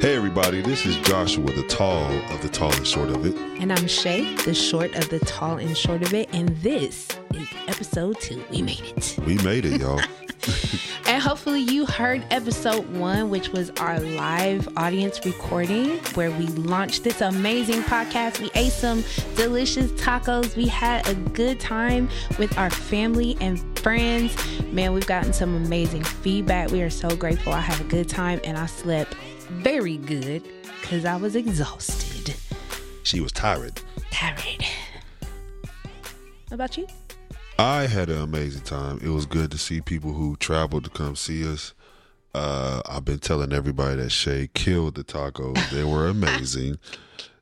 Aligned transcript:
Hey, 0.00 0.16
everybody, 0.16 0.62
this 0.62 0.86
is 0.86 0.96
Joshua, 0.96 1.44
the 1.52 1.62
tall 1.64 2.10
of 2.32 2.40
the 2.40 2.48
tall 2.48 2.72
and 2.72 2.86
short 2.86 3.10
of 3.10 3.26
it. 3.26 3.36
And 3.60 3.70
I'm 3.70 3.86
Che, 3.86 4.34
the 4.46 4.54
short 4.54 4.94
of 4.94 5.10
the 5.10 5.18
tall 5.18 5.58
and 5.58 5.76
short 5.76 6.00
of 6.00 6.14
it. 6.14 6.30
And 6.32 6.48
this 6.62 7.06
is 7.34 7.46
episode 7.68 8.18
two. 8.18 8.42
We 8.50 8.62
made 8.62 8.80
it. 8.80 9.18
We 9.26 9.36
made 9.44 9.66
it, 9.66 9.78
y'all. 9.78 10.00
And 11.06 11.20
hopefully, 11.20 11.60
you 11.62 11.86
heard 11.86 12.24
episode 12.30 12.88
one, 12.96 13.30
which 13.30 13.48
was 13.48 13.70
our 13.80 13.98
live 13.98 14.68
audience 14.76 15.18
recording 15.26 15.98
where 16.14 16.30
we 16.30 16.46
launched 16.46 17.02
this 17.02 17.20
amazing 17.20 17.82
podcast. 17.82 18.40
We 18.40 18.48
ate 18.54 18.70
some 18.70 19.02
delicious 19.34 19.90
tacos. 19.92 20.54
We 20.54 20.68
had 20.68 21.08
a 21.08 21.14
good 21.14 21.58
time 21.58 22.08
with 22.38 22.56
our 22.56 22.70
family 22.70 23.36
and 23.40 23.58
friends. 23.80 24.36
Man, 24.66 24.92
we've 24.92 25.06
gotten 25.06 25.32
some 25.32 25.56
amazing 25.56 26.04
feedback. 26.04 26.70
We 26.70 26.80
are 26.82 26.90
so 26.90 27.16
grateful. 27.16 27.54
I 27.54 27.60
had 27.60 27.80
a 27.80 27.88
good 27.88 28.08
time 28.08 28.40
and 28.44 28.56
I 28.56 28.66
slept 28.66 29.16
very 29.50 29.96
good 29.96 30.42
because 30.80 31.04
I 31.04 31.16
was 31.16 31.36
exhausted. 31.36 32.34
she 33.02 33.20
was 33.20 33.32
tired. 33.32 33.80
Tired. 34.10 34.64
What 36.48 36.52
about 36.54 36.76
you? 36.76 36.86
I 37.58 37.86
had 37.86 38.08
an 38.08 38.22
amazing 38.22 38.62
time. 38.62 38.98
It 39.02 39.08
was 39.10 39.26
good 39.26 39.50
to 39.50 39.58
see 39.58 39.80
people 39.80 40.12
who 40.12 40.36
traveled 40.36 40.84
to 40.84 40.90
come 40.90 41.14
see 41.14 41.46
us. 41.50 41.74
Uh, 42.34 42.80
I've 42.86 43.04
been 43.04 43.18
telling 43.18 43.52
everybody 43.52 43.96
that 43.96 44.10
Che 44.10 44.48
killed 44.54 44.94
the 44.94 45.04
tacos. 45.04 45.68
They 45.70 45.84
were 45.84 46.06
amazing. 46.08 46.78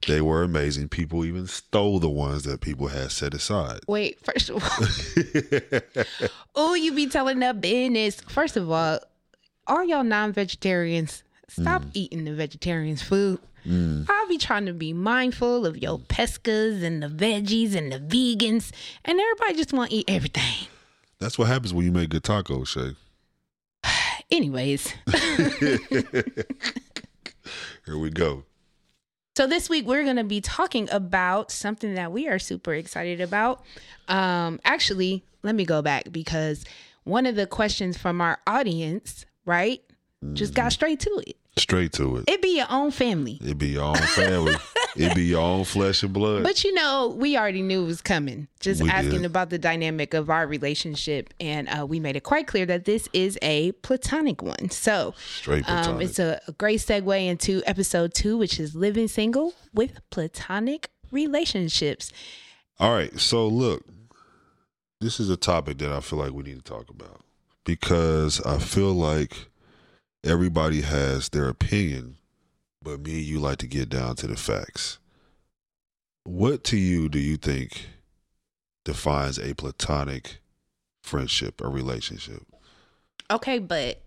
they 0.06 0.20
were 0.20 0.42
amazing. 0.42 0.88
People 0.88 1.24
even 1.24 1.46
stole 1.46 1.98
the 2.00 2.08
ones 2.08 2.44
that 2.44 2.60
people 2.60 2.88
had 2.88 3.12
set 3.12 3.32
aside. 3.34 3.80
Wait, 3.86 4.18
first 4.24 4.50
of 4.50 4.56
all, 4.62 6.30
oh, 6.54 6.74
you 6.74 6.92
be 6.92 7.06
telling 7.06 7.38
that 7.40 7.60
business. 7.60 8.20
First 8.22 8.56
of 8.56 8.70
all, 8.70 8.98
are 9.66 9.84
y'all 9.84 10.02
non-vegetarians, 10.04 11.22
stop 11.48 11.82
eating 11.94 12.24
the 12.24 12.34
vegetarians' 12.34 13.02
food. 13.02 13.40
I'll 13.66 14.28
be 14.28 14.38
trying 14.38 14.64
to 14.66 14.72
be 14.72 14.92
mindful 14.94 15.66
of 15.66 15.76
your 15.76 15.98
pescas 15.98 16.82
and 16.82 17.02
the 17.02 17.08
veggies 17.08 17.74
and 17.74 17.92
the 17.92 17.98
vegans, 17.98 18.70
and 19.04 19.20
everybody 19.20 19.54
just 19.54 19.72
want 19.74 19.90
to 19.90 19.96
eat 19.96 20.06
everything. 20.08 20.68
That's 21.18 21.38
what 21.38 21.48
happens 21.48 21.74
when 21.74 21.84
you 21.84 21.92
make 21.92 22.08
good 22.10 22.22
tacos, 22.22 22.68
Che. 22.72 22.94
Anyways, 24.30 24.94
Here 27.84 27.98
we 27.98 28.10
go. 28.10 28.44
So 29.36 29.46
this 29.46 29.70
week 29.70 29.86
we're 29.86 30.04
going 30.04 30.16
to 30.16 30.24
be 30.24 30.40
talking 30.40 30.88
about 30.90 31.50
something 31.50 31.94
that 31.94 32.12
we 32.12 32.28
are 32.28 32.38
super 32.38 32.74
excited 32.74 33.20
about. 33.20 33.62
Um 34.08 34.60
actually, 34.64 35.22
let 35.42 35.54
me 35.54 35.64
go 35.64 35.80
back 35.82 36.10
because 36.10 36.64
one 37.04 37.24
of 37.26 37.36
the 37.36 37.46
questions 37.46 37.96
from 37.96 38.20
our 38.20 38.38
audience, 38.46 39.24
right? 39.46 39.80
Just 40.32 40.52
got 40.54 40.72
straight 40.72 41.00
to 41.00 41.22
it. 41.26 41.36
Straight 41.56 41.92
to 41.92 42.16
it. 42.18 42.24
It 42.28 42.42
be 42.42 42.56
your 42.56 42.66
own 42.70 42.90
family. 42.90 43.38
It 43.40 43.56
be 43.58 43.68
your 43.68 43.84
own 43.84 43.96
family. 43.96 44.54
it 44.96 45.14
be 45.14 45.24
your 45.24 45.40
own 45.40 45.64
flesh 45.64 46.02
and 46.02 46.12
blood. 46.12 46.42
But 46.42 46.62
you 46.64 46.72
know, 46.74 47.14
we 47.16 47.36
already 47.36 47.62
knew 47.62 47.82
it 47.82 47.86
was 47.86 48.00
coming. 48.00 48.48
Just 48.60 48.82
We 48.82 48.90
asking 48.90 49.22
did. 49.22 49.24
about 49.26 49.50
the 49.50 49.58
dynamic 49.58 50.14
of 50.14 50.28
our 50.30 50.46
relationship, 50.46 51.32
and 51.40 51.68
uh, 51.68 51.86
we 51.86 51.98
made 52.00 52.16
it 52.16 52.22
quite 52.24 52.46
clear 52.46 52.66
that 52.66 52.84
this 52.84 53.08
is 53.12 53.38
a 53.42 53.72
platonic 53.82 54.42
one. 54.42 54.70
So, 54.70 55.14
Straight 55.18 55.64
platonic. 55.64 55.88
um, 55.96 56.02
it's 56.02 56.18
a, 56.18 56.40
a 56.46 56.52
great 56.52 56.80
segue 56.80 57.26
into 57.26 57.62
episode 57.66 58.12
two, 58.14 58.36
which 58.36 58.58
is 58.60 58.74
living 58.74 59.08
single 59.08 59.54
with 59.72 59.98
platonic 60.10 60.90
relationships. 61.10 62.12
All 62.80 62.92
right. 62.92 63.18
So 63.18 63.46
look, 63.48 63.84
this 65.00 65.18
is 65.20 65.30
a 65.30 65.36
topic 65.36 65.78
that 65.78 65.92
I 65.92 66.00
feel 66.00 66.18
like 66.18 66.32
we 66.32 66.42
need 66.44 66.56
to 66.56 66.62
talk 66.62 66.90
about 66.90 67.20
because 67.64 68.40
I 68.42 68.58
feel 68.58 68.92
like 68.92 69.48
everybody 70.24 70.82
has 70.82 71.28
their 71.30 71.48
opinion, 71.48 72.16
but 72.82 73.00
me 73.00 73.12
and 73.14 73.22
you 73.22 73.38
like 73.40 73.58
to 73.58 73.66
get 73.66 73.88
down 73.88 74.16
to 74.16 74.26
the 74.26 74.36
facts. 74.36 74.98
What 76.24 76.64
to 76.64 76.76
you 76.76 77.08
do 77.08 77.18
you 77.18 77.36
think 77.36 77.86
defines 78.84 79.38
a 79.38 79.54
platonic 79.54 80.38
friendship 81.02 81.60
or 81.62 81.70
relationship? 81.70 82.42
Okay, 83.30 83.58
but 83.58 84.02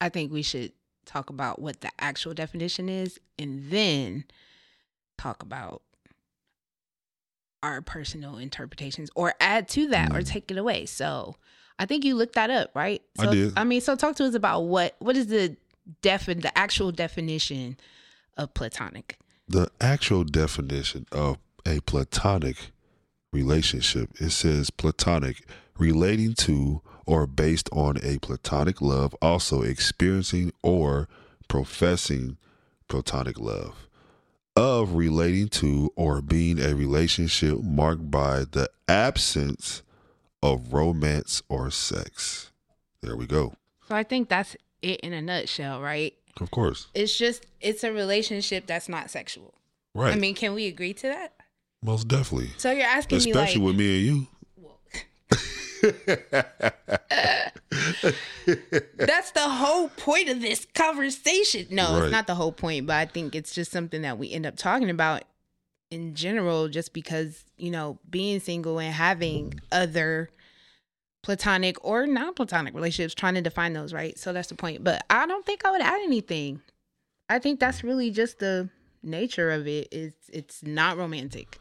I 0.00 0.08
think 0.08 0.32
we 0.32 0.42
should 0.42 0.72
talk 1.04 1.30
about 1.30 1.60
what 1.60 1.80
the 1.80 1.90
actual 1.98 2.34
definition 2.34 2.88
is, 2.88 3.18
and 3.38 3.70
then 3.70 4.24
talk 5.18 5.42
about 5.42 5.82
our 7.62 7.80
personal 7.80 8.38
interpretations, 8.38 9.08
or 9.14 9.34
add 9.40 9.68
to 9.68 9.86
that, 9.88 10.10
or 10.12 10.20
Mm. 10.20 10.26
take 10.26 10.50
it 10.50 10.56
away. 10.58 10.84
So, 10.86 11.36
I 11.78 11.86
think 11.86 12.04
you 12.04 12.14
looked 12.14 12.34
that 12.34 12.50
up, 12.50 12.70
right? 12.74 13.02
I 13.18 13.26
did. 13.26 13.52
I 13.56 13.64
mean, 13.64 13.80
so 13.80 13.96
talk 13.96 14.16
to 14.16 14.24
us 14.24 14.34
about 14.34 14.62
what 14.62 14.96
what 14.98 15.16
is 15.16 15.26
the 15.28 15.56
defin 16.02 16.42
the 16.42 16.56
actual 16.56 16.92
definition 16.92 17.76
of 18.36 18.54
platonic. 18.54 19.18
the 19.48 19.68
actual 19.80 20.24
definition 20.24 21.06
of 21.12 21.38
a 21.66 21.80
platonic 21.80 22.70
relationship 23.32 24.10
it 24.20 24.30
says 24.30 24.70
platonic 24.70 25.44
relating 25.78 26.34
to 26.34 26.80
or 27.06 27.26
based 27.26 27.68
on 27.72 27.96
a 28.02 28.18
platonic 28.18 28.80
love 28.80 29.14
also 29.20 29.62
experiencing 29.62 30.52
or 30.62 31.08
professing 31.48 32.36
platonic 32.88 33.38
love 33.38 33.88
of 34.54 34.94
relating 34.94 35.48
to 35.48 35.90
or 35.96 36.20
being 36.22 36.60
a 36.60 36.74
relationship 36.74 37.58
marked 37.62 38.10
by 38.10 38.44
the 38.50 38.68
absence 38.88 39.82
of 40.42 40.72
romance 40.72 41.42
or 41.48 41.70
sex 41.70 42.50
there 43.02 43.16
we 43.16 43.26
go 43.26 43.54
So, 43.88 43.94
I 43.96 44.02
think 44.02 44.28
that's 44.28 44.56
it 44.82 45.00
in 45.00 45.12
a 45.12 45.22
nutshell, 45.22 45.80
right? 45.80 46.14
of 46.40 46.50
course 46.50 46.88
It's 46.94 47.16
just 47.16 47.46
it's 47.60 47.84
a 47.84 47.92
relationship 47.92 48.66
that's 48.66 48.88
not 48.88 49.10
sexual. 49.10 49.54
right 49.94 50.14
I 50.14 50.16
mean, 50.18 50.34
can 50.34 50.54
we 50.54 50.66
agree 50.66 50.94
to 50.94 51.06
that? 51.08 51.34
most 51.82 52.08
definitely 52.08 52.50
So 52.58 52.70
you're 52.72 52.86
asking 52.86 53.18
me 53.24 53.32
like 53.32 53.44
especially 53.48 53.62
with 53.62 53.76
me 53.76 53.98
and 53.98 54.06
you 54.06 54.26
That's 58.96 59.32
the 59.32 59.40
whole 59.48 59.88
point 59.88 60.28
of 60.28 60.40
this 60.40 60.66
conversation. 60.74 61.66
No, 61.70 61.94
Right. 61.94 62.04
it's 62.04 62.12
not 62.12 62.26
the 62.26 62.34
whole 62.34 62.52
point, 62.52 62.86
but 62.86 62.96
I 62.96 63.06
think 63.06 63.34
it's 63.34 63.54
just 63.54 63.70
something 63.72 64.02
that 64.02 64.18
we 64.18 64.30
end 64.32 64.46
up 64.46 64.56
talking 64.56 64.90
about 64.90 65.22
in 65.92 66.14
general, 66.14 66.68
just 66.68 66.94
because, 66.94 67.44
you 67.58 67.70
know, 67.70 67.98
being 68.08 68.40
single 68.40 68.80
and 68.80 68.94
having 68.94 69.60
other 69.70 70.30
platonic 71.22 71.76
or 71.84 72.06
non 72.06 72.32
platonic 72.32 72.74
relationships, 72.74 73.14
trying 73.14 73.34
to 73.34 73.42
define 73.42 73.74
those, 73.74 73.92
right? 73.92 74.18
So 74.18 74.32
that's 74.32 74.48
the 74.48 74.54
point. 74.54 74.82
But 74.82 75.04
I 75.10 75.26
don't 75.26 75.44
think 75.44 75.66
I 75.66 75.70
would 75.70 75.82
add 75.82 76.00
anything. 76.02 76.62
I 77.28 77.38
think 77.38 77.60
that's 77.60 77.84
really 77.84 78.10
just 78.10 78.38
the 78.38 78.70
nature 79.02 79.50
of 79.50 79.66
it. 79.66 79.88
It's 79.92 80.30
it's 80.32 80.62
not 80.62 80.96
romantic. 80.96 81.58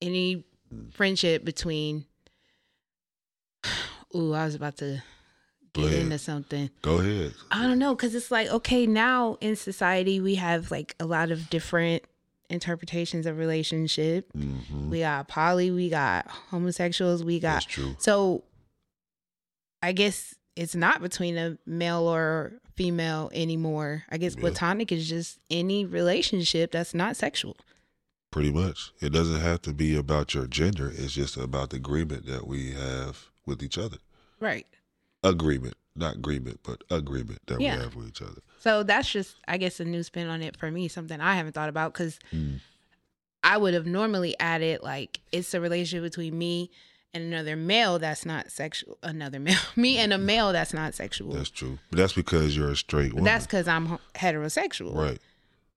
Any 0.00 0.44
friendship 0.92 1.44
between 1.44 2.06
Ooh, 4.14 4.32
I 4.32 4.44
was 4.44 4.54
about 4.54 4.76
to 4.76 5.02
get 5.72 5.92
into 5.92 6.18
something. 6.18 6.70
Go 6.82 6.98
ahead. 6.98 7.34
I 7.50 7.66
don't 7.66 7.80
know, 7.80 7.96
because 7.96 8.14
it's 8.14 8.30
like, 8.30 8.48
okay, 8.48 8.86
now 8.86 9.38
in 9.40 9.56
society, 9.56 10.20
we 10.20 10.36
have 10.36 10.70
like 10.70 10.94
a 11.00 11.04
lot 11.04 11.32
of 11.32 11.50
different 11.50 12.04
interpretations 12.50 13.26
of 13.26 13.38
relationship. 13.38 14.30
hmm 14.32 14.90
We 14.90 15.00
got 15.00 15.28
poly, 15.28 15.70
we 15.70 15.88
got 15.88 16.26
homosexuals, 16.28 17.22
we 17.24 17.38
got. 17.40 17.54
That's 17.54 17.64
true. 17.66 17.96
So 17.98 18.44
I 19.82 19.92
guess 19.92 20.34
it's 20.56 20.74
not 20.74 21.00
between 21.00 21.36
a 21.38 21.56
male 21.66 22.06
or 22.08 22.52
female 22.74 23.30
anymore. 23.32 24.04
I 24.10 24.18
guess 24.18 24.34
Yeah. 24.34 24.40
platonic 24.40 24.92
is 24.92 25.08
just 25.08 25.38
any 25.50 25.84
relationship 25.84 26.72
that's 26.72 26.94
not 26.94 27.16
sexual. 27.16 27.56
Pretty 28.30 28.52
much. 28.52 28.92
It 29.00 29.10
doesn't 29.10 29.40
have 29.40 29.60
to 29.62 29.72
be 29.72 29.96
about 29.96 30.34
your 30.34 30.46
gender. 30.46 30.92
It's 30.94 31.12
just 31.14 31.36
about 31.36 31.70
the 31.70 31.76
agreement 31.76 32.26
that 32.26 32.46
we 32.46 32.72
have 32.72 33.26
with 33.46 33.62
each 33.62 33.76
other. 33.78 33.98
Right. 34.38 34.66
Agreement, 35.22 35.74
not 35.96 36.16
agreement, 36.16 36.60
but 36.62 36.82
agreement 36.90 37.40
that 37.46 37.60
Yeah. 37.60 37.76
we 37.76 37.82
have 37.82 37.94
with 37.96 38.08
each 38.08 38.22
other. 38.22 38.40
So 38.60 38.82
that's 38.82 39.10
just, 39.10 39.36
I 39.48 39.56
guess, 39.58 39.80
a 39.80 39.84
new 39.84 40.02
spin 40.02 40.28
on 40.28 40.42
it 40.42 40.56
for 40.56 40.70
me, 40.70 40.88
something 40.88 41.20
I 41.20 41.34
haven't 41.34 41.52
thought 41.52 41.68
about 41.68 41.92
because 41.92 42.18
Mm. 42.32 42.60
I 43.42 43.56
would 43.56 43.74
have 43.74 43.86
normally 43.86 44.38
added 44.38 44.82
like 44.82 45.20
it's 45.32 45.54
a 45.54 45.60
relationship 45.60 46.02
between 46.04 46.36
me 46.38 46.70
and 47.12 47.24
another 47.24 47.56
male 47.56 47.98
that's 47.98 48.24
not 48.24 48.50
sexual. 48.52 48.98
Another 49.02 49.40
male, 49.40 49.56
me 49.76 49.96
and 49.98 50.12
a 50.12 50.18
male 50.18 50.52
that's 50.52 50.72
not 50.74 50.94
sexual. 50.94 51.32
That's 51.32 51.50
true. 51.50 51.78
But 51.90 51.96
that's 51.98 52.12
because 52.12 52.56
you're 52.56 52.70
a 52.70 52.76
straight 52.76 53.12
woman. 53.12 53.24
That's 53.24 53.46
because 53.46 53.66
I'm 53.66 53.98
heterosexual. 54.14 54.94
right. 54.94 55.18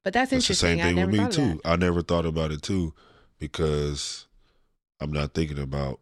But 0.04 0.12
that's 0.14 0.32
That's 0.32 0.48
the 0.48 0.52
interesting. 0.54 0.80
same 0.84 0.96
thing 0.96 1.08
with 1.10 1.18
me 1.18 1.30
too. 1.54 1.62
I 1.64 1.78
never 1.78 2.02
thought 2.02 2.26
about 2.26 2.52
it 2.52 2.62
too 2.62 2.94
because 3.40 4.28
I'm 5.00 5.12
not 5.14 5.34
thinking 5.34 5.60
about 5.60 6.00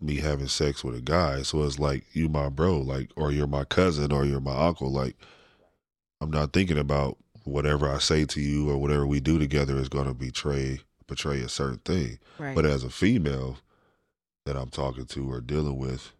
me 0.00 0.16
having 0.16 0.48
sex 0.48 0.84
with 0.84 0.94
a 0.96 1.00
guy. 1.00 1.42
So 1.42 1.62
it's 1.62 1.78
like 1.78 2.04
you 2.12 2.28
my 2.28 2.48
bro, 2.48 2.78
like 2.78 3.10
or 3.16 3.32
you're 3.32 3.46
my 3.46 3.64
cousin 3.64 4.12
or 4.12 4.24
you're 4.24 4.40
my 4.40 4.66
uncle. 4.66 4.90
Like 4.90 5.16
I'm 6.20 6.30
not 6.30 6.52
thinking 6.52 6.78
about 6.78 7.16
whatever 7.44 7.88
I 7.88 7.98
say 7.98 8.24
to 8.24 8.40
you 8.40 8.70
or 8.70 8.78
whatever 8.78 9.06
we 9.06 9.20
do 9.20 9.38
together 9.38 9.76
is 9.76 9.88
gonna 9.88 10.14
betray 10.14 10.80
portray 11.06 11.40
a 11.40 11.48
certain 11.48 11.78
thing. 11.78 12.18
Right. 12.38 12.54
But 12.54 12.66
as 12.66 12.82
a 12.82 12.90
female 12.90 13.58
that 14.46 14.56
I'm 14.56 14.70
talking 14.70 15.06
to 15.06 15.32
or 15.32 15.40
dealing 15.40 15.78
with, 15.78 16.12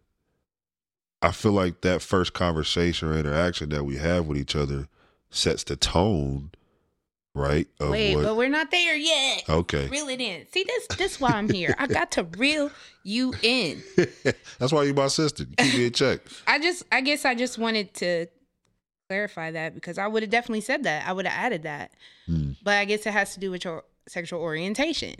I 1.21 1.31
feel 1.31 1.53
like 1.53 1.81
that 1.81 2.01
first 2.01 2.33
conversation 2.33 3.07
or 3.07 3.17
interaction 3.17 3.69
that 3.69 3.83
we 3.83 3.97
have 3.97 4.27
with 4.27 4.37
each 4.37 4.55
other 4.55 4.87
sets 5.29 5.63
the 5.63 5.75
tone, 5.75 6.51
right? 7.35 7.67
Of 7.79 7.89
Wait, 7.89 8.15
what, 8.15 8.23
but 8.23 8.37
we're 8.37 8.49
not 8.49 8.71
there 8.71 8.95
yet. 8.95 9.43
okay. 9.47 9.87
Reel 9.89 10.07
it 10.09 10.19
in. 10.19 10.47
See, 10.51 10.63
this 10.63 10.87
this 10.97 11.21
why 11.21 11.29
I'm 11.31 11.49
here. 11.49 11.75
I 11.77 11.85
got 11.85 12.09
to 12.13 12.23
reel 12.23 12.71
you 13.03 13.33
in. 13.43 13.83
That's 14.57 14.71
why 14.71 14.83
you 14.83 14.93
my 14.95 15.07
sister. 15.07 15.43
You 15.43 15.55
keep 15.57 15.73
me 15.77 15.85
in 15.85 15.91
check. 15.91 16.21
I 16.47 16.57
just, 16.59 16.83
I 16.91 17.01
guess, 17.01 17.25
I 17.25 17.35
just 17.35 17.57
wanted 17.59 17.93
to 17.95 18.25
clarify 19.09 19.51
that 19.51 19.75
because 19.75 19.99
I 19.99 20.07
would 20.07 20.23
have 20.23 20.31
definitely 20.31 20.61
said 20.61 20.83
that. 20.85 21.07
I 21.07 21.13
would 21.13 21.27
have 21.27 21.45
added 21.45 21.63
that. 21.63 21.91
Hmm. 22.25 22.53
But 22.63 22.75
I 22.77 22.85
guess 22.85 23.05
it 23.05 23.11
has 23.11 23.33
to 23.35 23.39
do 23.39 23.51
with 23.51 23.63
your 23.65 23.83
sexual 24.07 24.39
orientation. 24.41 25.13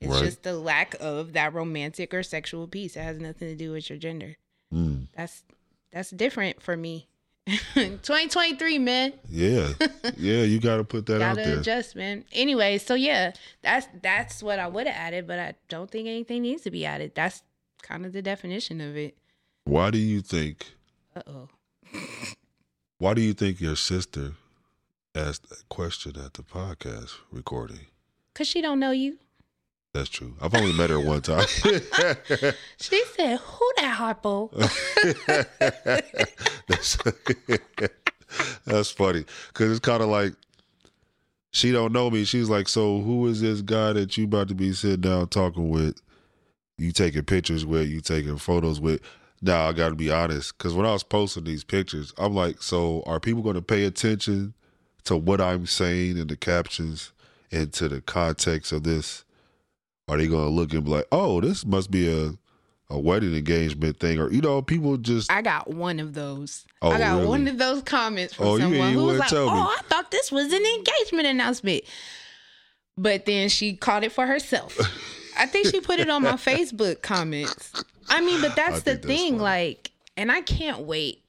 It's 0.00 0.10
Right. 0.12 0.24
just 0.24 0.42
the 0.42 0.54
lack 0.56 0.94
of 1.00 1.32
that 1.32 1.54
romantic 1.54 2.12
or 2.12 2.22
sexual 2.22 2.66
piece. 2.68 2.96
It 2.96 3.02
has 3.02 3.18
nothing 3.18 3.48
to 3.48 3.54
do 3.56 3.72
with 3.72 3.88
your 3.88 3.98
gender. 3.98 4.36
Mm. 4.74 5.08
That's 5.16 5.42
that's 5.92 6.10
different 6.10 6.60
for 6.62 6.76
me. 6.76 7.08
2023, 7.74 8.78
man. 8.78 9.12
Yeah, 9.28 9.68
yeah. 10.16 10.42
You 10.42 10.60
got 10.60 10.76
to 10.76 10.84
put 10.84 11.06
that 11.06 11.20
out 11.20 11.36
Gotta 11.36 11.48
there. 11.48 11.58
adjust, 11.58 11.96
man. 11.96 12.24
Anyway, 12.32 12.78
so 12.78 12.94
yeah, 12.94 13.32
that's 13.62 13.88
that's 14.00 14.42
what 14.42 14.58
I 14.58 14.68
would 14.68 14.86
have 14.86 14.96
added, 14.96 15.26
but 15.26 15.38
I 15.38 15.54
don't 15.68 15.90
think 15.90 16.06
anything 16.06 16.42
needs 16.42 16.62
to 16.62 16.70
be 16.70 16.86
added. 16.86 17.12
That's 17.14 17.42
kind 17.82 18.06
of 18.06 18.12
the 18.12 18.22
definition 18.22 18.80
of 18.80 18.96
it. 18.96 19.16
Why 19.64 19.90
do 19.90 19.98
you 19.98 20.20
think? 20.20 20.72
Uh 21.16 21.22
oh. 21.26 21.48
Why 22.98 23.14
do 23.14 23.20
you 23.20 23.34
think 23.34 23.60
your 23.60 23.74
sister 23.76 24.34
asked 25.14 25.48
that 25.48 25.68
question 25.68 26.12
at 26.24 26.34
the 26.34 26.42
podcast 26.42 27.14
recording? 27.32 27.86
Cause 28.34 28.46
she 28.46 28.62
don't 28.62 28.78
know 28.78 28.92
you. 28.92 29.18
That's 29.94 30.08
true. 30.08 30.34
I've 30.40 30.54
only 30.54 30.72
met 30.72 30.90
her 30.90 31.00
one 31.00 31.22
time. 31.22 31.46
She 32.78 33.02
said, 33.14 33.38
"Who 33.38 33.72
that 33.76 33.98
Harpo?" 33.98 34.50
that's, 36.66 36.96
that's 38.64 38.90
funny 38.90 39.24
because 39.48 39.70
it's 39.70 39.80
kind 39.80 40.02
of 40.02 40.08
like 40.08 40.32
she 41.52 41.70
don't 41.70 41.92
know 41.92 42.10
me. 42.10 42.24
She's 42.24 42.48
like, 42.48 42.68
so 42.68 43.00
who 43.00 43.26
is 43.26 43.42
this 43.42 43.60
guy 43.60 43.92
that 43.92 44.16
you 44.16 44.24
about 44.24 44.48
to 44.48 44.54
be 44.54 44.72
sitting 44.72 45.02
down 45.02 45.28
talking 45.28 45.68
with? 45.68 46.00
You 46.78 46.92
taking 46.92 47.24
pictures 47.24 47.66
with? 47.66 47.88
You 47.88 48.00
taking 48.00 48.38
photos 48.38 48.80
with? 48.80 49.02
Now 49.42 49.68
I 49.68 49.72
got 49.72 49.90
to 49.90 49.94
be 49.94 50.10
honest 50.10 50.56
because 50.56 50.72
when 50.72 50.86
I 50.86 50.92
was 50.92 51.02
posting 51.02 51.44
these 51.44 51.64
pictures, 51.64 52.14
I'm 52.16 52.34
like, 52.34 52.62
so 52.62 53.02
are 53.06 53.20
people 53.20 53.42
going 53.42 53.56
to 53.56 53.62
pay 53.62 53.84
attention 53.84 54.54
to 55.04 55.16
what 55.16 55.40
I'm 55.40 55.66
saying 55.66 56.16
in 56.16 56.28
the 56.28 56.36
captions 56.36 57.12
and 57.50 57.72
to 57.74 57.88
the 57.88 58.00
context 58.00 58.72
of 58.72 58.84
this? 58.84 59.24
Are 60.12 60.18
they 60.18 60.26
to 60.26 60.36
look 60.36 60.74
and 60.74 60.84
be 60.84 60.90
like, 60.90 61.06
oh, 61.10 61.40
this 61.40 61.64
must 61.64 61.90
be 61.90 62.12
a 62.12 62.34
a 62.90 62.98
wedding 62.98 63.34
engagement 63.34 63.98
thing, 63.98 64.20
or 64.20 64.30
you 64.30 64.42
know, 64.42 64.60
people 64.60 64.98
just 64.98 65.32
I 65.32 65.40
got 65.40 65.70
one 65.70 65.98
of 65.98 66.12
those. 66.12 66.66
Oh, 66.82 66.90
I 66.90 66.98
got 66.98 67.14
really? 67.14 67.26
one 67.26 67.48
of 67.48 67.56
those 67.56 67.82
comments 67.82 68.34
from 68.34 68.46
Oh, 68.46 68.58
someone 68.58 68.92
who 68.92 69.04
was 69.04 69.18
like, 69.18 69.32
"Oh, 69.32 69.46
me." 69.46 69.50
I 69.50 69.80
thought 69.88 70.10
this 70.10 70.30
was 70.30 70.52
an 70.52 70.62
engagement 70.62 71.26
announcement," 71.28 71.84
but 72.98 73.24
then 73.24 73.48
she 73.48 73.74
caught 73.74 74.04
it 74.04 74.12
for 74.12 74.26
herself. 74.26 74.78
I 75.38 75.46
think 75.46 75.68
she 75.68 75.80
put 75.80 75.98
it 75.98 76.10
on 76.10 76.22
my 76.22 76.32
Facebook 76.32 77.00
comments. 77.00 77.72
I 78.10 78.20
mean, 78.20 78.42
but 78.42 78.54
that's 78.54 78.76
I 78.76 78.80
the 78.80 78.94
that's 78.96 79.06
thing, 79.06 79.38
like, 79.38 79.92
and 80.18 80.30
I 80.30 80.42
can't 80.42 80.80
wait. 80.80 81.24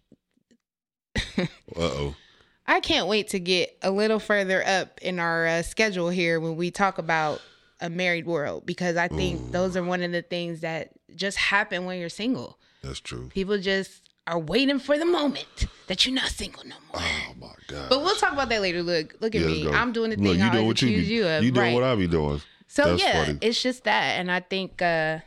uh 1.16 1.46
oh. 1.78 2.16
I 2.68 2.82
can't 2.82 3.08
wait 3.08 3.30
to 3.30 3.40
get 3.40 3.78
a 3.82 3.92
little 3.92 4.20
further 4.20 4.66
up 4.66 5.00
in 5.02 5.20
our 5.20 5.46
uh, 5.46 5.62
schedule 5.62 6.10
here 6.10 6.42
when 6.42 6.58
we 6.58 6.72
talk 6.72 6.98
about 6.98 7.42
a 7.82 7.90
married 7.90 8.26
world 8.26 8.66
because 8.66 8.96
I 8.98 9.08
think 9.08 9.52
those 9.52 9.76
are 9.76 9.84
one 9.84 10.02
of 10.02 10.12
the 10.12 10.22
things 10.22 10.62
that 10.62 10.92
just 11.16 11.38
happen 11.38 11.86
when 11.86 12.00
you're 12.00 12.10
single. 12.10 12.58
That's 12.82 13.00
true. 13.00 13.28
People 13.30 13.58
just 13.60 14.02
are 14.26 14.40
waiting 14.40 14.80
for 14.80 14.98
the 14.98 15.06
moment 15.06 15.66
that 15.88 16.06
you're 16.06 16.16
not 16.16 16.30
single 16.30 16.64
no 16.64 16.76
more. 16.94 17.02
Oh 17.02 17.34
my 17.40 17.54
god. 17.68 17.86
But 17.90 18.02
we'll 18.02 18.16
talk 18.16 18.34
about 18.34 18.50
that 18.50 18.62
later. 18.62 18.82
Look, 18.84 19.16
look 19.20 19.36
at 19.36 19.42
Yeah, 19.42 19.48
me. 19.48 19.64
go. 19.64 19.72
I'm 19.74 19.92
doing 19.92 20.12
the 20.12 20.18
Look, 20.18 20.34
thing 20.34 20.40
you 20.40 20.48
I 20.48 20.52
doing 20.52 20.66
what 20.68 20.82
you 20.82 20.90
you 20.90 21.28
of. 21.28 21.44
You 21.44 21.52
doing 21.52 21.66
right. 21.68 21.74
what 21.74 21.84
I 21.84 21.96
be 21.96 22.08
doing. 22.08 22.42
so 22.68 22.86
That's 22.92 23.04
yeah, 23.04 23.26
funny. 23.26 23.38
it's 23.42 23.62
just 23.62 23.84
that, 23.84 24.20
and 24.20 24.32
I 24.32 24.40
think 24.40 24.82
uh 24.82 25.20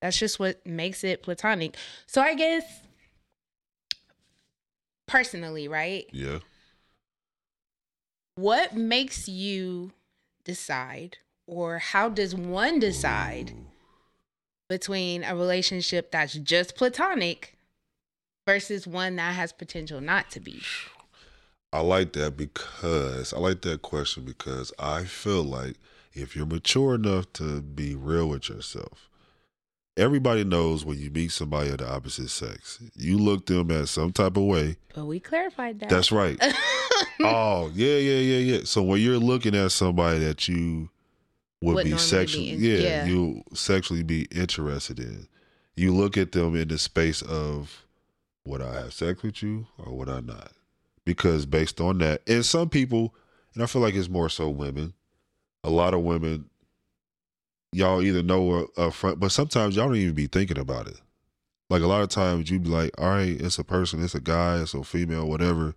that's 0.00 0.18
just 0.18 0.38
what 0.38 0.64
makes 0.66 1.02
it 1.04 1.22
platonic. 1.22 1.76
So 2.06 2.20
I 2.22 2.34
guess 2.34 2.64
personally, 5.06 5.68
right? 5.68 6.06
Yeah. 6.12 6.38
What 8.36 8.74
makes 8.76 9.28
you 9.28 9.92
decide, 10.44 11.18
or 11.46 11.78
how 11.78 12.08
does 12.08 12.34
one 12.34 12.78
decide 12.78 13.52
between 14.68 15.24
a 15.24 15.34
relationship 15.34 16.10
that's 16.10 16.34
just 16.34 16.76
platonic 16.76 17.56
versus 18.46 18.86
one 18.86 19.16
that 19.16 19.34
has 19.34 19.52
potential 19.52 20.00
not 20.00 20.30
to 20.30 20.40
be? 20.40 20.62
I 21.72 21.80
like 21.80 22.12
that 22.12 22.36
because 22.36 23.32
I 23.32 23.38
like 23.38 23.62
that 23.62 23.82
question 23.82 24.24
because 24.24 24.72
I 24.78 25.04
feel 25.04 25.42
like 25.42 25.76
if 26.12 26.36
you're 26.36 26.46
mature 26.46 26.94
enough 26.94 27.32
to 27.34 27.60
be 27.60 27.96
real 27.96 28.28
with 28.28 28.48
yourself, 28.48 29.10
everybody 29.96 30.44
knows 30.44 30.84
when 30.84 30.98
you 30.98 31.10
meet 31.10 31.30
somebody 31.32 31.70
of 31.70 31.78
the 31.78 31.88
opposite 31.90 32.30
sex, 32.30 32.80
you 32.94 33.18
look 33.18 33.46
them 33.46 33.70
at 33.70 33.88
some 33.88 34.12
type 34.12 34.36
of 34.36 34.44
way. 34.44 34.76
But 34.94 35.06
we 35.06 35.20
clarified 35.20 35.80
that. 35.80 35.88
That's 35.88 36.10
right. 36.12 36.36
oh, 37.20 37.70
yeah, 37.74 37.96
yeah, 37.96 38.18
yeah, 38.18 38.56
yeah. 38.56 38.60
So 38.64 38.82
when 38.82 39.00
you're 39.00 39.18
looking 39.18 39.54
at 39.54 39.72
somebody 39.72 40.18
that 40.20 40.48
you 40.48 40.88
would, 41.62 41.74
Would 41.76 41.84
be 41.84 41.96
sexually, 41.98 42.56
be 42.56 42.66
in- 42.66 42.82
yeah, 42.82 42.88
yeah. 42.88 43.04
you 43.06 43.42
sexually 43.54 44.02
be 44.02 44.22
interested 44.30 44.98
in, 44.98 45.28
you 45.76 45.94
look 45.94 46.16
at 46.18 46.32
them 46.32 46.54
in 46.56 46.68
the 46.68 46.78
space 46.78 47.22
of 47.22 47.84
would 48.44 48.60
I 48.60 48.74
have 48.74 48.92
sex 48.92 49.22
with 49.22 49.42
you 49.42 49.66
or 49.78 49.96
would 49.96 50.08
I 50.08 50.20
not? 50.20 50.52
Because 51.04 51.46
based 51.46 51.80
on 51.80 51.98
that, 51.98 52.22
and 52.26 52.44
some 52.44 52.68
people, 52.68 53.14
and 53.54 53.62
I 53.62 53.66
feel 53.66 53.82
like 53.82 53.94
it's 53.94 54.08
more 54.08 54.28
so 54.28 54.48
women, 54.48 54.94
a 55.62 55.70
lot 55.70 55.94
of 55.94 56.00
women, 56.00 56.50
y'all 57.74 58.02
either 58.02 58.22
know 58.22 58.68
up 58.76 58.92
front, 58.94 59.20
but 59.20 59.32
sometimes 59.32 59.76
y'all 59.76 59.86
don't 59.88 59.96
even 59.96 60.14
be 60.14 60.26
thinking 60.26 60.58
about 60.58 60.86
it. 60.86 61.00
Like 61.70 61.82
a 61.82 61.86
lot 61.86 62.02
of 62.02 62.08
times 62.10 62.50
you 62.50 62.58
be 62.60 62.68
like, 62.68 62.90
all 62.98 63.08
right, 63.08 63.40
it's 63.40 63.58
a 63.58 63.64
person, 63.64 64.02
it's 64.04 64.14
a 64.14 64.20
guy, 64.20 64.60
it's 64.60 64.74
a 64.74 64.84
female, 64.84 65.28
whatever. 65.28 65.74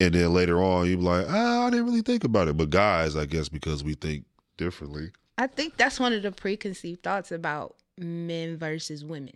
And 0.00 0.14
then 0.14 0.32
later 0.32 0.62
on 0.62 0.86
you 0.88 0.96
be 0.96 1.02
like, 1.02 1.26
ah, 1.28 1.66
I 1.66 1.70
didn't 1.70 1.86
really 1.86 2.02
think 2.02 2.24
about 2.24 2.48
it. 2.48 2.56
But 2.56 2.70
guys, 2.70 3.16
I 3.16 3.26
guess 3.26 3.48
because 3.48 3.82
we 3.84 3.94
think 3.94 4.24
differently. 4.56 5.10
I 5.36 5.46
think 5.46 5.76
that's 5.76 6.00
one 6.00 6.12
of 6.12 6.22
the 6.22 6.32
preconceived 6.32 7.02
thoughts 7.02 7.30
about 7.32 7.76
men 7.96 8.56
versus 8.56 9.04
women, 9.04 9.34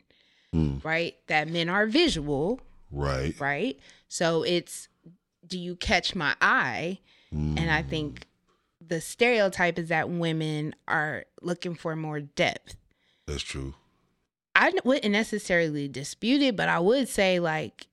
Mm, 0.55 0.84
right? 0.84 1.17
That 1.29 1.48
men 1.48 1.69
are 1.69 1.86
visual, 1.86 2.60
right. 2.91 3.39
right? 3.41 3.79
So 4.08 4.43
it's 4.43 4.89
do 5.46 5.58
you 5.58 5.77
catch 5.77 6.15
my 6.15 6.34
eye? 6.41 6.98
And 7.32 7.70
I 7.70 7.82
Mm, 7.82 7.89
think 7.89 8.27
the 8.89 9.01
stereotype 9.01 9.79
is 9.79 9.89
that 9.89 10.08
women 10.10 10.74
are 10.89 11.24
looking 11.41 11.74
for 11.74 11.94
more 11.96 12.20
depth. 12.20 12.77
that's 13.27 13.43
true. 13.43 13.74
I 14.55 14.70
wouldn't 14.84 15.12
necessarily 15.12 15.89
dispute 15.89 16.43
it, 16.43 16.56
but 16.56 16.69
I 16.69 16.79
would 16.79 17.08
say 17.08 17.39
like 17.41 17.86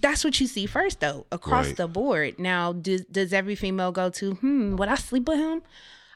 that's 0.00 0.22
what 0.22 0.38
you 0.38 0.46
see 0.46 0.66
first 0.66 1.00
though 1.00 1.26
across 1.32 1.66
Right. 1.68 1.76
the 1.76 1.88
board. 1.88 2.38
Now, 2.38 2.72
does 2.72 3.04
does 3.06 3.32
every 3.32 3.54
female 3.54 3.90
go 3.92 4.10
to 4.10 4.34
hmm? 4.34 4.76
Would 4.76 4.88
I 4.88 4.96
sleep 4.96 5.26
with 5.28 5.38
him? 5.38 5.62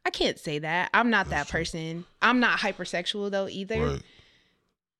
I 0.04 0.11
can't 0.11 0.38
say 0.38 0.59
that. 0.59 0.90
I'm 0.92 1.11
not 1.11 1.30
that 1.30 1.49
person. 1.49 2.04
I'm 2.21 2.38
not 2.40 2.59
hypersexual 2.59 3.30
though 3.30 3.49
either. 3.49 3.80
Right. 3.87 4.02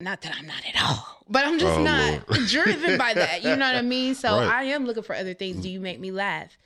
Not 0.01 0.23
that 0.23 0.35
I'm 0.37 0.47
not 0.47 0.63
at 0.67 0.83
all, 0.83 1.25
but 1.29 1.45
I'm 1.45 1.59
just 1.59 1.79
Oh, 1.79 1.83
not 1.83 2.27
driven 2.49 2.99
by 2.99 3.15
that. 3.15 3.43
You 3.45 3.55
know 3.57 3.67
what 3.67 3.77
I 3.77 3.83
mean? 3.83 4.15
So 4.23 4.39
Right. 4.39 4.49
I 4.49 4.63
am 4.65 4.85
looking 4.87 5.03
for 5.03 5.15
other 5.15 5.35
things. 5.35 5.63
Do 5.63 5.69
you 5.69 5.81
make 5.81 6.01
me 6.01 6.11
laugh? 6.11 6.57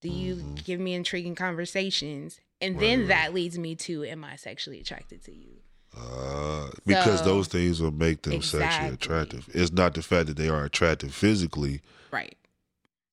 Do 0.00 0.08
you 0.08 0.36
Mhm. 0.36 0.64
give 0.64 0.80
me 0.80 0.94
intriguing 0.94 1.34
conversations? 1.34 2.40
And 2.60 2.74
Right, 2.76 2.80
then 2.80 2.98
right. 3.00 3.08
that 3.08 3.34
leads 3.34 3.58
me 3.58 3.74
to 3.76 4.04
am 4.04 4.24
I 4.24 4.36
sexually 4.36 4.80
attracted 4.80 5.22
to 5.24 5.34
you? 5.34 5.58
Uh, 5.96 6.70
because 6.86 7.18
So- 7.20 7.24
those 7.24 7.48
things 7.48 7.80
will 7.80 7.90
make 7.90 8.22
them 8.22 8.40
sexually 8.42 8.94
attractive. 8.94 9.48
It's 9.52 9.72
not 9.72 9.94
the 9.94 10.02
fact 10.02 10.28
that 10.28 10.36
they 10.36 10.48
are 10.48 10.64
attractive 10.64 11.12
physically, 11.14 11.80
Right. 12.12 12.36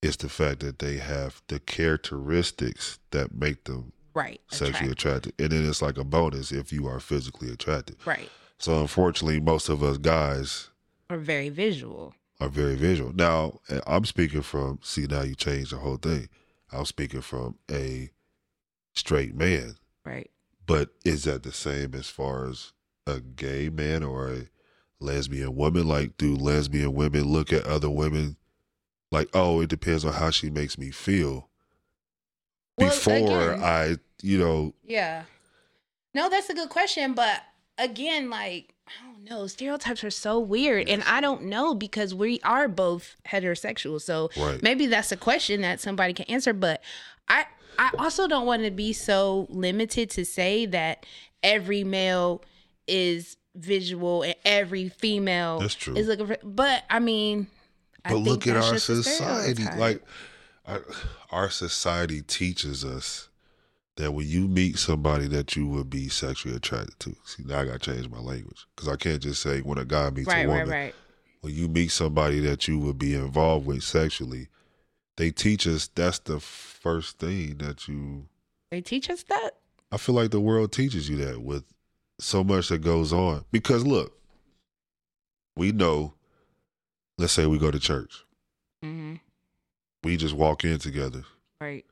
it's 0.02 0.18
the 0.18 0.30
fact 0.30 0.60
that 0.62 0.80
they 0.80 0.98
have 0.98 1.42
the 1.48 1.60
characteristics 1.60 3.00
that 3.12 3.34
make 3.34 3.64
them 3.66 3.92
Right. 4.14 4.40
sexually 4.50 4.92
Attract- 4.92 5.26
attractive. 5.28 5.34
And 5.40 5.52
then 5.52 5.70
it's 5.70 5.82
like 5.82 5.98
a 5.98 6.04
bonus 6.04 6.52
if 6.52 6.72
you 6.72 6.88
are 6.88 7.00
physically 7.00 7.50
attractive. 7.52 7.96
Right. 8.06 8.30
So 8.60 8.80
unfortunately, 8.82 9.40
most 9.40 9.70
of 9.70 9.84
us 9.84 9.98
guys 9.98 10.70
are 11.10 11.18
very 11.18 11.50
visual. 11.50 12.14
are 12.40 12.50
very 12.50 12.76
visual. 12.76 13.12
Now, 13.14 13.60
I'm 13.88 14.06
speaking 14.06 14.44
from, 14.44 14.78
see, 14.84 15.08
now 15.08 15.24
you 15.24 15.34
change 15.34 15.72
the 15.72 15.78
whole 15.78 15.98
thing. 15.98 16.30
I'm 16.72 16.86
speaking 16.86 17.22
from 17.22 17.58
a 17.72 18.10
straight 18.94 19.36
man. 19.36 19.76
Right. 20.06 20.30
But 20.66 20.90
is 21.06 21.24
that 21.24 21.44
the 21.44 21.52
same 21.52 21.94
as 21.96 22.10
far 22.10 22.48
as 22.50 22.74
a 23.06 23.20
gay 23.22 23.70
man 23.70 24.04
or 24.04 24.32
a 24.34 24.48
lesbian 25.00 25.56
woman? 25.56 25.88
Like, 25.88 26.18
do 26.18 26.36
lesbian 26.36 26.94
women 26.94 27.24
look 27.24 27.54
at 27.54 27.66
other 27.66 27.90
women 27.90 28.36
like, 29.12 29.30
oh, 29.34 29.62
it 29.62 29.70
depends 29.70 30.04
on 30.04 30.14
how 30.14 30.30
she 30.32 30.50
makes 30.50 30.78
me 30.78 30.92
feel 30.92 31.48
Well, 32.78 32.90
before 32.90 33.52
again- 33.54 33.64
I, 33.64 33.96
you 34.22 34.38
know, 34.38 34.74
Yeah. 34.84 35.24
No, 36.14 36.30
that's 36.30 36.50
a 36.50 36.54
good 36.54 36.70
question, 36.70 37.14
but 37.14 37.44
again, 37.78 38.30
like 38.30 38.74
I 38.88 39.06
don't 39.06 39.17
know, 39.30 39.48
stereotypes 39.48 40.04
are 40.04 40.10
so 40.12 40.40
weird, 40.40 40.90
and 40.90 41.04
I 41.04 41.22
don't 41.22 41.44
know 41.44 41.74
because 41.76 42.14
we 42.14 42.40
are 42.44 42.68
both 42.68 43.16
heterosexual. 43.28 44.02
So 44.02 44.30
Right. 44.38 44.62
maybe 44.62 44.88
that's 44.88 45.12
a 45.12 45.18
question 45.18 45.62
that 45.62 45.80
somebody 45.80 46.14
can 46.14 46.26
answer. 46.26 46.54
But 46.54 46.84
I, 47.28 47.46
I 47.80 47.92
also 48.00 48.28
don't 48.28 48.46
want 48.46 48.64
to 48.64 48.72
be 48.72 48.94
so 48.94 49.48
limited 49.50 50.10
to 50.12 50.26
say 50.26 50.66
that 50.68 51.06
every 51.44 51.84
male 51.84 52.44
is 52.88 53.38
visual 53.56 54.24
and 54.24 54.36
every 54.46 54.90
female 54.90 55.60
That's 55.60 55.76
true. 55.76 55.96
is 55.96 56.08
looking 56.08 56.28
for. 56.28 56.38
But 56.44 56.84
I 56.90 57.00
mean, 57.00 57.48
I 58.06 58.10
But 58.10 58.16
think 58.16 58.28
look 58.28 58.48
at 58.48 58.58
our 58.58 58.78
society. 58.78 59.64
Like 59.78 60.04
our, 60.66 60.84
our 61.32 61.50
society 61.50 62.22
teaches 62.22 62.86
us 62.86 63.30
that 63.98 64.14
when 64.14 64.28
you 64.28 64.48
meet 64.48 64.78
somebody 64.78 65.28
that 65.28 65.56
you 65.56 65.68
would 65.68 65.90
be 65.90 66.08
sexually 66.08 66.56
attracted 66.56 67.00
to. 67.00 67.16
See, 67.26 67.44
now 67.46 67.60
I 67.60 67.66
got 67.66 67.82
to 67.82 67.92
change 67.94 68.10
my 68.10 68.20
language 68.20 68.66
because 68.76 68.88
I 68.88 68.96
can't 68.96 69.22
just 69.22 69.42
say 69.42 69.62
when 69.62 69.78
a 69.78 69.86
guy 69.86 70.10
meets 70.12 70.28
right, 70.28 70.46
a 70.46 70.48
woman. 70.48 70.70
right, 70.70 70.84
right. 70.86 70.96
When 71.42 71.54
you 71.54 71.68
meet 71.68 71.90
somebody 71.92 72.40
that 72.42 72.68
you 72.68 72.80
would 72.80 72.98
be 72.98 73.14
involved 73.14 73.66
with 73.66 73.84
sexually, 73.84 74.48
they 75.18 75.32
teach 75.32 75.68
us 75.68 75.90
that's 75.94 76.20
the 76.20 76.40
first 76.40 77.20
thing 77.20 77.58
that 77.58 77.88
you. 77.88 78.28
They 78.72 78.82
teach 78.82 79.10
us 79.10 79.24
that. 79.24 79.52
I 79.92 79.98
feel 79.98 80.16
like 80.16 80.32
the 80.32 80.42
world 80.42 80.72
teaches 80.72 81.10
you 81.10 81.18
that 81.18 81.42
with 81.42 81.64
so 82.20 82.44
much 82.44 82.70
that 82.70 82.80
goes 82.80 83.14
on. 83.14 83.46
Because 83.52 83.86
look, 83.86 84.18
we 85.56 85.72
know. 85.72 86.14
Let's 87.18 87.34
say 87.34 87.48
we 87.48 87.58
go 87.58 87.72
to 87.72 87.80
church. 87.80 88.26
Mm-hmm. 88.86 89.16
We 90.04 90.18
just 90.18 90.36
walk 90.36 90.64
in 90.64 90.78
together. 90.78 91.24
Right. 91.60 91.86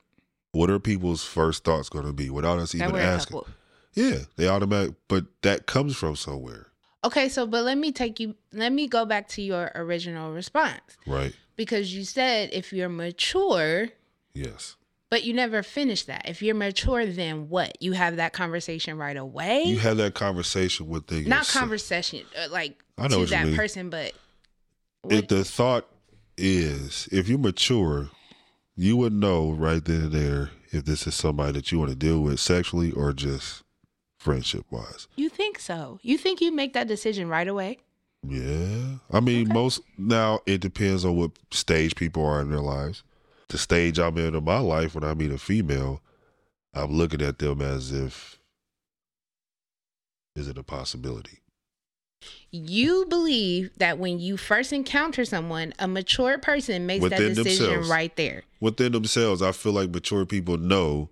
What 0.56 0.70
are 0.70 0.80
people's 0.80 1.24
first 1.26 1.64
thoughts 1.64 1.90
going 1.90 2.06
to 2.06 2.14
be 2.14 2.30
without 2.30 2.60
us 2.60 2.74
even 2.74 2.96
asking? 2.96 3.42
Yeah, 3.94 4.20
they 4.36 4.48
automatic, 4.48 4.96
but 5.08 5.26
that 5.42 5.66
comes 5.68 5.96
from 5.96 6.16
somewhere, 6.16 6.68
Okay, 7.04 7.30
so 7.30 7.46
but 7.46 7.64
let 7.64 7.78
me 7.78 7.92
take 7.92 8.20
you. 8.20 8.36
Let 8.52 8.72
me 8.74 8.88
go 8.88 9.06
back 9.06 9.28
to 9.30 9.42
your 9.42 9.72
original 9.76 10.34
response 10.34 10.98
right? 11.06 11.34
because 11.56 11.94
you 11.96 12.04
said 12.04 12.50
if 12.52 12.74
you're 12.74 12.90
mature, 12.90 13.90
Yes, 14.34 14.76
but 15.10 15.24
you 15.24 15.34
never 15.34 15.62
finished 15.64 16.08
that. 16.08 16.28
If 16.28 16.42
you're 16.42 16.56
mature, 16.56 17.06
then 17.06 17.48
what? 17.48 17.82
You 17.82 17.94
have 17.94 18.16
that 18.18 18.34
conversation 18.34 18.98
right 18.98 19.16
away. 19.16 19.64
you 19.66 19.78
have 19.80 19.98
that 19.98 20.14
conversation 20.16 20.88
within 20.88 21.26
Not 21.26 21.40
yourself. 21.42 21.62
conversation 21.62 22.22
uh, 22.38 22.48
like 22.50 22.84
I 22.98 23.08
know 23.08 23.24
to 23.24 23.32
that 23.32 23.46
mean. 23.46 23.56
person, 23.56 23.90
but 23.90 24.14
If 25.10 25.28
the 25.28 25.44
thought 25.46 25.86
is, 26.38 27.08
if 27.12 27.30
you're 27.30 27.38
mature, 27.40 28.10
you 28.76 28.98
would 28.98 29.14
know 29.14 29.52
right 29.52 29.84
then 29.84 30.02
and 30.04 30.12
there 30.12 30.50
if 30.72 30.86
this 30.86 31.08
is 31.08 31.16
somebody 31.16 31.54
that 31.54 31.72
you 31.72 31.80
want 31.80 31.90
to 31.92 31.96
deal 31.96 32.20
with 32.22 32.40
sexually 32.40 32.92
or 32.92 33.14
just 33.14 33.64
friendship 34.20 34.66
wise. 34.70 35.08
you 35.16 35.30
think 35.30 35.60
so? 35.60 36.00
You 36.02 36.18
think 36.18 36.42
you 36.42 36.52
make 36.52 36.74
that 36.74 36.88
decision 36.88 37.30
right 37.30 37.48
away? 37.48 37.80
Yeah, 38.28 38.96
I 39.12 39.20
mean, 39.20 39.44
Okay. 39.46 39.54
most 39.54 39.82
now 39.98 40.40
it 40.48 40.60
depends 40.60 41.06
on 41.06 41.16
what 41.16 41.32
stage 41.52 41.96
people 41.96 42.26
are 42.26 42.42
in 42.42 42.50
their 42.50 42.60
lives. 42.60 43.04
The 43.50 43.58
stage 43.60 44.00
I'm 44.00 44.18
in 44.18 44.34
in 44.36 44.44
my 44.44 44.58
life 44.58 44.96
when 44.96 45.04
I 45.04 45.14
meet 45.14 45.32
a 45.32 45.38
female, 45.38 46.02
I'm 46.74 46.92
looking 46.92 47.22
at 47.22 47.38
them 47.40 47.62
as 47.62 47.92
if 47.92 48.40
is 50.36 50.48
it 50.50 50.58
a 50.58 50.64
possibility? 50.64 51.40
You 52.52 53.06
believe 53.08 53.78
that 53.78 54.00
when 54.00 54.20
you 54.20 54.38
first 54.38 54.74
encounter 54.74 55.24
someone, 55.24 55.74
a 55.78 55.88
mature 55.88 56.38
person 56.40 56.86
makes 56.88 57.04
Within 57.04 57.22
that 57.30 57.36
decision 57.36 57.68
themselves. 57.68 57.90
right 57.90 58.16
there. 58.16 58.44
Within 58.66 58.94
themselves, 58.94 59.44
I 59.44 59.52
feel 59.52 59.74
like 59.74 59.92
mature 59.92 60.26
people 60.26 60.58
know 60.58 61.12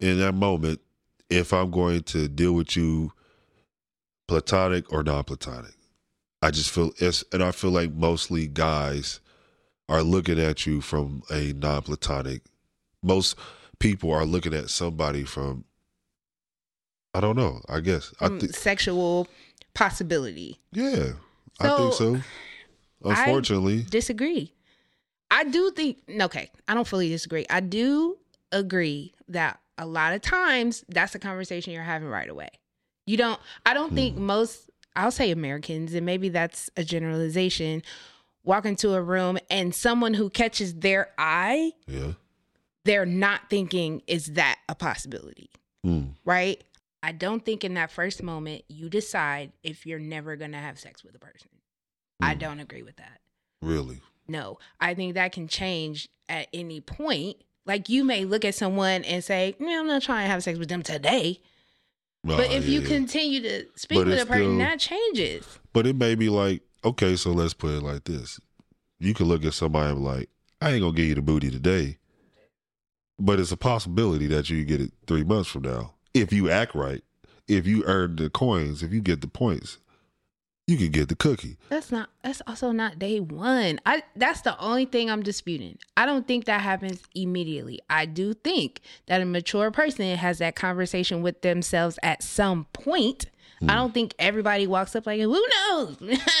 in 0.00 0.18
that 0.20 0.32
moment 0.32 0.80
if 1.28 1.52
I'm 1.52 1.70
going 1.70 2.02
to 2.04 2.28
deal 2.28 2.54
with 2.54 2.78
you 2.78 3.12
platonic 4.26 4.90
or 4.90 5.02
non-platonic. 5.02 5.74
I 6.40 6.50
just 6.50 6.70
feel 6.70 6.92
it's 6.96 7.22
and 7.30 7.44
I 7.44 7.50
feel 7.50 7.72
like 7.72 7.92
mostly 7.92 8.46
guys 8.46 9.20
are 9.90 10.02
looking 10.02 10.40
at 10.40 10.64
you 10.64 10.80
from 10.80 11.22
a 11.30 11.52
non-platonic. 11.52 12.40
Most 13.02 13.36
people 13.78 14.10
are 14.10 14.24
looking 14.24 14.54
at 14.54 14.70
somebody 14.70 15.24
from 15.24 15.64
I 17.12 17.20
don't 17.20 17.36
know. 17.36 17.60
I 17.68 17.80
guess 17.80 18.14
I 18.18 18.28
Mm, 18.28 18.40
think 18.40 18.54
sexual 18.54 19.28
possibility. 19.74 20.58
yeah. 20.72 21.12
I 21.60 21.68
think 21.68 21.92
So, 21.92 22.22
so. 23.02 23.10
Unfortunately, 23.10 23.84
disagree. 23.90 24.54
I 25.30 25.44
do 25.44 25.70
think 25.70 25.98
okay, 26.08 26.50
I 26.66 26.74
don't 26.74 26.86
fully 26.86 27.08
disagree. 27.08 27.46
I 27.50 27.60
do 27.60 28.16
agree 28.52 29.12
that 29.28 29.60
a 29.76 29.86
lot 29.86 30.12
of 30.14 30.22
times 30.22 30.84
that's 30.88 31.14
a 31.14 31.18
conversation 31.18 31.72
you're 31.72 31.82
having 31.82 32.08
right 32.08 32.28
away. 32.28 32.48
You 33.06 33.16
don't 33.16 33.40
I 33.66 33.74
don't 33.74 33.94
think 33.94 34.16
Hmm. 34.16 34.24
most 34.24 34.70
I'll 34.96 35.10
say 35.10 35.30
Americans 35.30 35.94
and 35.94 36.04
maybe 36.06 36.28
that's 36.28 36.70
a 36.76 36.82
generalization 36.84 37.82
walk 38.44 38.64
into 38.64 38.94
a 38.94 39.02
room 39.02 39.38
and 39.50 39.74
someone 39.74 40.14
who 40.14 40.30
catches 40.30 40.74
their 40.76 41.10
eye, 41.18 41.72
yeah. 41.86 42.12
they're 42.84 43.04
not 43.06 43.50
thinking 43.50 44.02
is 44.06 44.26
that 44.32 44.58
a 44.68 44.74
possibility, 44.74 45.50
Mm. 45.86 46.14
right? 46.24 46.62
I 47.02 47.12
don't 47.12 47.44
think 47.44 47.62
in 47.62 47.74
that 47.74 47.90
first 47.90 48.22
moment 48.22 48.62
you 48.68 48.88
decide 48.88 49.52
if 49.62 49.84
you're 49.86 49.98
never 50.00 50.34
going 50.36 50.52
to 50.52 50.58
have 50.58 50.78
sex 50.78 51.04
with 51.04 51.14
a 51.14 51.18
person. 51.18 51.48
I 52.20 52.34
Mm. 52.34 52.38
don't 52.38 52.60
agree 52.60 52.82
with 52.82 52.96
that. 52.96 53.20
Really. 53.62 54.00
No, 54.28 54.58
I 54.80 54.94
think 54.94 55.14
that 55.14 55.32
can 55.32 55.48
change 55.48 56.08
at 56.28 56.48
any 56.52 56.80
point. 56.80 57.38
Like 57.64 57.88
you 57.88 58.04
may 58.04 58.24
look 58.24 58.44
at 58.44 58.54
someone 58.54 59.04
and 59.04 59.24
say, 59.24 59.54
"No, 59.58 59.80
I'm 59.80 59.86
not 59.86 60.02
trying 60.02 60.26
to 60.26 60.30
have 60.30 60.42
sex 60.42 60.58
with 60.58 60.68
them 60.68 60.82
today." 60.82 61.40
but 62.24 62.50
if 62.52 62.66
yeah, 62.66 62.80
you 62.80 62.80
continue 62.82 63.40
to 63.40 63.66
speak 63.76 63.98
But 63.98 64.06
with 64.08 64.20
a 64.22 64.26
person, 64.26 64.42
still- 64.44 64.58
that 64.58 64.80
changes. 64.80 65.58
But 65.72 65.86
it 65.86 65.96
may 65.96 66.14
be 66.14 66.28
like, 66.28 66.62
okay, 66.84 67.16
so 67.16 67.30
let's 67.30 67.54
put 67.54 67.70
it 67.70 67.82
like 67.82 68.04
this. 68.04 68.40
You 68.98 69.14
can 69.14 69.26
look 69.26 69.44
at 69.44 69.54
somebody 69.54 69.90
and 69.92 69.98
be 70.00 70.04
like, 70.04 70.28
I 70.60 70.72
ain't 70.72 70.82
gonna 70.82 70.92
give 70.92 71.06
you 71.06 71.14
the 71.14 71.22
booty 71.22 71.50
today. 71.50 71.98
But 73.18 73.40
it's 73.40 73.52
a 73.52 73.56
possibility 73.56 74.26
that 74.26 74.50
you 74.50 74.64
get 74.64 74.80
it 74.80 74.92
three 75.06 75.24
months 75.24 75.48
from 75.48 75.62
now. 75.62 75.94
If 76.12 76.32
you 76.32 76.50
act 76.50 76.74
right, 76.74 77.02
if 77.46 77.66
you 77.66 77.84
earn 77.84 78.16
the 78.16 78.28
coins, 78.30 78.82
if 78.82 78.92
you 78.92 79.00
get 79.00 79.20
the 79.20 79.28
points, 79.28 79.78
you 80.68 80.76
can 80.76 80.90
get 80.90 81.08
the 81.08 81.16
cookie. 81.16 81.56
That's 81.70 81.90
not. 81.90 82.10
That's 82.22 82.42
also 82.46 82.72
not 82.72 82.98
day 82.98 83.20
one. 83.20 83.80
I. 83.86 84.02
That's 84.14 84.42
the 84.42 84.56
only 84.60 84.84
thing 84.84 85.10
I'm 85.10 85.22
disputing. 85.22 85.78
I 85.96 86.04
don't 86.04 86.28
think 86.28 86.44
that 86.44 86.60
happens 86.60 87.02
immediately. 87.14 87.80
I 87.88 88.04
do 88.04 88.34
think 88.34 88.82
that 89.06 89.22
a 89.22 89.24
mature 89.24 89.70
person 89.70 90.14
has 90.14 90.38
that 90.38 90.56
conversation 90.56 91.22
with 91.22 91.40
themselves 91.40 91.98
at 92.02 92.22
some 92.22 92.66
point. 92.74 93.26
I 93.66 93.74
don't 93.74 93.92
think 93.92 94.14
everybody 94.18 94.66
walks 94.66 94.94
up 94.94 95.06
like, 95.06 95.20
"Who 95.20 95.44
knows?" 95.48 95.96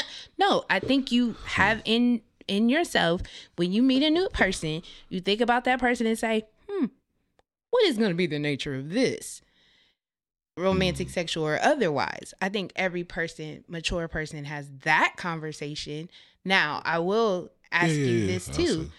no, 0.38 0.64
I 0.68 0.78
think 0.78 1.10
you 1.10 1.34
have 1.46 1.80
in 1.86 2.20
in 2.46 2.68
yourself 2.68 3.22
when 3.56 3.72
you 3.72 3.82
meet 3.82 4.02
a 4.02 4.10
new 4.10 4.28
person, 4.28 4.82
you 5.08 5.20
think 5.20 5.40
about 5.40 5.64
that 5.64 5.80
person 5.80 6.06
and 6.06 6.18
say, 6.18 6.46
"Hmm, 6.68 6.86
what 7.70 7.84
is 7.84 7.96
going 7.96 8.10
to 8.10 8.14
be 8.14 8.26
the 8.26 8.38
nature 8.38 8.74
of 8.74 8.90
this?" 8.90 9.40
Romantic, 10.58 11.08
mm. 11.08 11.12
sexual, 11.12 11.46
or 11.46 11.58
otherwise. 11.62 12.34
I 12.40 12.48
think 12.48 12.72
every 12.76 13.04
person, 13.04 13.64
mature 13.68 14.08
person, 14.08 14.44
has 14.44 14.68
that 14.84 15.14
conversation. 15.16 16.10
Now, 16.44 16.82
I 16.84 16.98
will 16.98 17.50
ask 17.70 17.92
you 17.92 18.26
this 18.26 18.48
too. 18.48 18.90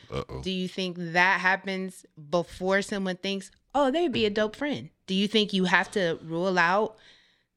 Do 0.42 0.52
you 0.52 0.68
think 0.68 0.98
that 1.00 1.40
happens 1.40 2.06
before 2.30 2.82
someone 2.82 3.18
thinks, 3.18 3.52
oh, 3.74 3.92
they'd 3.92 4.12
be 4.12 4.26
a 4.26 4.30
dope 4.30 4.56
friend? 4.56 4.90
Do 5.08 5.16
you 5.16 5.28
think 5.28 5.54
you 5.54 5.66
have 5.66 5.92
to 5.92 6.20
rule 6.24 6.58
out 6.60 6.98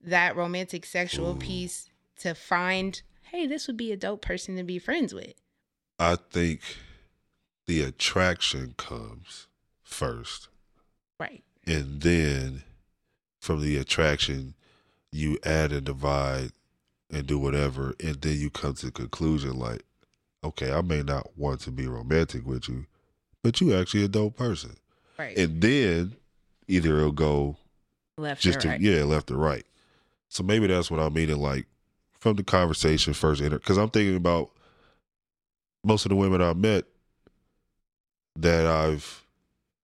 that 0.03 0.37
romantic, 0.37 0.85
sexual 0.85 1.35
piece 1.35 1.91
to 2.21 2.35
find, 2.35 3.03
hey, 3.31 3.47
this 3.47 3.67
would 3.67 3.77
be 3.77 3.93
a 3.93 3.97
dope 3.97 4.23
person 4.23 4.57
to 4.57 4.63
be 4.63 4.79
friends 4.79 5.15
with? 5.15 5.35
I 5.99 6.17
think 6.17 6.61
the 7.67 7.83
attraction 7.83 8.75
comes 8.77 9.47
first. 9.83 10.49
Right. 11.21 11.45
and 11.67 12.03
then 12.03 12.65
from 13.43 13.61
the 13.61 13.77
attraction 13.77 14.55
you 15.11 15.37
add 15.45 15.73
and 15.73 15.85
divide 15.85 16.53
and 17.11 17.27
do 17.27 17.37
whatever 17.41 17.93
and 18.03 18.15
then 18.23 18.39
you 18.39 18.49
come 18.49 18.73
to 18.73 18.87
the 18.87 18.93
conclusion 18.93 19.59
like 19.59 19.83
okay 20.45 20.73
i 20.73 20.81
may 20.81 21.03
not 21.03 21.37
want 21.37 21.59
to 21.61 21.73
be 21.73 21.89
romantic 21.89 22.47
with 22.47 22.69
you 22.69 22.87
but 23.43 23.61
you 23.61 23.75
actually 23.77 24.05
a 24.05 24.09
dope 24.09 24.37
person 24.37 24.77
Right. 25.19 25.37
and 25.37 25.61
then 25.61 26.15
either 26.69 26.99
it'll 26.99 27.11
go 27.13 27.57
Left 28.17 28.41
just 28.41 28.59
or 28.59 28.61
to 28.63 28.69
right. 28.69 28.81
yeah 28.81 29.03
left 29.03 29.31
or 29.33 29.37
right 29.37 29.67
so 30.29 30.45
maybe 30.45 30.69
that's 30.69 30.89
what 30.91 31.01
i'm 31.01 31.13
meaning 31.13 31.39
like 31.39 31.67
from 32.21 32.37
the 32.37 32.45
conversation 32.45 33.13
first 33.13 33.43
enter 33.43 33.59
because 33.59 33.77
i'm 33.77 33.91
thinking 33.91 34.17
about 34.17 34.51
most 35.85 36.07
of 36.07 36.11
the 36.11 36.17
women 36.17 36.41
i've 36.41 36.57
met 36.57 36.85
that 38.37 38.67
i've 38.67 39.25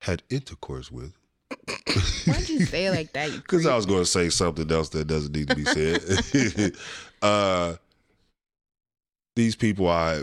had 0.02 0.22
intercourse 0.30 0.92
with 0.92 1.12
Why'd 2.26 2.49
you 2.49 2.64
say 2.64 2.87
it 2.87 2.90
like 2.90 3.12
that? 3.12 3.33
Because 3.33 3.67
I 3.67 3.75
was 3.76 3.87
going 3.87 4.00
to 4.00 4.07
say 4.07 4.28
something 4.28 4.71
else 4.71 4.90
that 4.90 5.07
doesn't 5.07 5.35
need 5.35 5.49
to 5.49 5.57
be 5.57 5.64
said. 5.64 6.76
uh, 7.23 7.76
these 9.37 9.57
people, 9.57 9.88
I 9.88 10.23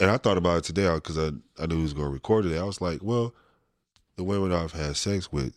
and 0.00 0.10
I 0.10 0.16
thought 0.16 0.38
about 0.38 0.58
it 0.58 0.64
today 0.64 0.92
because 0.94 1.18
I 1.18 1.30
I 1.60 1.66
knew 1.66 1.76
he 1.76 1.82
was 1.82 1.94
going 1.94 2.06
to 2.06 2.12
record 2.12 2.46
it. 2.46 2.58
I 2.58 2.64
was 2.64 2.80
like, 2.80 3.00
well, 3.02 3.34
the 4.16 4.24
women 4.24 4.52
I've 4.52 4.72
had 4.72 4.96
sex 4.96 5.32
with, 5.32 5.54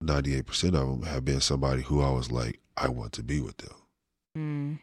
ninety 0.00 0.34
eight 0.34 0.46
percent 0.46 0.74
of 0.74 0.88
them 0.88 1.02
have 1.02 1.24
been 1.24 1.40
somebody 1.40 1.82
who 1.82 2.02
I 2.02 2.10
was 2.10 2.30
like, 2.30 2.60
I 2.76 2.88
want 2.88 3.12
to 3.14 3.22
be 3.22 3.40
with 3.40 3.56
them. 3.58 3.74
Mm. 4.36 4.78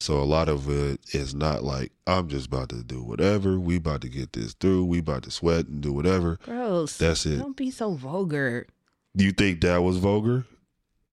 So 0.00 0.18
a 0.18 0.24
lot 0.24 0.48
of 0.48 0.68
it 0.70 0.98
is 1.14 1.34
not 1.34 1.62
like 1.62 1.92
I'm 2.06 2.28
just 2.28 2.46
about 2.46 2.70
to 2.70 2.82
do 2.82 3.02
whatever. 3.02 3.60
We 3.60 3.76
about 3.76 4.00
to 4.00 4.08
get 4.08 4.32
this 4.32 4.54
through. 4.54 4.86
We 4.86 4.98
about 5.00 5.24
to 5.24 5.30
sweat 5.30 5.66
and 5.66 5.82
do 5.82 5.92
whatever. 5.92 6.38
Gross. 6.42 6.96
That's 6.96 7.26
it. 7.26 7.36
Don't 7.38 7.56
be 7.56 7.70
so 7.70 7.92
vulgar. 7.94 8.66
Do 9.14 9.24
you 9.24 9.32
think 9.32 9.60
that 9.60 9.82
was 9.82 9.98
vulgar? 9.98 10.46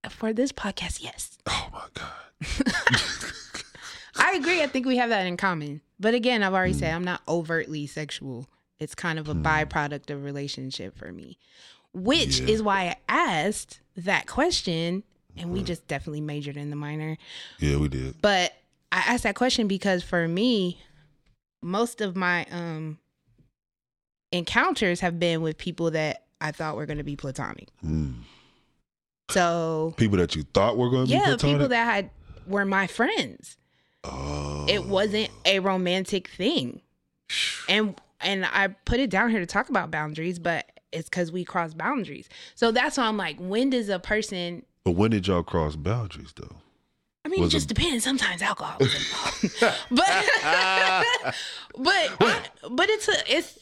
For 0.09 0.31
this 0.31 0.53
podcast, 0.53 1.03
yes. 1.03 1.37
Oh 1.47 1.67
my 1.73 1.83
god. 1.93 2.13
I 4.15 4.33
agree. 4.35 4.63
I 4.63 4.67
think 4.67 4.85
we 4.85 4.97
have 4.97 5.09
that 5.09 5.27
in 5.27 5.37
common. 5.37 5.81
But 5.99 6.13
again, 6.13 6.41
I've 6.43 6.53
already 6.53 6.73
Hmm. 6.73 6.79
said 6.79 6.93
I'm 6.93 7.03
not 7.03 7.21
overtly 7.27 7.87
sexual. 7.87 8.47
It's 8.79 8.95
kind 8.95 9.19
of 9.19 9.27
a 9.27 9.33
byproduct 9.35 10.09
of 10.11 10.23
relationship 10.23 10.97
for 10.97 11.11
me, 11.11 11.37
which 11.93 12.39
Yeah. 12.39 12.47
is 12.53 12.61
why 12.61 12.83
I 12.89 12.95
asked 13.09 13.79
that 13.97 14.27
question. 14.27 15.03
And 15.35 15.51
we 15.51 15.61
just 15.61 15.87
definitely 15.87 16.21
majored 16.21 16.57
in 16.57 16.69
the 16.71 16.75
minor. 16.75 17.17
Yeah, 17.59 17.77
we 17.77 17.89
did. 17.89 18.21
But 18.21 18.53
I 18.91 18.99
asked 19.07 19.23
that 19.23 19.35
question 19.35 19.67
because 19.67 20.03
for 20.03 20.27
me, 20.27 20.79
most 21.61 22.01
of 22.01 22.15
my 22.15 22.45
um 22.51 22.99
encounters 24.31 24.99
have 25.01 25.19
been 25.19 25.41
with 25.41 25.57
people 25.57 25.91
that 25.91 26.25
I 26.41 26.51
thought 26.51 26.75
were 26.75 26.85
going 26.85 26.97
to 26.97 27.03
be 27.03 27.15
platonic. 27.15 27.69
Mm. 27.83 28.15
So 29.31 29.93
People 29.97 30.17
that 30.19 30.35
you 30.35 30.43
thought 30.53 30.77
were 30.77 30.89
going 30.89 31.05
to 31.07 31.11
be 31.11 31.17
yeah, 31.17 31.25
platonic. 31.25 31.55
people 31.55 31.67
that 31.69 31.83
had 31.83 32.09
were 32.47 32.65
my 32.65 32.87
friends. 32.87 33.57
oh. 34.03 34.65
It 34.69 34.85
wasn't 34.85 35.29
a 35.45 35.59
romantic 35.59 36.27
thing. 36.29 36.81
And 37.67 37.99
and 38.21 38.45
I 38.45 38.69
put 38.85 38.99
it 38.99 39.09
down 39.09 39.29
here 39.29 39.39
to 39.39 39.45
talk 39.45 39.69
about 39.69 39.91
boundaries, 39.91 40.39
but 40.39 40.71
it's 40.91 41.09
because 41.09 41.31
we 41.31 41.43
cross 41.43 41.73
boundaries. 41.73 42.29
So 42.55 42.71
that's 42.71 42.97
why 42.97 43.05
I'm 43.05 43.17
like, 43.17 43.37
when 43.39 43.69
does 43.69 43.89
a 43.89 43.99
person 43.99 44.63
But 44.85 44.91
when 44.91 45.11
did 45.11 45.27
y'all 45.27 45.43
cross 45.43 45.75
boundaries 45.75 46.33
though? 46.35 46.55
I 47.27 47.29
mean, 47.29 47.43
it 47.43 47.49
just 47.49 47.69
a- 47.69 47.73
depends. 47.73 48.05
Sometimes 48.05 48.41
alcohol 48.41 48.77
is 48.79 48.95
involved, 48.95 49.81
but 49.91 51.35
but 52.19 52.49
but 52.71 52.89
it's 52.89 53.09
a 53.09 53.35
it's 53.35 53.59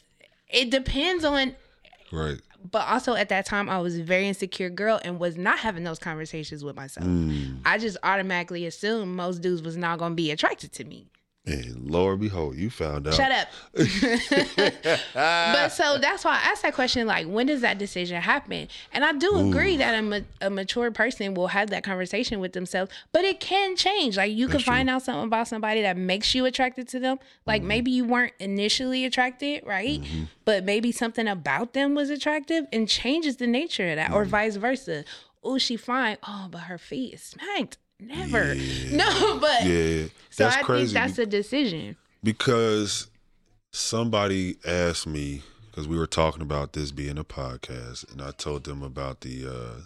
it 0.49 0.69
depends 0.69 1.25
on. 1.25 1.55
Right. 2.11 2.39
But 2.69 2.87
also 2.87 3.15
at 3.15 3.29
that 3.29 3.47
time, 3.47 3.67
I 3.67 3.79
was 3.79 3.97
a 3.97 4.03
very 4.03 4.27
insecure 4.27 4.69
girl 4.69 4.99
and 5.03 5.19
was 5.19 5.35
not 5.35 5.57
having 5.59 5.83
those 5.83 5.97
conversations 5.97 6.63
with 6.63 6.75
myself. 6.75 7.07
Mm. 7.07 7.61
I 7.65 7.79
just 7.79 7.97
automatically 8.03 8.67
assumed 8.67 9.15
most 9.15 9.41
dudes 9.41 9.63
was 9.63 9.77
not 9.77 9.97
going 9.97 10.11
to 10.11 10.15
be 10.15 10.29
attracted 10.29 10.71
to 10.73 10.83
me. 10.83 11.07
And 11.47 11.91
lo 11.91 12.09
and 12.09 12.19
behold, 12.19 12.55
you 12.55 12.69
found 12.71 13.07
out. 13.07 13.13
Shut 13.13 13.31
up. 13.31 13.47
but 15.13 15.69
so 15.69 15.97
that's 15.99 16.25
why 16.25 16.31
I 16.33 16.49
asked 16.51 16.63
that 16.63 16.73
question 16.73 17.05
like, 17.07 17.27
when 17.27 17.45
does 17.45 17.61
that 17.61 17.77
decision 17.77 18.21
happen? 18.21 18.67
And 18.91 19.05
I 19.05 19.13
do 19.13 19.37
agree 19.49 19.77
that 19.77 19.93
a, 19.97 20.01
ma- 20.01 20.19
a 20.41 20.49
mature 20.49 20.91
person 20.91 21.33
will 21.35 21.47
have 21.47 21.69
that 21.69 21.83
conversation 21.83 22.39
with 22.39 22.53
themselves, 22.53 22.91
but 23.11 23.23
it 23.23 23.39
can 23.39 23.75
change. 23.75 24.17
Like, 24.17 24.31
you 24.31 24.47
can 24.47 24.59
true. 24.59 24.65
find 24.73 24.89
out 24.89 25.03
something 25.03 25.25
about 25.25 25.47
somebody 25.47 25.81
that 25.83 25.97
makes 25.97 26.33
you 26.33 26.45
attracted 26.45 26.87
to 26.89 26.99
them. 26.99 27.19
Like, 27.45 27.55
Mm-hmm. 27.61 27.67
maybe 27.67 27.91
you 27.91 28.05
weren't 28.05 28.33
initially 28.39 29.05
attracted, 29.05 29.65
right? 29.65 30.01
But 30.45 30.63
maybe 30.65 30.91
something 30.91 31.27
about 31.27 31.73
them 31.73 31.95
was 31.95 32.09
attractive 32.09 32.65
and 32.73 32.87
changes 32.89 33.37
the 33.37 33.47
nature 33.47 33.89
of 33.91 33.95
that, 33.97 34.07
Mm-hmm. 34.07 34.15
or 34.15 34.25
vice 34.25 34.55
versa. 34.57 35.03
Oh, 35.43 35.57
she 35.57 35.77
fine. 35.77 36.17
Oh, 36.27 36.47
but 36.51 36.61
her 36.61 36.77
feet 36.77 37.13
is 37.13 37.21
smacked. 37.23 37.77
Never. 37.99 38.55
No, 38.91 39.39
but 39.39 39.63
Yeah, 39.65 40.05
so 40.29 40.43
that's 40.45 40.57
I 40.57 40.63
crazy. 40.63 40.93
think 40.93 41.05
that's 41.05 41.17
a 41.19 41.25
decision. 41.25 41.95
because 42.23 43.07
somebody 43.71 44.55
asked 44.65 45.07
me 45.07 45.41
because 45.69 45.87
we 45.87 45.97
were 45.97 46.07
talking 46.07 46.41
about 46.41 46.73
this 46.73 46.91
being 46.91 47.17
a 47.17 47.23
podcast, 47.23 48.09
and 48.11 48.21
I 48.21 48.31
told 48.31 48.63
them 48.63 48.81
about 48.83 49.21
the. 49.21 49.47
uh 49.47 49.81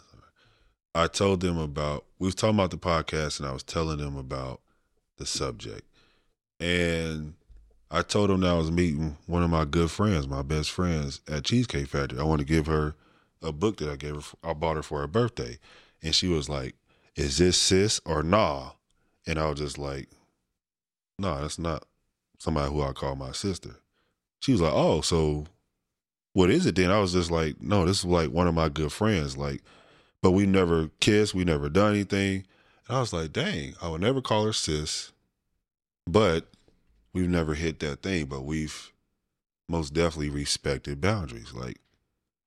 I 0.96 1.08
told 1.08 1.42
them 1.42 1.58
about 1.58 2.06
we 2.20 2.26
was 2.26 2.36
talking 2.36 2.56
about 2.56 2.72
the 2.72 2.78
podcast, 2.78 3.40
and 3.40 3.48
I 3.48 3.54
was 3.54 3.64
telling 3.64 3.98
them 3.98 4.18
about 4.18 4.62
the 5.18 5.26
subject, 5.26 5.84
and 6.60 7.34
I 7.92 8.02
told 8.02 8.30
them 8.30 8.42
that 8.42 8.50
I 8.52 8.58
was 8.58 8.72
meeting 8.72 9.18
one 9.28 9.44
of 9.44 9.50
my 9.50 9.66
good 9.66 9.90
friends, 9.92 10.28
my 10.28 10.42
best 10.42 10.72
friends 10.72 11.22
at 11.28 11.46
Cheesecake 11.46 11.88
Factory. 11.88 12.20
I 12.20 12.24
want 12.24 12.40
to 12.40 12.46
give 12.46 12.66
her 12.68 12.96
a 13.42 13.52
book 13.52 13.78
that 13.78 13.90
I 13.90 13.96
gave 13.96 14.16
her. 14.16 14.22
I 14.44 14.54
bought 14.54 14.76
her 14.76 14.84
for 14.84 15.00
her 15.02 15.08
birthday, 15.08 15.58
and 16.04 16.14
she 16.14 16.28
was 16.28 16.50
like, 16.50 16.76
"Is 17.20 17.38
this 17.38 17.58
sis 17.58 18.00
or 18.06 18.24
nah?" 18.24 18.72
And 19.28 19.38
I 19.38 19.50
was 19.50 19.60
just 19.60 19.78
like, 19.78 20.08
"No, 21.18 21.42
that's 21.42 21.60
not 21.60 21.86
somebody 22.38 22.72
who 22.72 22.82
I 22.82 22.94
call 22.94 23.16
my 23.16 23.34
sister." 23.34 23.76
She 24.40 24.54
was 24.54 24.62
like, 24.62 24.74
"Oh, 24.74 25.02
so 25.02 25.46
what 26.32 26.50
is 26.50 26.66
it 26.66 26.76
then?" 26.76 26.92
I 26.92 27.00
was 27.00 27.12
just 27.12 27.30
like, 27.30 27.62
"No, 27.62 27.86
this 27.86 28.00
is 28.00 28.06
like 28.06 28.32
one 28.32 28.48
of 28.48 28.54
my 28.56 28.70
good 28.70 28.94
friends, 28.94 29.36
like, 29.36 29.62
but 30.22 30.32
we 30.32 30.46
never 30.46 30.90
kissed, 31.02 31.34
we 31.34 31.44
never 31.44 31.68
done 31.68 31.94
anything." 31.94 32.46
And 32.88 32.98
I 32.98 33.02
was 33.02 33.12
like, 33.12 33.34
"Dang, 33.34 33.76
I 33.82 33.90
would 33.90 34.02
never 34.02 34.22
call 34.22 34.46
her 34.46 34.54
sis, 34.54 35.12
but 36.08 36.48
we've 37.12 37.30
never 37.30 37.54
hit 37.54 37.80
that 37.80 38.02
thing, 38.02 38.28
but 38.28 38.42
we've 38.42 38.94
most 39.68 39.94
definitely 39.94 40.30
respected 40.30 41.02
boundaries. 41.02 41.54
Like 41.54 41.80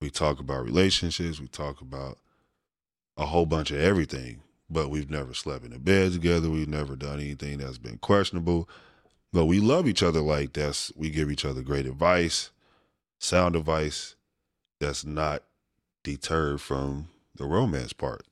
we 0.01 0.09
talk 0.09 0.41
about 0.41 0.65
relationships, 0.65 1.41
we 1.41 1.49
talk 1.49 1.83
about 1.83 2.19
a 3.19 3.27
whole 3.27 3.47
bunch 3.47 3.71
of 3.71 3.79
everything, 3.79 4.41
but 4.73 4.91
we've 4.91 5.11
never 5.11 5.35
slept 5.35 5.65
in 5.65 5.73
a 5.73 5.79
bed 5.79 6.13
together. 6.13 6.49
We've 6.51 6.69
never 6.69 6.97
done 6.97 7.21
anything 7.21 7.59
that's 7.59 7.79
been 7.79 7.99
questionable. 7.99 8.69
But 9.33 9.47
we 9.47 9.61
love 9.61 9.87
each 9.87 10.03
other 10.03 10.21
like 10.21 10.53
that's 10.53 10.93
we 10.97 11.11
give 11.11 11.31
each 11.31 11.45
other 11.45 11.63
great 11.63 11.87
advice, 11.87 12.51
sound 13.19 13.57
advice 13.57 14.17
that's 14.81 15.05
not 15.05 15.43
deterred 16.03 16.61
from 16.61 17.09
the 17.37 17.45
romance 17.45 17.93
part. 17.93 18.25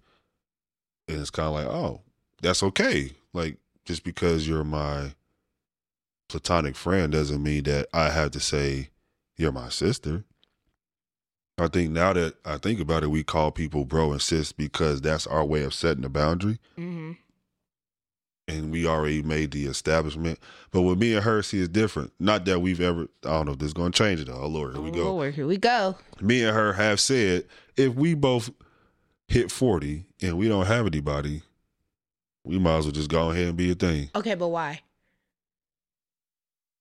And 1.08 1.20
it's 1.20 1.30
kind 1.30 1.48
of 1.48 1.54
like, 1.54 1.66
oh, 1.66 2.00
that's 2.42 2.62
okay. 2.62 3.12
Like 3.32 3.56
just 3.84 4.04
because 4.04 4.46
you're 4.46 4.64
my 4.64 5.14
platonic 6.28 6.76
friend 6.76 7.12
doesn't 7.12 7.42
mean 7.42 7.64
that 7.64 7.88
I 7.92 8.10
have 8.10 8.30
to 8.32 8.40
say 8.40 8.90
you're 9.36 9.52
my 9.52 9.68
sister. 9.68 10.24
I 11.60 11.68
think 11.68 11.90
now 11.90 12.12
that 12.12 12.34
I 12.44 12.56
think 12.58 12.80
about 12.80 13.02
it, 13.02 13.08
we 13.10 13.22
call 13.22 13.50
people 13.50 13.84
bro 13.84 14.12
and 14.12 14.22
sis 14.22 14.52
because 14.52 15.00
that's 15.00 15.26
our 15.26 15.44
way 15.44 15.62
of 15.62 15.74
setting 15.74 16.04
a 16.04 16.08
boundary. 16.08 16.58
Mm-hmm. 16.78 17.12
And 18.48 18.72
we 18.72 18.84
already 18.86 19.22
made 19.22 19.52
the 19.52 19.66
establishment. 19.66 20.40
But 20.72 20.82
with 20.82 20.98
me 20.98 21.14
and 21.14 21.22
her, 21.24 21.40
see, 21.42 21.60
it's 21.60 21.68
different. 21.68 22.12
Not 22.18 22.44
that 22.46 22.60
we've 22.60 22.80
ever, 22.80 23.02
I 23.24 23.28
don't 23.30 23.46
know 23.46 23.52
if 23.52 23.58
this 23.58 23.68
is 23.68 23.74
going 23.74 23.92
to 23.92 23.96
change 23.98 24.20
it. 24.20 24.26
though. 24.26 24.40
Oh, 24.42 24.46
Lord, 24.48 24.74
here 24.74 24.82
we 24.82 24.90
go. 24.90 25.04
Lord, 25.14 25.34
here 25.34 25.46
we 25.46 25.56
go. 25.56 25.96
Me 26.20 26.42
and 26.42 26.54
her 26.56 26.72
have 26.72 26.98
said 26.98 27.44
if 27.76 27.94
we 27.94 28.14
both 28.14 28.50
hit 29.28 29.52
40 29.52 30.04
and 30.22 30.36
we 30.36 30.48
don't 30.48 30.66
have 30.66 30.86
anybody, 30.86 31.42
we 32.42 32.58
might 32.58 32.78
as 32.78 32.86
well 32.86 32.92
just 32.92 33.10
go 33.10 33.30
ahead 33.30 33.48
and 33.48 33.56
be 33.56 33.70
a 33.70 33.74
thing. 33.76 34.10
Okay, 34.16 34.34
but 34.34 34.48
why? 34.48 34.80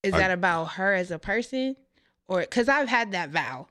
Is 0.01 0.13
I- 0.13 0.19
that 0.19 0.31
about 0.31 0.65
her 0.73 0.93
as 0.93 1.11
a 1.11 1.19
person, 1.19 1.75
or 2.27 2.41
because 2.41 2.67
I've 2.69 2.87
had 2.89 3.11
that 3.11 3.29
vow? 3.29 3.67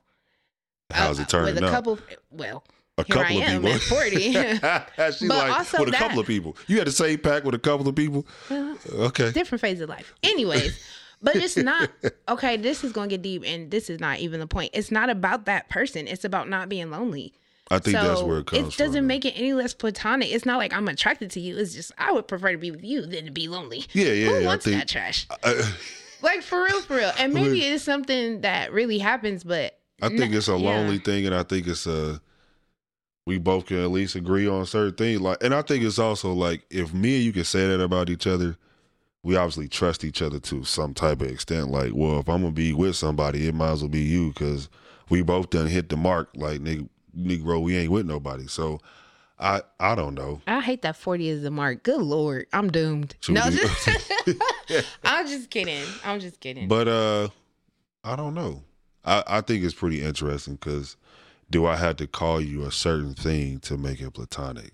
How's 0.91 1.19
uh, 1.19 1.23
it 1.23 1.29
turning 1.29 1.55
with 1.55 1.63
a 1.63 1.67
out? 1.67 1.71
couple? 1.71 1.99
Well, 2.31 2.63
a 2.97 3.03
here 3.03 3.15
couple 3.15 3.37
I 3.37 3.41
am 3.45 3.65
of 3.65 3.71
at 3.73 3.81
people. 3.81 3.97
40. 3.97 4.15
She's 5.19 5.27
But 5.29 5.37
like, 5.37 5.57
also 5.59 5.79
with 5.79 5.87
a 5.89 5.91
that- 5.91 5.99
couple 6.01 6.19
of 6.19 6.27
people. 6.27 6.57
You 6.67 6.77
had 6.79 6.87
the 6.87 6.91
same 6.91 7.19
pack 7.19 7.43
with 7.43 7.55
a 7.55 7.59
couple 7.59 7.87
of 7.87 7.95
people? 7.95 8.25
well, 8.49 8.77
Okay. 8.93 9.31
different 9.31 9.61
phase 9.61 9.79
of 9.81 9.89
life. 9.89 10.13
Anyways, 10.23 10.79
but 11.21 11.35
it's 11.35 11.57
not 11.57 11.89
okay. 12.29 12.57
This 12.57 12.83
is 12.83 12.91
going 12.91 13.09
to 13.09 13.13
get 13.17 13.21
deep, 13.21 13.43
and 13.45 13.69
this 13.71 13.89
is 13.89 13.99
not 13.99 14.19
even 14.19 14.39
the 14.39 14.47
point. 14.47 14.71
It's 14.73 14.91
not 14.91 15.09
about 15.09 15.45
that 15.45 15.69
person. 15.69 16.07
It's 16.07 16.25
about 16.25 16.49
not 16.49 16.69
being 16.69 16.89
lonely. 16.91 17.33
I 17.71 17.77
think 17.77 17.97
so 17.97 18.03
that's 18.03 18.23
where 18.23 18.39
it 18.39 18.47
comes 18.47 18.73
it 18.73 18.77
doesn't 18.79 18.95
from. 19.01 19.05
make 19.07 19.25
it 19.25 19.33
any 19.37 19.53
less 19.53 19.75
platonic. 19.75 20.31
It's 20.31 20.43
not 20.45 20.57
like 20.57 20.73
I'm 20.73 20.87
attracted 20.87 21.29
to 21.31 21.39
you. 21.39 21.55
It's 21.57 21.75
just 21.75 21.91
I 21.99 22.11
would 22.11 22.27
prefer 22.27 22.51
to 22.53 22.57
be 22.57 22.71
with 22.71 22.83
you 22.83 23.05
than 23.05 23.25
to 23.25 23.31
be 23.31 23.47
lonely. 23.47 23.85
Yeah, 23.93 24.07
yeah, 24.07 24.27
Who 24.29 24.35
I 24.37 24.45
wants 24.47 24.65
think- 24.65 24.77
that 24.79 24.87
trash? 24.87 25.27
I, 25.43 25.71
Like 26.23 26.41
for 26.41 26.63
real, 26.63 26.81
for 26.81 26.95
real. 26.97 27.11
And 27.19 27.31
maybe 27.33 27.61
it's 27.61 27.83
something 27.83 28.41
that 28.41 28.73
really 28.73 28.97
happens, 28.97 29.43
but 29.43 29.78
I 30.01 30.09
think 30.09 30.33
it's 30.33 30.47
a 30.47 30.57
yeah. 30.57 30.69
lonely 30.69 30.99
thing, 30.99 31.25
and 31.25 31.35
I 31.35 31.43
think 31.43 31.67
it's 31.67 31.87
a 31.87 32.21
we 33.25 33.37
both 33.37 33.67
can 33.67 33.77
at 33.77 33.91
least 33.91 34.15
agree 34.15 34.47
on 34.47 34.65
certain 34.65 34.95
things. 34.95 35.21
Like, 35.21 35.37
and 35.43 35.53
I 35.53 35.61
think 35.61 35.83
it's 35.83 35.99
also 35.99 36.33
like 36.33 36.65
if 36.71 36.93
me 36.93 37.17
and 37.17 37.25
you 37.25 37.31
can 37.31 37.43
say 37.43 37.67
that 37.67 37.79
about 37.79 38.09
each 38.09 38.25
other, 38.25 38.57
we 39.21 39.35
obviously 39.35 39.67
trust 39.67 40.03
each 40.03 40.21
other 40.21 40.39
to 40.39 40.63
some 40.63 40.93
type 40.93 41.21
of 41.21 41.29
extent. 41.29 41.69
Like, 41.69 41.91
well, 41.93 42.19
if 42.19 42.27
I'm 42.27 42.41
gonna 42.41 42.51
be 42.51 42.73
with 42.73 42.95
somebody, 42.95 43.47
it 43.47 43.53
might 43.53 43.71
as 43.71 43.81
well 43.81 43.89
be 43.89 44.01
you 44.01 44.29
because 44.29 44.67
we 45.09 45.21
both 45.21 45.51
done 45.51 45.67
hit 45.67 45.89
the 45.89 45.97
mark. 45.97 46.29
Like, 46.35 46.61
nigga, 46.61 46.89
Negro, 47.15 47.61
we 47.61 47.77
ain't 47.77 47.91
with 47.91 48.07
nobody. 48.07 48.47
So, 48.47 48.79
I 49.37 49.61
I 49.79 49.93
don't 49.93 50.15
know. 50.15 50.41
I 50.47 50.61
hate 50.61 50.81
that 50.81 50.95
40 50.95 51.29
is 51.29 51.43
the 51.43 51.51
mark. 51.51 51.83
Good 51.83 52.01
lord, 52.01 52.47
I'm 52.51 52.71
doomed. 52.71 53.15
Should 53.21 53.35
no, 53.35 53.49
just, 53.49 53.89
I'm 55.03 55.27
just 55.27 55.49
kidding. 55.49 55.83
I'm 56.03 56.19
just 56.19 56.39
kidding. 56.39 56.67
But 56.67 56.87
uh, 56.87 57.29
I 58.03 58.15
don't 58.15 58.33
know. 58.33 58.63
I 59.09 59.23
I 59.27 59.41
think 59.41 59.63
it's 59.63 59.73
pretty 59.73 60.01
interesting 60.01 60.55
because 60.55 60.95
do 61.49 61.65
I 61.65 61.75
have 61.75 61.97
to 61.97 62.07
call 62.07 62.39
you 62.39 62.63
a 62.63 62.71
certain 62.71 63.13
thing 63.15 63.59
to 63.61 63.77
make 63.77 64.01
it 64.01 64.13
platonic? 64.13 64.71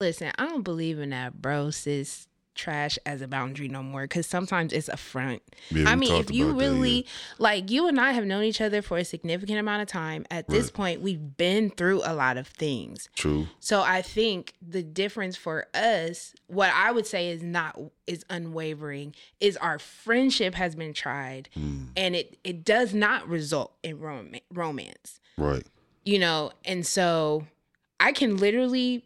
Listen, 0.00 0.32
I 0.38 0.46
don't 0.46 0.62
believe 0.62 0.98
in 0.98 1.10
that 1.10 1.40
bro 1.40 1.70
sis 1.70 2.28
trash 2.54 2.98
as 3.04 3.20
a 3.22 3.28
boundary 3.28 3.68
no 3.68 3.82
more 3.82 4.02
because 4.02 4.26
sometimes 4.26 4.72
it's 4.72 4.88
a 4.88 4.96
front. 4.96 5.42
Yeah, 5.70 5.88
I 5.90 5.96
mean, 5.96 6.14
if 6.14 6.30
you 6.30 6.46
about 6.50 6.58
that, 6.58 6.64
really 6.70 6.96
yeah. 7.02 7.10
like 7.38 7.70
you 7.70 7.88
and 7.88 8.00
I 8.00 8.12
have 8.12 8.24
known 8.24 8.44
each 8.44 8.60
other 8.60 8.82
for 8.82 8.96
a 8.98 9.04
significant 9.04 9.58
amount 9.58 9.82
of 9.82 9.88
time, 9.88 10.24
at 10.30 10.48
this 10.48 10.66
Right. 10.66 10.74
point, 10.74 11.00
we've 11.02 11.36
been 11.36 11.70
through 11.70 12.02
a 12.04 12.14
lot 12.14 12.36
of 12.36 12.46
things. 12.46 13.08
True. 13.14 13.48
So 13.60 13.82
I 13.82 14.02
think 14.02 14.54
the 14.62 14.82
difference 14.82 15.36
for 15.36 15.66
us, 15.74 16.34
what 16.46 16.70
I 16.74 16.90
would 16.92 17.06
say 17.06 17.28
is 17.30 17.42
not 17.42 17.78
is 18.06 18.24
unwavering, 18.30 19.14
is 19.40 19.56
our 19.56 19.78
friendship 19.78 20.54
has 20.54 20.74
been 20.74 20.92
tried, 20.92 21.48
Mm, 21.56 21.88
and 21.96 22.14
it 22.16 22.38
it 22.44 22.64
does 22.64 22.94
not 22.94 23.28
result 23.28 23.72
in 23.82 23.98
rom- 23.98 24.34
romance 24.52 25.20
right. 25.36 25.64
you 26.04 26.18
know 26.18 26.52
and 26.64 26.86
so 26.86 27.46
i 28.00 28.12
can 28.12 28.36
literally 28.36 29.02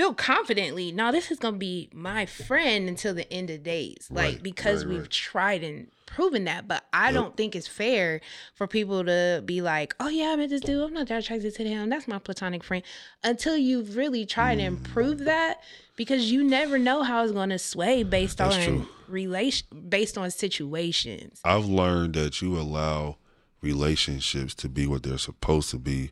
feel 0.00 0.14
confidently 0.14 0.90
now 0.92 1.10
this 1.10 1.30
is 1.30 1.38
gonna 1.38 1.58
be 1.58 1.90
my 1.92 2.24
friend 2.24 2.88
until 2.88 3.12
the 3.12 3.30
end 3.30 3.50
of 3.50 3.62
days 3.62 4.08
like 4.10 4.42
because 4.42 4.84
right, 4.84 4.90
we've 4.92 5.00
right. 5.02 5.10
tried 5.10 5.62
and 5.62 5.88
proven 6.06 6.44
that 6.44 6.66
but 6.66 6.84
i 6.94 7.06
Yep. 7.06 7.14
don't 7.14 7.36
think 7.36 7.54
it's 7.54 7.66
fair 7.66 8.22
for 8.54 8.66
people 8.66 9.04
to 9.04 9.42
be 9.44 9.60
like 9.60 9.94
oh 10.00 10.08
yeah 10.08 10.30
i 10.32 10.36
met 10.36 10.48
this 10.48 10.62
dude 10.62 10.82
i'm 10.82 10.94
not 10.94 11.06
that 11.08 11.22
attracted 11.22 11.54
to 11.54 11.64
him 11.64 11.90
that's 11.90 12.08
my 12.08 12.18
platonic 12.18 12.64
friend 12.64 12.82
until 13.22 13.56
you've 13.58 13.94
really 13.94 14.24
tried 14.24 14.58
and 14.58 14.78
Mm. 14.78 14.84
proved 14.84 15.24
that 15.26 15.58
because 15.96 16.32
you 16.32 16.42
never 16.42 16.78
know 16.78 17.02
how 17.02 17.22
it's 17.22 17.32
to 17.50 17.58
sway 17.58 18.02
based 18.02 18.38
That's 18.38 18.56
on 18.56 18.62
true. 18.62 18.86
relation 19.06 19.66
based 19.88 20.16
on 20.16 20.30
situations 20.30 21.40
I've 21.44 21.66
learned 21.66 22.14
that 22.14 22.40
you 22.40 22.58
allow 22.58 23.18
relationships 23.60 24.54
to 24.54 24.68
be 24.70 24.86
what 24.86 25.02
they're 25.02 25.18
supposed 25.18 25.68
to 25.70 25.78
be 25.78 26.10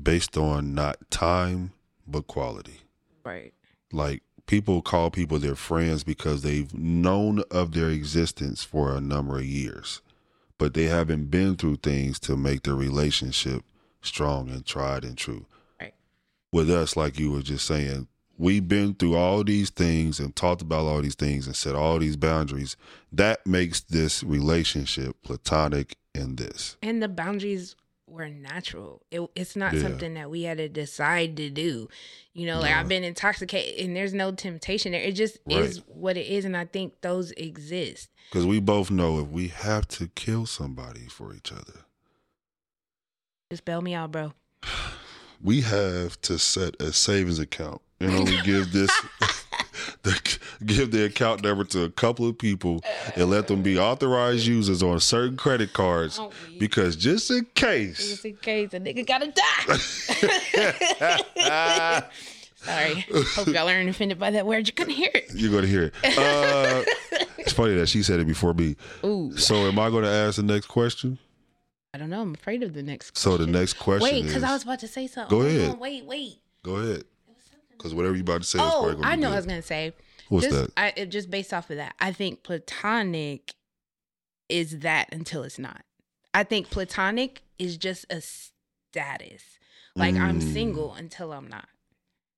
based 0.00 0.36
on 0.38 0.74
not 0.74 0.96
time, 1.10 1.72
but 2.06 2.26
quality. 2.26 2.80
Right 3.24 3.52
Like 3.92 4.22
people 4.46 4.82
call 4.82 5.10
people 5.10 5.38
their 5.38 5.54
friends 5.56 6.04
because 6.04 6.42
they've 6.42 6.72
known 6.74 7.42
of 7.50 7.72
their 7.72 7.88
existence 7.90 8.64
for 8.64 8.94
a 8.94 9.00
number 9.00 9.38
of 9.38 9.44
years, 9.44 10.00
but 10.58 10.74
they 10.74 10.84
haven't 10.84 11.30
been 11.30 11.56
through 11.56 11.76
things 11.76 12.18
to 12.20 12.36
make 12.36 12.62
their 12.62 12.74
relationship 12.74 13.62
strong 14.02 14.48
and 14.48 14.64
tried 14.66 15.04
and 15.04 15.16
true. 15.16 15.46
Right. 15.80 15.94
With 16.52 16.70
us, 16.70 16.96
like 16.96 17.18
you 17.18 17.30
were 17.32 17.42
just 17.42 17.66
saying, 17.66 18.08
we've 18.38 18.66
been 18.66 18.94
through 18.94 19.16
all 19.16 19.44
these 19.44 19.70
things 19.70 20.18
and 20.18 20.34
talked 20.34 20.62
about 20.62 20.86
all 20.86 21.02
these 21.02 21.14
things 21.14 21.46
and 21.46 21.54
set 21.54 21.74
all 21.74 21.98
these 21.98 22.16
boundaries. 22.16 22.76
That 23.12 23.46
makes 23.46 23.80
this 23.80 24.24
relationship 24.24 25.16
platonic 25.22 25.96
in 26.14 26.36
this. 26.36 26.76
and 26.82 27.00
the 27.00 27.08
boundaries 27.08 27.76
were 28.10 28.28
natural. 28.28 29.02
It, 29.10 29.20
it's 29.34 29.56
not 29.56 29.74
Yeah. 29.74 29.82
something 29.82 30.14
that 30.14 30.30
we 30.30 30.42
had 30.42 30.58
to 30.58 30.68
decide 30.68 31.36
to 31.38 31.48
do. 31.50 31.88
You 32.32 32.46
know, 32.46 32.60
like 32.60 32.70
No. 32.72 32.78
I've 32.80 32.88
been 32.88 33.04
intoxicated 33.04 33.84
and 33.84 33.96
there's 33.96 34.12
no 34.14 34.32
temptation 34.32 34.92
there. 34.92 35.00
It 35.02 35.12
just 35.12 35.38
is 35.48 35.78
what 35.86 36.16
it 36.16 36.26
is. 36.26 36.44
And 36.44 36.56
I 36.56 36.64
think 36.64 37.00
those 37.00 37.30
exist. 37.32 38.08
Because 38.30 38.46
we 38.46 38.60
both 38.60 38.90
know 38.90 39.18
if 39.20 39.28
we 39.28 39.48
have 39.48 39.88
to 39.88 40.08
kill 40.08 40.46
somebody 40.46 41.06
for 41.06 41.34
each 41.34 41.50
other, 41.52 41.84
Just 43.50 43.64
bail 43.64 43.80
me 43.82 43.94
out, 43.94 44.12
bro. 44.12 44.32
we 45.42 45.62
have 45.62 46.20
to 46.22 46.38
set 46.38 46.80
a 46.80 46.92
savings 46.92 47.38
account 47.38 47.80
and 47.98 48.12
only 48.14 48.40
give 48.42 48.72
this 48.72 48.90
the, 50.02 50.38
give 50.64 50.90
the 50.90 51.04
account 51.04 51.42
number 51.42 51.64
to 51.64 51.84
a 51.84 51.90
couple 51.90 52.26
of 52.28 52.38
people 52.38 52.82
and 53.16 53.30
let 53.30 53.46
them 53.48 53.62
be 53.62 53.78
authorized 53.78 54.46
users 54.46 54.82
on 54.82 55.00
certain 55.00 55.36
credit 55.36 55.72
cards 55.72 56.18
Oh, 56.18 56.30
because 56.58 56.96
just 56.96 57.30
in 57.30 57.46
case 57.54 58.08
Just 58.10 58.24
in 58.24 58.36
case 58.36 58.74
a 58.74 58.80
nigga 58.80 59.06
gotta 59.06 59.32
die. 59.32 59.70
Sorry. 62.56 63.06
Hope 63.34 63.48
y'all 63.48 63.68
aren't 63.68 63.88
offended 63.88 64.18
by 64.18 64.30
that 64.32 64.44
word. 64.44 64.66
You 64.66 64.74
couldn't 64.74 64.94
hear 64.94 65.10
it. 65.14 65.30
you're 65.34 65.50
gonna 65.52 65.66
hear 65.66 65.84
it. 65.84 65.94
Uh, 66.18 66.82
it's 67.38 67.52
funny 67.52 67.74
that 67.74 67.88
she 67.88 68.02
said 68.02 68.20
it 68.20 68.26
before 68.26 68.52
me. 68.52 68.76
Ooh. 69.04 69.34
So 69.36 69.54
am 69.66 69.78
I 69.78 69.88
to 69.88 70.06
ask 70.06 70.36
the 70.36 70.42
next 70.42 70.66
question? 70.66 71.18
I 71.94 71.98
don't 71.98 72.10
know. 72.10 72.20
I'm 72.20 72.34
afraid 72.34 72.62
of 72.62 72.74
the 72.74 72.82
next 72.82 73.16
So 73.16 73.36
the 73.36 73.46
next 73.46 73.74
question 73.74 74.08
Wait, 74.10 74.24
because 74.24 74.42
I 74.42 74.52
was 74.52 74.62
about 74.62 74.80
to 74.80 74.88
say 74.88 75.06
something. 75.06 75.36
Go 75.38 75.44
ahead. 75.44 75.70
on, 75.70 75.78
Wait, 75.78 76.04
wait. 76.04 76.38
go 76.62 76.76
ahead 76.76 77.04
because 77.80 77.94
whatever 77.94 78.14
you 78.14 78.20
about 78.20 78.42
to 78.42 78.46
say 78.46 78.58
is 78.58 78.62
probably 78.62 78.90
Oh, 78.90 78.92
going 78.92 79.02
to 79.02 79.08
I 79.08 79.16
know 79.16 79.22
good. 79.22 79.26
what 79.28 79.32
I 79.32 79.36
was 79.36 79.46
gonna 79.46 79.62
say. 79.62 79.92
What's 80.28 80.46
just, 80.46 80.74
that? 80.76 80.98
I, 81.00 81.04
just 81.06 81.30
based 81.30 81.54
off 81.54 81.70
of 81.70 81.76
that, 81.78 81.94
I 81.98 82.12
think 82.12 82.42
platonic 82.42 83.54
is 84.50 84.80
that 84.80 85.08
until 85.12 85.42
it's 85.44 85.58
not. 85.58 85.82
I 86.34 86.44
think 86.44 86.68
platonic 86.70 87.42
is 87.58 87.76
just 87.76 88.04
a 88.10 88.20
status. 88.20 89.42
Like 89.96 90.14
I'm 90.16 90.40
Mm. 90.40 90.52
single 90.52 90.94
until 90.94 91.32
I'm 91.32 91.48
not. 91.48 91.68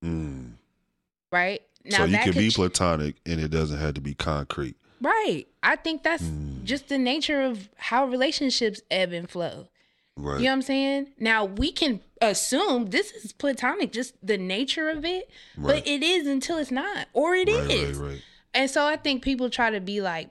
Mm. 0.05 0.52
Right 1.31 1.62
now, 1.85 1.98
so 1.98 2.05
you 2.05 2.12
that 2.12 2.24
can 2.24 2.33
be 2.35 2.50
platonic 2.50 3.16
and 3.26 3.40
it 3.40 3.48
doesn't 3.48 3.78
have 3.78 3.94
to 3.94 4.00
be 4.00 4.14
concrete. 4.14 4.76
right. 5.00 5.46
I 5.64 5.76
think 5.76 6.02
that's 6.05 6.22
Mm. 6.24 6.64
just 6.64 6.88
the 6.88 6.98
nature 6.98 7.40
of 7.42 7.68
how 7.76 8.07
relationships 8.07 8.81
ebb 8.90 9.12
and 9.12 9.28
flow. 9.28 9.68
Right. 10.16 10.38
You 10.38 10.44
know 10.44 10.51
what 10.51 10.55
I'm 10.55 10.62
saying? 10.62 11.07
Now 11.18 11.44
we 11.44 11.72
can 11.72 12.01
assume 12.20 12.90
this 12.90 13.11
is 13.12 13.33
platonic, 13.33 13.92
just 13.92 14.14
the 14.25 14.37
nature 14.38 14.88
of 14.90 15.05
it, 15.05 15.31
Right. 15.57 15.83
but 15.83 15.88
it 15.88 16.03
is 16.03 16.27
until 16.27 16.59
it's 16.59 16.70
not, 16.70 17.09
or 17.12 17.35
it 17.35 17.48
is. 17.48 17.96
right, 17.98 18.03
right, 18.03 18.11
right. 18.12 18.22
And 18.55 18.70
so 18.70 18.85
I 18.87 18.96
think 18.96 19.22
people 19.22 19.48
try 19.48 19.70
to 19.70 19.81
be 19.81 20.01
like, 20.03 20.29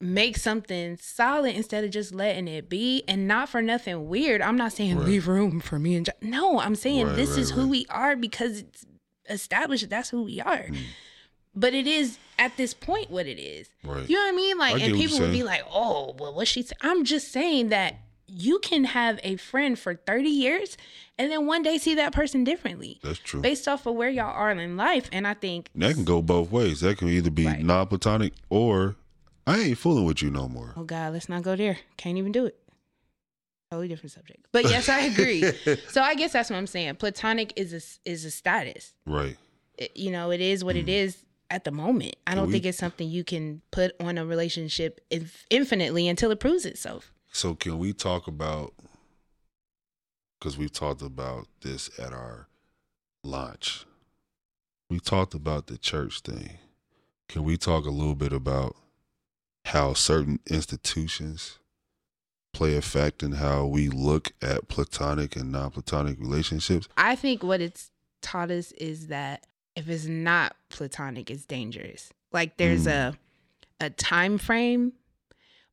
make 0.00 0.36
something 0.36 0.96
solid 1.00 1.54
instead 1.56 1.82
of 1.82 1.90
just 1.90 2.14
letting 2.14 2.46
it 2.46 2.68
be. 2.68 3.02
And 3.08 3.26
not 3.26 3.48
for 3.48 3.62
nothing 3.62 4.08
weird. 4.08 4.42
I'm 4.42 4.56
not 4.56 4.72
saying 4.72 5.02
leave 5.04 5.26
room 5.26 5.60
for 5.60 5.78
me 5.78 5.96
and 5.96 6.06
Jo- 6.06 6.12
no. 6.20 6.60
I'm 6.60 6.74
saying 6.74 7.16
this 7.16 7.36
is 7.36 7.50
who 7.50 7.66
we 7.68 7.86
are 7.90 8.14
because 8.14 8.60
it's 8.60 8.84
established. 9.28 9.88
That's 9.90 10.10
who 10.10 10.22
we 10.24 10.40
are. 10.40 10.66
Mm. 10.68 10.76
But 11.56 11.72
it 11.74 11.86
is 11.86 12.18
at 12.38 12.56
this 12.56 12.74
point 12.74 13.10
what 13.10 13.26
it 13.26 13.40
is. 13.40 13.68
Right. 13.82 14.08
You 14.08 14.16
know 14.16 14.22
what 14.24 14.32
I 14.34 14.36
mean? 14.36 14.58
Like, 14.58 14.74
I 14.74 14.78
and 14.86 14.94
people 14.94 15.20
would 15.20 15.32
be 15.32 15.44
like, 15.44 15.62
"Oh, 15.72 16.14
well, 16.18 16.34
what 16.34 16.48
she?" 16.48 16.66
I'm 16.80 17.04
just 17.04 17.30
saying 17.32 17.68
that 17.68 17.96
you 18.26 18.58
can 18.60 18.84
have 18.84 19.20
a 19.22 19.36
friend 19.36 19.78
for 19.78 19.94
30 19.94 20.28
years, 20.28 20.76
and 21.18 21.30
then 21.30 21.46
one 21.46 21.62
day 21.62 21.78
see 21.78 21.94
that 21.96 22.12
person 22.12 22.42
differently, 22.44 22.98
That's 23.02 23.18
true. 23.18 23.40
based 23.40 23.68
off 23.68 23.86
of 23.86 23.94
where 23.94 24.08
y'all 24.08 24.32
are 24.34 24.50
in 24.50 24.76
life. 24.76 25.08
And 25.12 25.26
I 25.26 25.34
think 25.34 25.70
that 25.74 25.94
can 25.94 26.04
go 26.04 26.22
both 26.22 26.50
ways. 26.50 26.80
That 26.80 26.98
can 26.98 27.08
either 27.08 27.30
be 27.30 27.46
Right. 27.46 27.62
non-platonic 27.64 28.32
or 28.50 28.96
I 29.46 29.58
ain't 29.60 29.78
fooling 29.78 30.04
with 30.04 30.22
you 30.22 30.30
no 30.30 30.48
more. 30.48 30.72
Oh 30.76 30.84
God, 30.84 31.12
let's 31.12 31.28
not 31.28 31.42
go 31.42 31.54
there. 31.54 31.78
Can't 31.96 32.16
even 32.16 32.32
do 32.32 32.46
it. 32.46 32.58
Totally 33.70 33.88
different 33.88 34.12
subject. 34.12 34.46
But 34.52 34.64
yes, 34.64 34.88
I 34.88 35.00
agree. 35.00 35.42
so 35.88 36.00
I 36.00 36.14
guess 36.14 36.32
that's 36.32 36.48
what 36.50 36.56
I'm 36.56 36.66
saying. 36.66 36.96
Platonic 36.96 37.52
is 37.56 37.72
a 37.72 38.08
is 38.10 38.24
a 38.24 38.30
status. 38.30 38.94
Right. 39.06 39.36
It- 39.76 39.96
you 39.96 40.10
know, 40.10 40.30
it 40.30 40.40
is 40.40 40.62
what 40.64 40.76
it 40.76 40.86
mm. 40.86 40.90
is 40.90 41.24
at 41.50 41.64
the 41.64 41.70
moment. 41.72 42.16
I 42.26 42.34
don't 42.34 42.46
we- 42.46 42.52
think 42.54 42.66
it's 42.66 42.78
something 42.78 43.08
you 43.08 43.24
can 43.24 43.62
put 43.70 43.92
on 44.00 44.16
a 44.16 44.24
relationship 44.24 45.00
inf- 45.10 45.44
infinitely 45.50 46.08
until 46.08 46.30
it 46.30 46.40
proves 46.40 46.64
itself. 46.64 47.12
So 47.34 47.54
can 47.54 47.78
we 47.78 47.92
talk 47.92 48.26
about 48.26 48.72
because 50.44 50.58
we've 50.58 50.72
talked 50.72 51.00
about 51.00 51.48
this 51.62 51.90
at 51.98 52.12
our 52.12 52.48
launch. 53.22 53.86
We 54.90 55.00
talked 55.00 55.32
about 55.32 55.68
the 55.68 55.78
church 55.78 56.20
thing. 56.20 56.58
Can 57.30 57.44
we 57.44 57.56
talk 57.56 57.86
a 57.86 57.90
little 57.90 58.14
bit 58.14 58.34
about 58.34 58.76
how 59.64 59.94
certain 59.94 60.40
institutions 60.50 61.58
play 62.52 62.76
a 62.76 62.82
fact 62.82 63.22
in 63.22 63.32
how 63.32 63.64
we 63.64 63.88
look 63.88 64.32
at 64.42 64.68
platonic 64.68 65.34
and 65.34 65.50
non-platonic 65.50 66.20
relationships? 66.20 66.88
I 66.98 67.16
think 67.16 67.42
what 67.42 67.62
it's 67.62 67.90
taught 68.20 68.50
us 68.50 68.72
is 68.72 69.06
that 69.06 69.46
if 69.74 69.88
it's 69.88 70.04
not 70.04 70.54
platonic, 70.68 71.30
it's 71.30 71.46
dangerous. 71.46 72.12
Like 72.32 72.58
there's 72.58 72.84
hmm. 72.84 72.90
a 72.90 73.14
a 73.80 73.90
time 73.90 74.36
frame, 74.36 74.92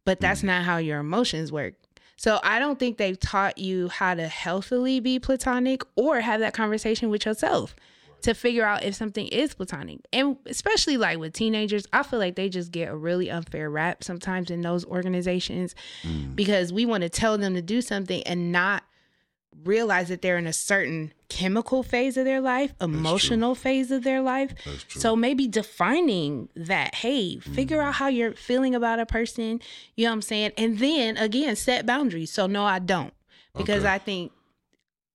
but 0.06 0.20
that's 0.20 0.42
Mm. 0.42 0.46
not 0.46 0.64
how 0.64 0.78
your 0.78 1.00
emotions 1.00 1.52
work. 1.52 1.74
So 2.18 2.40
I 2.44 2.60
don't 2.60 2.78
think 2.78 2.98
they've 2.98 3.20
taught 3.20 3.58
you 3.58 3.88
how 3.90 4.14
to 4.14 4.28
healthily 4.28 5.00
be 5.00 5.18
platonic 5.20 5.82
or 5.96 6.22
have 6.22 6.40
that 6.42 6.54
conversation 6.54 7.10
with 7.10 7.26
yourself 7.26 7.76
to 8.22 8.36
figure 8.36 8.64
out 8.64 8.84
if 8.84 8.94
something 8.94 9.28
is 9.30 9.56
platonic. 9.56 10.00
And 10.14 10.38
especially 10.46 10.98
like 10.98 11.18
with 11.18 11.34
teenagers, 11.34 11.88
I 11.92 12.04
feel 12.04 12.20
like 12.20 12.36
they 12.36 12.50
just 12.50 12.72
get 12.72 12.90
a 12.90 12.96
really 12.96 13.32
unfair 13.32 13.68
rap 13.72 14.04
sometimes 14.04 14.52
in 14.52 14.62
those 14.62 14.86
organizations 14.86 15.74
Mm. 16.04 16.36
because 16.36 16.72
we 16.72 16.86
want 16.86 17.02
to 17.02 17.10
tell 17.10 17.40
them 17.40 17.56
to 17.56 17.62
do 17.64 17.82
something 17.82 18.22
and 18.24 18.52
not 18.52 18.84
realize 19.64 20.10
that 20.10 20.22
they're 20.22 20.38
in 20.38 20.48
a 20.48 20.54
certain 20.54 21.14
chemical 21.30 21.84
phase 21.84 22.18
of 22.18 22.26
their 22.26 22.42
life, 22.42 22.74
emotional 22.82 23.54
phase 23.56 23.92
of 23.92 24.04
their 24.04 24.22
life. 24.22 24.54
So 24.90 25.16
maybe 25.16 25.48
defining 25.48 26.50
that, 26.56 26.96
hey, 26.96 27.38
figure 27.40 27.82
out 27.82 27.96
how 27.96 28.08
you're 28.08 28.34
feeling 28.34 28.74
about 28.76 29.00
a 29.00 29.06
person, 29.06 29.62
you 29.96 30.06
know 30.06 30.12
what 30.12 30.16
I'm 30.16 30.22
saying? 30.24 30.52
And 30.58 30.80
then 30.80 31.18
again, 31.18 31.56
set 31.56 31.86
boundaries. 31.86 32.32
So 32.32 32.48
no, 32.48 32.64
I 32.66 32.80
don't. 32.80 33.14
Because 33.56 33.84
Okay. 33.84 33.94
I 33.94 33.98
think 33.98 34.32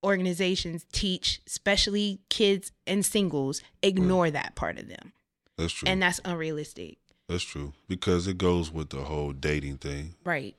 organizations 0.05 0.87
teach, 0.93 1.41
especially 1.47 2.21
kids 2.29 2.73
and 2.87 3.05
singles, 3.05 3.63
ignore 3.83 4.31
that 4.31 4.55
part 4.55 4.79
of 4.79 4.89
them. 4.89 5.13
That's 5.57 5.73
true. 5.73 5.89
And 5.89 6.03
that's 6.03 6.21
unrealistic. 6.25 6.99
That's 7.29 7.43
true 7.43 7.73
because 7.89 8.29
it 8.29 8.39
goes 8.39 8.71
with 8.71 8.91
the 8.91 9.03
whole 9.03 9.33
dating 9.33 9.79
thing. 9.79 10.15
Right. 10.25 10.55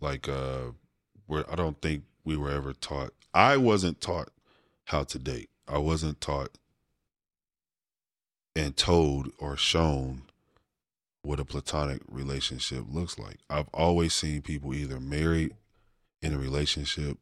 like 0.00 0.28
uh 0.28 0.70
where 1.26 1.44
I 1.50 1.54
don't 1.56 1.80
think 1.82 2.04
we 2.28 2.36
were 2.36 2.50
ever 2.50 2.74
taught 2.74 3.14
I 3.32 3.56
wasn't 3.56 4.02
taught 4.02 4.28
how 4.84 5.04
to 5.04 5.18
date. 5.18 5.48
I 5.66 5.78
wasn't 5.78 6.20
taught 6.20 6.58
and 8.54 8.76
told 8.76 9.30
or 9.38 9.56
shown 9.56 10.22
what 11.22 11.40
a 11.40 11.44
platonic 11.44 12.02
relationship 12.06 12.84
looks 12.90 13.18
like. 13.18 13.38
I've 13.48 13.68
always 13.72 14.12
seen 14.12 14.42
people 14.42 14.74
either 14.74 15.00
married 15.00 15.54
in 16.20 16.34
a 16.34 16.38
relationship 16.38 17.16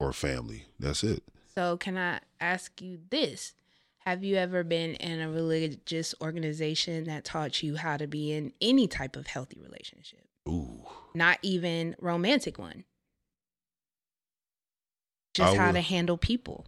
or 0.00 0.12
family. 0.12 0.66
That's 0.78 1.04
it. 1.04 1.22
So, 1.54 1.76
can 1.76 1.98
I 1.98 2.20
ask 2.40 2.80
you 2.80 2.98
this? 3.10 3.54
Have 4.00 4.24
you 4.24 4.36
ever 4.36 4.62
been 4.62 4.94
in 4.94 5.20
a 5.20 5.30
religious 5.30 6.14
organization 6.20 7.04
that 7.04 7.24
taught 7.24 7.62
you 7.62 7.76
how 7.76 7.96
to 7.96 8.06
be 8.06 8.32
in 8.32 8.52
any 8.60 8.86
type 8.86 9.16
of 9.16 9.26
healthy 9.26 9.60
relationship? 9.60 10.28
Ooh. 10.48 10.86
Not 11.14 11.38
even 11.42 11.96
romantic 12.00 12.58
one. 12.58 12.84
Just 15.36 15.52
I 15.52 15.56
how 15.58 15.72
to 15.72 15.82
handle 15.82 16.16
people. 16.16 16.64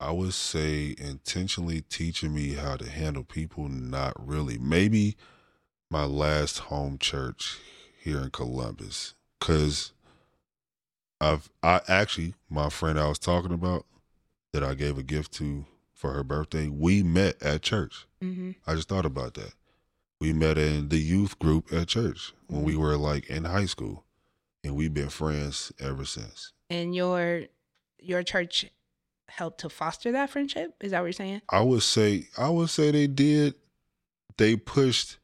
I 0.00 0.10
would 0.10 0.34
say 0.34 0.96
intentionally 0.98 1.82
teaching 1.82 2.34
me 2.34 2.54
how 2.54 2.76
to 2.76 2.90
handle 2.90 3.22
people, 3.22 3.68
not 3.68 4.14
really. 4.18 4.58
Maybe 4.58 5.16
my 5.88 6.04
last 6.04 6.58
home 6.58 6.98
church 6.98 7.58
here 8.02 8.18
in 8.18 8.30
Columbus. 8.30 9.14
Cause 9.40 9.92
I've 11.20 11.48
I 11.62 11.80
actually 11.86 12.34
my 12.50 12.70
friend 12.70 12.98
I 12.98 13.06
was 13.08 13.20
talking 13.20 13.52
about 13.52 13.86
that 14.52 14.64
I 14.64 14.74
gave 14.74 14.98
a 14.98 15.04
gift 15.04 15.32
to 15.34 15.64
for 15.94 16.12
her 16.12 16.24
birthday, 16.24 16.66
we 16.66 17.04
met 17.04 17.40
at 17.40 17.62
church. 17.62 18.06
hmm 18.20 18.50
I 18.66 18.74
just 18.74 18.88
thought 18.88 19.06
about 19.06 19.34
that. 19.34 19.52
We 20.20 20.32
met 20.32 20.58
in 20.58 20.88
the 20.88 20.98
youth 20.98 21.38
group 21.38 21.72
at 21.72 21.86
church 21.86 22.34
when 22.48 22.64
we 22.64 22.76
were 22.76 22.96
like 22.96 23.30
in 23.30 23.44
high 23.44 23.66
school. 23.66 24.02
And 24.64 24.74
we've 24.74 24.92
been 24.92 25.10
friends 25.10 25.70
ever 25.78 26.04
since. 26.04 26.52
And 26.68 26.92
your 26.92 27.44
your 27.98 28.22
church 28.22 28.66
helped 29.28 29.60
to 29.60 29.68
foster 29.68 30.12
that 30.12 30.30
friendship? 30.30 30.74
Is 30.80 30.92
that 30.92 31.00
what 31.00 31.06
you're 31.06 31.12
saying? 31.12 31.42
I 31.48 31.60
would 31.60 31.82
say 31.82 32.28
I 32.38 32.48
would 32.48 32.70
say 32.70 32.90
they 32.90 33.06
did. 33.06 33.54
They 34.36 34.56
pushed 34.56 35.18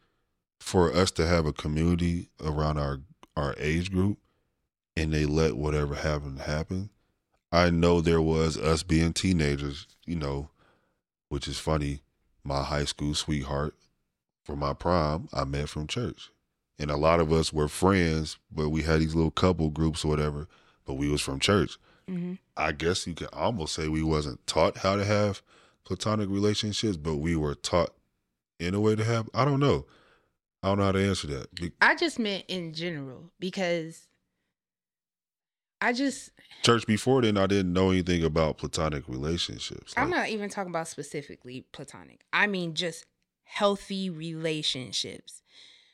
for 0.60 0.92
us 0.92 1.10
to 1.12 1.26
have 1.26 1.46
a 1.46 1.52
community 1.52 2.28
around 2.42 2.78
our 2.78 3.00
our 3.36 3.54
age 3.58 3.90
group, 3.90 4.18
and 4.96 5.12
they 5.12 5.24
let 5.24 5.56
whatever 5.56 5.94
happened 5.94 6.40
happen. 6.40 6.90
I 7.50 7.70
know 7.70 8.00
there 8.00 8.22
was 8.22 8.56
us 8.56 8.82
being 8.82 9.12
teenagers, 9.12 9.86
you 10.06 10.16
know, 10.16 10.50
which 11.28 11.48
is 11.48 11.58
funny. 11.58 12.00
My 12.44 12.62
high 12.62 12.84
school 12.84 13.14
sweetheart 13.14 13.74
for 14.42 14.56
my 14.56 14.72
prom, 14.72 15.28
I 15.32 15.44
met 15.44 15.68
from 15.68 15.86
church, 15.86 16.30
and 16.78 16.90
a 16.90 16.96
lot 16.96 17.20
of 17.20 17.32
us 17.32 17.52
were 17.52 17.68
friends, 17.68 18.38
but 18.50 18.70
we 18.70 18.82
had 18.82 19.00
these 19.00 19.14
little 19.14 19.30
couple 19.30 19.70
groups 19.70 20.04
or 20.04 20.08
whatever. 20.08 20.48
But 20.84 20.94
we 20.94 21.08
was 21.08 21.20
from 21.20 21.38
church. 21.38 21.78
Mm-hmm. 22.08 22.34
I 22.56 22.72
guess 22.72 23.06
you 23.06 23.14
could 23.14 23.28
almost 23.32 23.74
say 23.74 23.88
we 23.88 24.02
wasn't 24.02 24.46
taught 24.46 24.78
how 24.78 24.96
to 24.96 25.04
have 25.04 25.42
platonic 25.84 26.28
relationships, 26.28 26.96
but 26.96 27.16
we 27.16 27.36
were 27.36 27.54
taught 27.54 27.92
in 28.60 28.74
a 28.74 28.80
way 28.80 28.94
to 28.94 29.04
have. 29.04 29.28
I 29.34 29.44
don't 29.44 29.60
know. 29.60 29.86
I 30.62 30.68
don't 30.68 30.78
know 30.78 30.84
how 30.84 30.92
to 30.92 31.04
answer 31.06 31.26
that. 31.28 31.54
Be- 31.54 31.72
I 31.80 31.96
just 31.96 32.18
meant 32.18 32.44
in 32.48 32.72
general 32.72 33.32
because 33.40 34.06
I 35.80 35.92
just 35.92 36.30
Church 36.62 36.86
before 36.86 37.22
then, 37.22 37.36
I 37.36 37.46
didn't 37.46 37.72
know 37.72 37.90
anything 37.90 38.22
about 38.22 38.58
platonic 38.58 39.08
relationships. 39.08 39.94
I'm 39.96 40.10
not 40.10 40.28
even 40.28 40.48
talking 40.48 40.70
about 40.70 40.86
specifically 40.86 41.66
platonic. 41.72 42.24
I 42.32 42.46
mean 42.46 42.74
just 42.74 43.04
healthy 43.44 44.08
relationships. 44.08 45.42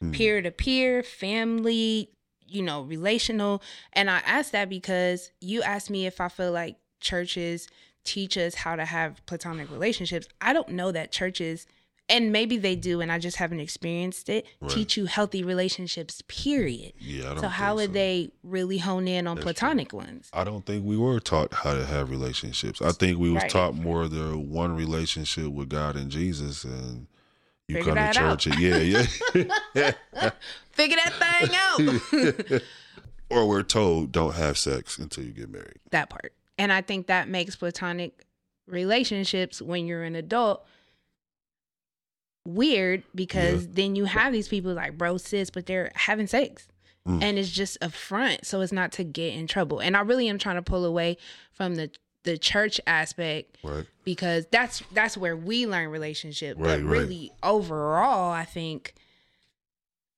hmm, 0.00 0.12
Peer 0.12 0.42
to 0.42 0.50
peer, 0.50 1.02
family, 1.02 2.10
you 2.48 2.62
know, 2.62 2.82
relational. 2.82 3.62
And 3.92 4.10
I 4.10 4.18
asked 4.26 4.52
that 4.52 4.68
because 4.68 5.30
you 5.40 5.62
asked 5.62 5.90
me 5.90 6.06
if 6.06 6.20
I 6.20 6.28
feel 6.28 6.52
like 6.52 6.76
churches 7.00 7.68
teach 8.04 8.36
us 8.38 8.54
how 8.54 8.76
to 8.76 8.84
have 8.84 9.24
platonic 9.26 9.70
relationships. 9.70 10.28
I 10.40 10.52
don't 10.52 10.70
know 10.70 10.92
that 10.92 11.12
churches 11.12 11.66
and 12.08 12.32
maybe 12.32 12.56
they 12.56 12.74
do 12.74 13.02
and 13.02 13.12
I 13.12 13.18
just 13.18 13.36
haven't 13.36 13.60
experienced 13.60 14.30
it. 14.30 14.46
Right. 14.60 14.70
Teach 14.70 14.96
you 14.96 15.04
healthy 15.04 15.42
relationships, 15.42 16.22
period. 16.26 16.94
Yeah. 16.98 17.36
So 17.38 17.48
how 17.48 17.74
would 17.74 17.90
so. 17.90 17.92
they 17.92 18.30
really 18.42 18.78
hone 18.78 19.06
in 19.06 19.26
on 19.26 19.36
That's 19.36 19.44
true. 19.44 19.52
platonic 19.52 19.92
ones? 19.92 20.30
I 20.32 20.44
don't 20.44 20.64
think 20.64 20.86
we 20.86 20.96
were 20.96 21.20
taught 21.20 21.52
how 21.52 21.74
to 21.74 21.84
have 21.84 22.10
relationships. 22.10 22.80
I 22.80 22.92
think 22.92 23.18
we 23.18 23.30
was 23.30 23.42
Right. 23.42 23.50
taught 23.50 23.74
more 23.74 24.08
the 24.08 24.38
one 24.38 24.74
relationship 24.74 25.48
with 25.48 25.68
God 25.68 25.96
and 25.96 26.10
Jesus, 26.10 26.64
and 26.64 27.08
you 27.68 27.76
Figure 27.76 27.94
come 27.94 28.12
to 28.12 28.18
church. 28.18 28.46
And, 28.46 28.58
yeah, 28.58 28.78
yeah. 29.74 29.90
Figure 30.72 30.96
that 31.04 32.40
thing 32.40 32.50
out. 32.52 32.62
or 33.30 33.46
we're 33.46 33.62
told 33.62 34.10
don't 34.12 34.34
have 34.34 34.56
sex 34.56 34.98
until 34.98 35.24
you 35.24 35.32
get 35.32 35.50
married. 35.50 35.78
that 35.90 36.08
part. 36.10 36.32
And 36.56 36.72
I 36.72 36.80
think 36.80 37.06
that 37.06 37.28
makes 37.28 37.54
platonic 37.56 38.24
relationships 38.66 39.60
when 39.62 39.86
you're 39.86 40.02
an 40.02 40.16
adult 40.16 40.66
weird 42.46 43.02
because 43.14 43.68
then 43.68 43.94
you 43.94 44.06
have 44.06 44.32
these 44.32 44.48
people 44.48 44.72
like 44.72 44.96
bro 44.96 45.18
sis 45.18 45.50
but 45.50 45.66
they're 45.66 45.92
having 45.94 46.26
sex 46.26 46.66
Mm. 47.06 47.22
and 47.22 47.38
it's 47.38 47.48
just 47.50 47.78
a 47.80 47.88
front 47.88 48.44
so 48.44 48.60
it's 48.60 48.72
not 48.72 48.92
to 48.92 49.04
get 49.04 49.32
in 49.32 49.46
trouble 49.46 49.78
and 49.78 49.96
i 49.96 50.00
really 50.00 50.28
am 50.28 50.36
trying 50.36 50.56
to 50.56 50.62
pull 50.62 50.84
away 50.84 51.16
from 51.52 51.76
the 51.76 51.90
the 52.28 52.36
church 52.38 52.78
aspect 52.86 53.56
Right. 53.62 53.86
because 54.04 54.44
that's 54.50 54.82
that's 54.92 55.16
where 55.16 55.34
we 55.36 55.66
learn 55.66 55.88
relationship 55.88 56.56
Right, 56.58 56.76
but 56.76 56.84
right. 56.84 57.00
really 57.00 57.32
overall 57.42 58.30
i 58.30 58.44
think 58.44 58.94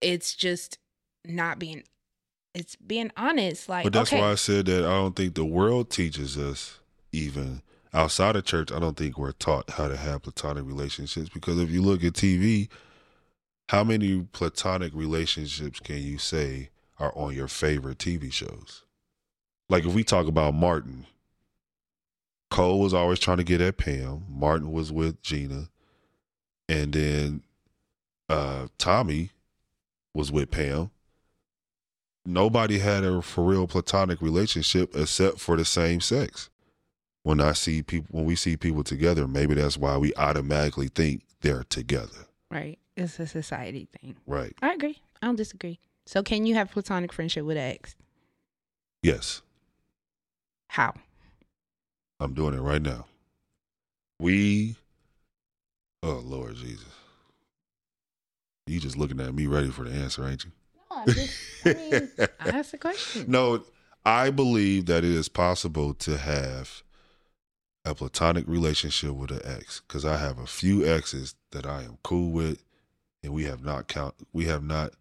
it's 0.01 0.35
just 0.35 0.79
not 1.25 1.59
being 1.59 1.85
it's 2.55 2.75
being 2.77 3.12
honest 3.16 3.68
like 3.68 3.85
But 3.85 3.92
that's 3.92 4.11
okay 4.11 4.20
why 4.20 4.33
I 4.33 4.35
said 4.35 4.66
that 4.66 4.85
I 4.85 4.88
don't 4.88 5.14
think 5.14 5.35
the 5.37 5.44
world 5.44 5.88
teaches 5.90 6.37
us 6.37 6.81
even 7.12 7.62
outside 7.94 8.35
of 8.35 8.44
church. 8.44 8.73
I 8.73 8.81
don't 8.81 8.96
think 8.96 9.16
we're 9.16 9.31
taught 9.33 9.70
how 9.70 9.87
to 9.87 9.96
have 9.96 10.23
platonic 10.23 10.64
relationships 10.66 11.29
because 11.29 11.61
if 11.61 11.70
you 11.70 11.81
look 11.81 12.03
at 12.03 12.14
TV, 12.14 12.68
how 13.68 13.85
many 13.85 14.23
platonic 14.33 14.92
relationships 14.94 15.79
can 15.79 15.99
you 15.99 16.18
say 16.18 16.70
are 16.99 17.12
on 17.16 17.35
your 17.37 17.46
favorite 17.49 17.99
TV 17.99 18.33
shows? 18.33 18.83
Like 19.68 19.85
if 19.85 19.94
we 19.94 20.03
talk 20.03 20.27
about 20.27 20.55
Martin, 20.55 21.07
Cole 22.51 22.81
was 22.81 22.95
always 22.95 23.19
trying 23.19 23.39
to 23.39 23.45
get 23.45 23.61
at 23.61 23.77
Pam. 23.79 24.25
Martin 24.29 24.73
was 24.73 24.91
with 24.93 25.23
Gina, 25.23 25.69
and 26.69 26.93
then 26.93 27.43
uh, 28.29 28.67
Tommy 28.79 29.31
was 30.15 30.33
with 30.33 30.51
Pam 30.51 30.91
nobody 32.25 32.79
had 32.79 33.05
a 33.05 33.23
for 33.23 33.45
real 33.45 33.67
platonic 33.67 34.21
relationship 34.21 34.95
except 34.95 35.41
for 35.41 35.57
the 35.57 35.65
same 35.65 36.01
sex. 36.01 36.51
When 37.23 37.41
I 37.41 37.53
see 37.53 37.83
people, 37.83 38.09
when 38.11 38.25
we 38.25 38.35
see 38.35 38.57
people 38.57 38.83
together, 38.83 39.29
maybe 39.29 39.55
that's 39.55 39.77
why 39.77 39.97
we 39.99 40.15
automatically 40.15 40.89
think 40.89 41.23
they're 41.43 41.65
together. 41.65 42.27
Right. 42.51 42.79
It's 42.97 43.19
a 43.19 43.27
society 43.27 43.89
thing. 44.01 44.17
Right. 44.27 44.55
I 44.63 44.73
agree. 44.73 45.03
I 45.21 45.27
don't 45.27 45.37
disagree. 45.37 45.79
So 46.07 46.23
can 46.23 46.47
you 46.47 46.55
have 46.55 46.71
platonic 46.71 47.13
friendship 47.13 47.45
with 47.45 47.59
an 47.59 47.73
ex? 47.73 47.95
Yes, 49.03 49.43
How? 50.69 50.95
I'm 52.20 52.35
doing 52.35 52.54
it 52.54 52.61
right 52.61 52.83
now. 52.83 53.06
We, 54.20 54.76
oh 56.02 56.20
Lord 56.22 56.56
Jesus, 56.56 56.85
you 58.66 58.78
just 58.78 58.98
looking 58.98 59.20
at 59.20 59.35
me 59.35 59.46
ready 59.46 59.70
for 59.70 59.85
the 59.85 59.90
answer, 59.90 60.28
ain't 60.28 60.44
you? 60.44 60.50
No, 60.90 60.96
I 60.98 61.04
just 61.06 61.40
I 61.64 61.74
mean 61.74 62.11
I 62.18 62.48
asked 62.50 62.72
the 62.72 62.78
question. 62.78 63.24
No, 63.26 63.64
I 64.04 64.30
believe 64.30 64.87
that 64.87 65.04
it 65.04 65.11
is 65.11 65.30
possible 65.30 65.94
to 65.94 66.18
have 66.18 66.83
a 67.87 67.94
platonic 67.94 68.46
relationship 68.46 69.12
with 69.12 69.30
an 69.30 69.40
ex 69.44 69.80
because 69.80 70.04
I 70.04 70.18
have 70.18 70.38
a 70.38 70.46
few 70.46 70.87
exes 70.87 71.35
that 71.52 71.64
I 71.64 71.83
am 71.85 71.96
cool 72.02 72.30
with, 72.30 72.62
and 73.22 73.33
we 73.33 73.44
have 73.44 73.64
not 73.64 73.88
count 73.88 74.14
we 74.35 74.44
have 74.44 74.62
not 74.62 74.92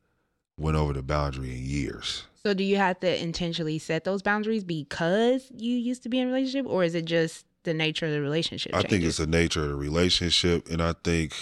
went 0.57 0.77
over 0.77 0.93
the 0.93 1.01
boundary 1.01 1.51
in 1.51 1.65
years. 1.65 2.23
So 2.43 2.53
do 2.53 2.63
you 2.63 2.77
have 2.77 2.99
to 3.01 3.21
intentionally 3.21 3.79
set 3.79 4.05
those 4.05 4.21
boundaries 4.21 4.63
because 4.63 5.51
you 5.53 5.75
used 5.75 6.03
to 6.03 6.09
be 6.09 6.19
in 6.19 6.27
a 6.27 6.31
relationship 6.31 6.65
or 6.67 6.83
is 6.83 6.95
it 6.95 7.05
just 7.05 7.45
the 7.63 7.73
nature 7.73 8.05
of 8.05 8.13
the 8.13 8.21
relationship? 8.21 8.73
I 8.73 8.81
think 8.81 9.03
it's 9.03 9.17
the 9.17 9.27
nature 9.27 9.63
of 9.63 9.69
the 9.69 9.75
relationship, 9.75 10.69
and 10.69 10.81
I 10.81 10.93
think, 11.03 11.33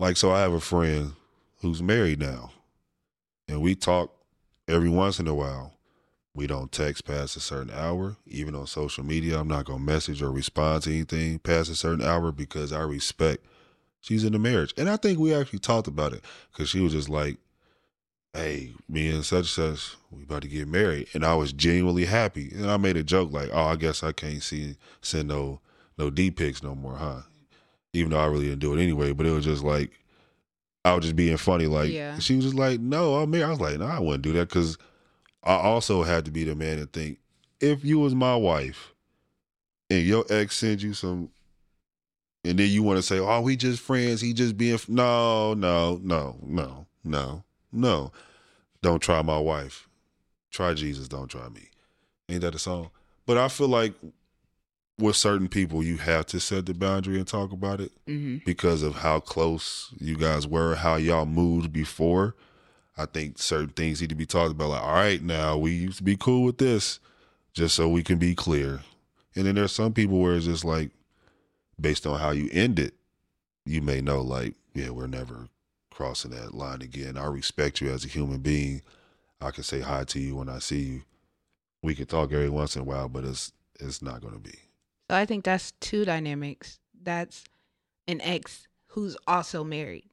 like, 0.00 0.16
so 0.16 0.32
I 0.32 0.40
have 0.40 0.54
a 0.54 0.60
friend 0.60 1.12
who's 1.60 1.82
married 1.82 2.20
now, 2.20 2.52
and 3.46 3.60
we 3.60 3.74
talk 3.74 4.12
every 4.66 4.88
once 4.88 5.20
in 5.20 5.28
a 5.28 5.34
while. 5.34 5.74
We 6.34 6.46
don't 6.46 6.72
text 6.72 7.04
past 7.04 7.36
a 7.36 7.40
certain 7.40 7.70
hour, 7.70 8.16
even 8.26 8.54
on 8.54 8.66
social 8.66 9.04
media. 9.04 9.38
I'm 9.38 9.48
not 9.48 9.66
gonna 9.66 9.80
message 9.80 10.22
or 10.22 10.32
respond 10.32 10.84
to 10.84 10.90
anything 10.90 11.38
past 11.40 11.70
a 11.70 11.74
certain 11.74 12.02
hour 12.02 12.32
because 12.32 12.72
I 12.72 12.80
respect 12.80 13.44
she's 14.00 14.24
in 14.24 14.34
a 14.34 14.38
marriage, 14.38 14.72
and 14.78 14.88
I 14.88 14.96
think 14.96 15.18
we 15.18 15.34
actually 15.34 15.58
talked 15.58 15.88
about 15.88 16.14
it 16.14 16.24
because 16.50 16.70
she 16.70 16.80
was 16.80 16.92
just 16.92 17.10
like, 17.10 17.36
"Hey, 18.34 18.72
me 18.88 19.08
and 19.10 19.24
such 19.24 19.58
and 19.58 19.76
such, 19.78 19.96
we 20.10 20.22
about 20.22 20.42
to 20.42 20.48
get 20.48 20.66
married," 20.68 21.08
and 21.12 21.24
I 21.24 21.34
was 21.34 21.52
genuinely 21.52 22.06
happy, 22.06 22.50
and 22.54 22.70
I 22.70 22.76
made 22.78 22.96
a 22.96 23.02
joke 23.02 23.30
like, 23.30 23.50
"Oh, 23.52 23.64
I 23.64 23.76
guess 23.76 24.02
I 24.02 24.12
can't 24.12 24.42
see 24.42 24.76
send 25.02 25.28
no 25.28 25.60
no 25.98 26.08
D 26.10 26.30
pics 26.30 26.62
no 26.62 26.74
more, 26.74 26.96
huh?" 26.96 27.22
Even 27.92 28.10
though 28.12 28.20
I 28.20 28.26
really 28.26 28.46
didn't 28.48 28.60
do 28.60 28.72
it 28.74 28.82
anyway, 28.82 29.12
but 29.12 29.26
it 29.26 29.30
was 29.32 29.44
just 29.44 29.62
like 29.62 29.90
I 30.84 30.94
was 30.94 31.04
just 31.04 31.16
being 31.16 31.36
funny. 31.36 31.66
Like 31.66 31.92
Yeah. 31.92 32.18
she 32.18 32.34
was 32.36 32.44
just 32.46 32.56
like, 32.56 32.80
"No, 32.80 33.16
I'm 33.16 33.30
married." 33.30 33.44
I 33.44 33.50
was 33.50 33.60
like, 33.60 33.78
"No, 33.78 33.86
I 33.86 33.98
wouldn't 34.00 34.22
do 34.24 34.32
that," 34.32 34.48
because 34.48 34.78
I 35.44 35.54
also 35.54 36.02
had 36.02 36.24
to 36.24 36.30
be 36.30 36.44
the 36.44 36.54
man 36.54 36.78
and 36.78 36.92
think 36.92 37.18
if 37.60 37.84
you 37.84 37.98
was 37.98 38.14
my 38.14 38.34
wife 38.34 38.94
and 39.90 40.06
your 40.06 40.24
ex 40.30 40.56
sends 40.56 40.82
you 40.82 40.94
some, 40.94 41.28
and 42.44 42.58
then 42.58 42.70
you 42.70 42.82
want 42.82 42.96
to 42.96 43.02
say, 43.02 43.18
"Oh, 43.18 43.42
we 43.42 43.56
just 43.56 43.82
friends," 43.82 44.22
he 44.22 44.32
just 44.32 44.56
being 44.56 44.74
f-" 44.74 44.88
no, 44.88 45.52
no, 45.54 46.00
no, 46.02 46.38
no, 46.42 46.86
no, 47.04 47.44
no. 47.72 48.12
Don't 48.82 49.00
try 49.00 49.22
my 49.22 49.38
wife. 49.38 49.88
Try 50.50 50.74
Jesus, 50.74 51.08
don't 51.08 51.28
try 51.28 51.48
me. 51.48 51.68
Ain't 52.28 52.42
that 52.42 52.54
a 52.54 52.58
song? 52.58 52.90
But 53.26 53.38
I 53.38 53.48
feel 53.48 53.68
like 53.68 53.94
with 54.98 55.16
certain 55.16 55.48
people, 55.48 55.82
you 55.82 55.96
have 55.96 56.26
to 56.26 56.40
set 56.40 56.66
the 56.66 56.74
boundary 56.74 57.16
and 57.16 57.26
talk 57.26 57.52
about 57.52 57.80
it 57.80 57.92
hmm 58.06 58.36
because 58.44 58.82
of 58.82 58.96
how 58.96 59.20
close 59.20 59.94
you 60.00 60.16
guys 60.16 60.48
were, 60.48 60.74
how 60.74 60.96
y'all 60.96 61.24
moved 61.24 61.72
before. 61.72 62.34
I 62.98 63.06
think 63.06 63.38
certain 63.38 63.68
things 63.68 64.00
need 64.00 64.10
to 64.10 64.16
be 64.16 64.26
talked 64.26 64.50
about. 64.50 64.70
Like, 64.70 64.82
all 64.82 64.94
right, 64.94 65.22
now 65.22 65.56
we 65.56 65.70
used 65.70 65.98
to 65.98 66.02
be 66.02 66.16
cool 66.16 66.42
with 66.42 66.58
this, 66.58 66.98
just 67.54 67.76
so 67.76 67.88
we 67.88 68.02
can 68.02 68.18
be 68.18 68.34
clear. 68.34 68.80
And 69.36 69.46
then 69.46 69.54
there's 69.54 69.72
some 69.72 69.92
people 69.92 70.18
where 70.18 70.34
it's 70.34 70.46
just 70.46 70.64
like, 70.64 70.90
based 71.80 72.06
on 72.06 72.18
how 72.18 72.32
you 72.32 72.48
end 72.52 72.80
it, 72.80 72.94
you 73.64 73.80
may 73.80 74.00
know, 74.00 74.20
like, 74.20 74.54
yeah, 74.74 74.90
we're 74.90 75.06
never 75.06 75.48
crossing 75.92 76.30
that 76.32 76.54
line 76.54 76.82
again. 76.82 77.16
I 77.16 77.26
respect 77.26 77.80
you 77.80 77.90
as 77.90 78.04
a 78.04 78.08
human 78.08 78.38
being. 78.40 78.82
I 79.40 79.50
can 79.50 79.64
say 79.64 79.80
hi 79.80 80.04
to 80.04 80.18
you 80.20 80.36
when 80.36 80.48
I 80.48 80.58
see 80.58 80.80
you. 80.80 81.02
We 81.82 81.94
can 81.94 82.06
talk 82.06 82.32
every 82.32 82.48
once 82.48 82.76
in 82.76 82.82
a 82.82 82.84
while, 82.84 83.08
but 83.08 83.24
it's 83.24 83.52
it's 83.80 84.02
not 84.02 84.20
going 84.20 84.34
to 84.34 84.38
be. 84.40 84.54
So 85.10 85.16
I 85.16 85.26
think 85.26 85.44
that's 85.44 85.72
two 85.80 86.04
dynamics. 86.04 86.78
That's 87.02 87.44
an 88.06 88.20
ex 88.20 88.68
who's 88.88 89.16
also 89.26 89.64
married, 89.64 90.08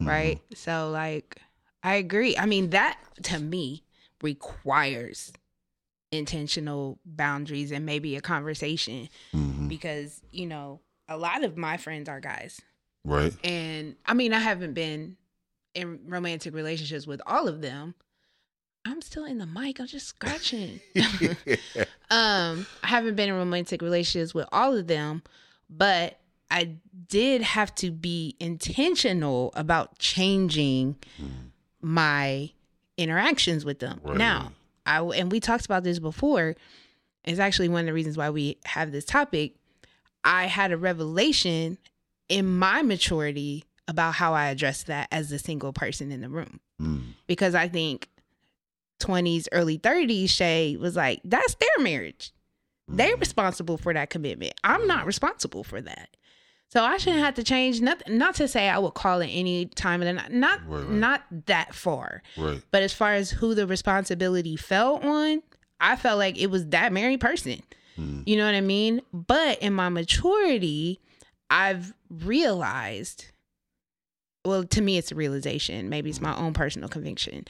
Mhm. 0.00 0.06
right? 0.08 0.40
So 0.54 0.90
like 0.90 1.36
I 1.82 1.94
agree. 1.96 2.36
I 2.36 2.46
mean 2.46 2.70
that 2.70 2.98
to 3.24 3.38
me 3.38 3.84
requires 4.22 5.32
intentional 6.10 6.98
boundaries 7.04 7.72
and 7.72 7.84
maybe 7.86 8.16
a 8.16 8.20
conversation 8.20 9.08
Mhm. 9.34 9.68
because, 9.68 10.20
you 10.30 10.46
know, 10.46 10.80
a 11.08 11.16
lot 11.16 11.42
of 11.42 11.56
my 11.56 11.76
friends 11.76 12.08
are 12.08 12.20
guys. 12.20 12.60
Right. 13.04 13.34
And 13.44 13.96
I 14.06 14.14
mean, 14.14 14.32
I 14.32 14.38
haven't 14.38 14.74
been 14.74 15.16
in 15.74 16.00
romantic 16.06 16.54
relationships 16.54 17.06
with 17.06 17.20
all 17.26 17.48
of 17.48 17.62
them. 17.62 17.94
I'm 18.84 19.00
still 19.00 19.24
in 19.24 19.38
the 19.38 19.46
mic. 19.46 19.80
I'm 19.80 19.86
just 19.86 20.08
scratching. 20.08 20.80
um, 22.10 22.66
I 22.82 22.86
haven't 22.86 23.14
been 23.14 23.28
in 23.28 23.36
romantic 23.36 23.80
relationships 23.80 24.34
with 24.34 24.46
all 24.52 24.76
of 24.76 24.86
them, 24.86 25.22
but 25.70 26.18
I 26.50 26.76
did 27.08 27.42
have 27.42 27.74
to 27.76 27.90
be 27.90 28.36
intentional 28.40 29.52
about 29.54 29.98
changing 29.98 30.96
my 31.80 32.50
interactions 32.96 33.64
with 33.64 33.78
them. 33.78 34.00
Right, 34.04 34.18
now. 34.18 34.52
I 34.84 35.00
and 35.00 35.30
we 35.30 35.40
talked 35.40 35.64
about 35.64 35.84
this 35.84 35.98
before. 35.98 36.56
It's 37.24 37.38
actually 37.38 37.68
one 37.68 37.80
of 37.80 37.86
the 37.86 37.92
reasons 37.92 38.16
why 38.16 38.30
we 38.30 38.58
have 38.64 38.90
this 38.90 39.04
topic. 39.04 39.54
I 40.24 40.46
had 40.46 40.72
a 40.72 40.76
revelation 40.76 41.78
in 42.28 42.46
my 42.58 42.82
maturity 42.82 43.64
about 43.88 44.14
how 44.14 44.32
I 44.34 44.46
address 44.48 44.84
that 44.84 45.08
as 45.10 45.30
a 45.32 45.38
single 45.38 45.72
person 45.72 46.10
in 46.12 46.20
the 46.20 46.28
room 46.28 46.60
Mm. 46.80 47.02
because 47.26 47.54
I 47.54 47.68
think 47.68 48.08
20s, 49.00 49.48
early 49.52 49.78
30s, 49.78 50.30
Che 50.36 50.76
was 50.76 50.96
like, 50.96 51.20
that's 51.24 51.54
their 51.54 51.84
marriage. 51.84 52.32
They're 52.88 53.16
Mhm. 53.16 53.20
responsible 53.20 53.76
for 53.78 53.92
that 53.94 54.10
commitment. 54.10 54.54
I'm 54.64 54.86
not 54.86 55.06
responsible 55.06 55.64
for 55.64 55.80
that. 55.80 56.10
So 56.68 56.82
I 56.82 56.96
shouldn't 56.96 57.22
have 57.22 57.34
to 57.34 57.44
change 57.44 57.80
nothing. 57.80 58.16
Not 58.16 58.34
to 58.36 58.48
say 58.48 58.68
I 58.68 58.78
would 58.78 58.94
call 58.94 59.20
it 59.20 59.26
any 59.28 59.66
time 59.66 60.00
of 60.00 60.06
the 60.06 60.14
night. 60.14 60.32
Not 60.32 60.60
Right, 60.66 60.80
right. 60.84 60.90
not 60.90 61.22
that 61.46 61.74
far. 61.74 62.22
Right. 62.36 62.62
But 62.70 62.82
as 62.82 62.92
far 62.92 63.12
as 63.12 63.30
who 63.30 63.54
the 63.54 63.66
responsibility 63.66 64.56
fell 64.56 64.96
on, 64.96 65.42
I 65.80 65.96
felt 65.96 66.18
like 66.18 66.38
it 66.38 66.46
was 66.50 66.66
that 66.68 66.92
married 66.92 67.20
person. 67.20 67.60
Mm. 67.98 68.22
You 68.26 68.36
know 68.36 68.46
what 68.46 68.54
I 68.54 68.60
mean? 68.62 69.02
But 69.12 69.60
in 69.60 69.74
my 69.74 69.88
maturity, 69.90 71.00
I've 71.52 71.92
realized 72.10 73.26
well, 74.44 74.64
to 74.64 74.80
me, 74.80 74.98
it's 74.98 75.12
a 75.12 75.14
realization. 75.14 75.88
Maybe 75.88 76.10
it's 76.10 76.20
my 76.20 76.36
own 76.36 76.52
personal 76.52 76.88
conviction. 76.88 77.44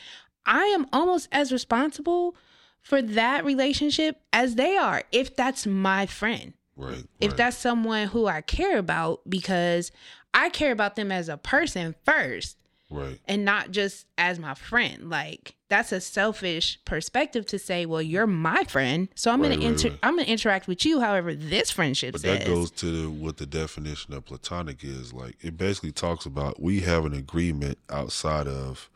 I 0.45 0.65
am 0.65 0.87
almost 0.93 1.29
as 1.33 1.51
responsible 1.51 2.37
for 2.83 3.01
that 3.01 3.47
relationship 3.47 4.21
as 4.33 4.57
they 4.57 4.77
are, 4.77 5.03
if 5.11 5.35
that's 5.35 5.67
my 5.67 6.05
friend, 6.05 6.53
Right. 6.77 7.07
if 7.21 7.35
that's 7.37 7.57
someone 7.57 8.09
who 8.09 8.27
I 8.27 8.43
care 8.43 8.77
about, 8.77 9.21
because 9.27 9.91
I 10.35 10.51
care 10.51 10.73
about 10.73 10.97
them 10.97 11.11
as 11.11 11.31
a 11.31 11.39
person 11.39 11.95
first 12.05 12.62
right. 12.93 13.19
and 13.27 13.45
not 13.45 13.71
just 13.71 14.07
as 14.19 14.39
my 14.39 14.55
friend. 14.55 15.11
Like 15.11 15.57
that's 15.69 15.91
a 15.93 16.01
selfish 16.01 16.79
perspective 16.85 17.47
to 17.47 17.59
say, 17.59 17.87
well, 17.87 18.03
you're 18.03 18.27
my 18.27 18.65
friend, 18.65 19.09
so 19.15 19.31
I'm 19.31 19.41
Right, 19.41 19.53
gonna 19.53 19.63
right, 19.63 19.71
inter- 19.71 19.89
right. 19.91 19.99
I'm 20.03 20.17
gonna 20.17 20.29
interact 20.29 20.69
with 20.69 20.85
you 20.85 21.01
however 21.01 21.35
this 21.35 21.71
friendship 21.71 22.13
But 22.13 22.21
says. 22.21 22.39
that 22.41 22.47
goes 22.47 22.71
to 22.73 23.11
what 23.11 23.39
the 23.39 23.47
definition 23.47 24.13
of 24.15 24.25
platonic 24.25 24.85
is. 24.85 25.13
Like 25.13 25.37
it 25.41 25.57
basically 25.57 25.93
talks 25.93 26.27
about 26.27 26.61
we 26.63 26.81
have 26.81 27.05
an 27.07 27.15
agreement 27.15 27.79
outside 27.91 28.47
of 28.47 28.89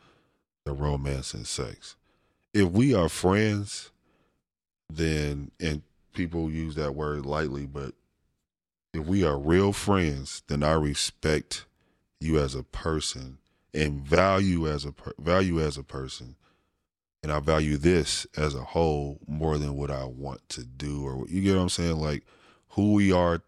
the 0.64 0.72
romance 0.72 1.32
and 1.34 1.46
sex. 1.46 1.96
If 2.52 2.70
we 2.70 2.94
are 2.94 3.08
friends, 3.08 3.90
then 4.90 5.50
and 5.60 5.82
people 6.12 6.50
use 6.50 6.74
that 6.76 6.94
word 6.94 7.26
lightly, 7.26 7.66
but 7.66 7.92
if 8.94 9.06
we 9.06 9.24
are 9.24 9.38
real 9.38 9.72
friends, 9.72 10.42
then 10.48 10.62
I 10.62 10.72
respect 10.72 11.66
you 12.20 12.38
as 12.38 12.54
a 12.54 12.62
person 12.62 13.36
and 13.76 14.00
value 14.00 14.68
as 14.68 14.84
a 14.84 14.92
per- 14.92 15.12
value 15.18 15.60
as 15.60 15.76
a 15.76 15.82
person, 15.82 16.36
and 17.22 17.30
I 17.30 17.40
value 17.40 17.76
this 17.76 18.26
as 18.36 18.54
a 18.54 18.62
whole 18.62 19.18
more 19.26 19.58
than 19.58 19.76
what 19.76 19.90
I 19.90 20.04
want 20.04 20.48
to 20.50 20.64
do 20.64 21.06
or 21.06 21.26
you 21.28 21.42
get 21.42 21.56
what 21.56 21.62
I'm 21.62 21.68
saying. 21.68 21.96
Like 21.96 22.24
who 22.70 22.94
we 22.94 23.12
are 23.12 23.42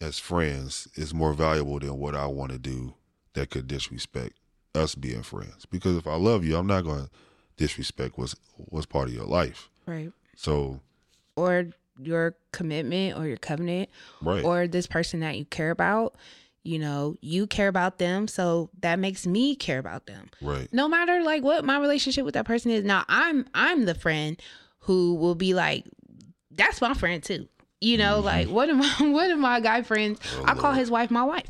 as 0.00 0.18
friends 0.18 0.88
is 0.94 1.14
more 1.14 1.32
valuable 1.32 1.78
than 1.78 1.98
what 1.98 2.14
I 2.14 2.26
want 2.26 2.52
to 2.52 2.58
do 2.58 2.94
that 3.34 3.50
could 3.50 3.66
disrespect 3.66 4.34
us 4.74 4.94
being 4.94 5.22
friends. 5.22 5.66
Because 5.66 5.96
if 5.96 6.06
I 6.06 6.16
love 6.16 6.44
you, 6.44 6.56
I'm 6.56 6.66
not 6.66 6.84
going 6.84 7.04
to 7.04 7.10
disrespect 7.56 8.18
what's 8.18 8.34
what's 8.56 8.86
part 8.86 9.08
of 9.08 9.14
your 9.14 9.26
life. 9.26 9.68
right. 9.86 10.10
So 10.36 10.80
Or 11.36 11.68
your 12.00 12.34
commitment 12.52 13.16
or 13.16 13.26
your 13.26 13.36
covenant 13.36 13.88
right, 14.20 14.44
or 14.44 14.66
this 14.66 14.86
person 14.86 15.20
that 15.20 15.36
you 15.38 15.44
care 15.44 15.70
about. 15.70 16.16
You 16.64 16.78
know, 16.78 17.14
you 17.20 17.46
care 17.46 17.68
about 17.68 17.98
them, 17.98 18.26
so 18.26 18.70
that 18.80 18.98
makes 18.98 19.26
me 19.26 19.54
care 19.54 19.78
about 19.78 20.06
them. 20.06 20.30
right, 20.40 20.66
no 20.72 20.88
matter 20.88 21.22
like 21.22 21.42
what 21.42 21.62
my 21.64 21.78
relationship 21.78 22.24
with 22.24 22.32
that 22.34 22.46
person 22.46 22.70
is 22.70 22.82
now 22.84 23.04
i'm 23.08 23.46
i'm 23.54 23.84
the 23.84 23.94
friend 23.94 24.40
who 24.80 25.14
will 25.14 25.34
be 25.34 25.52
like 25.54 25.84
that's 26.50 26.80
my 26.80 26.94
friend 26.94 27.22
too 27.22 27.46
you 27.82 27.98
know 27.98 28.16
Mm-hmm. 28.16 28.24
like 28.26 28.48
one 28.48 28.70
of 28.70 28.76
my 28.78 28.94
one 29.00 29.30
of 29.30 29.38
my 29.38 29.60
guy 29.60 29.82
friends 29.82 30.18
Oh, 30.36 30.44
i 30.46 30.54
call 30.54 30.70
Lord. 30.70 30.78
his 30.78 30.90
wife 30.90 31.10
my 31.10 31.22
wife 31.24 31.46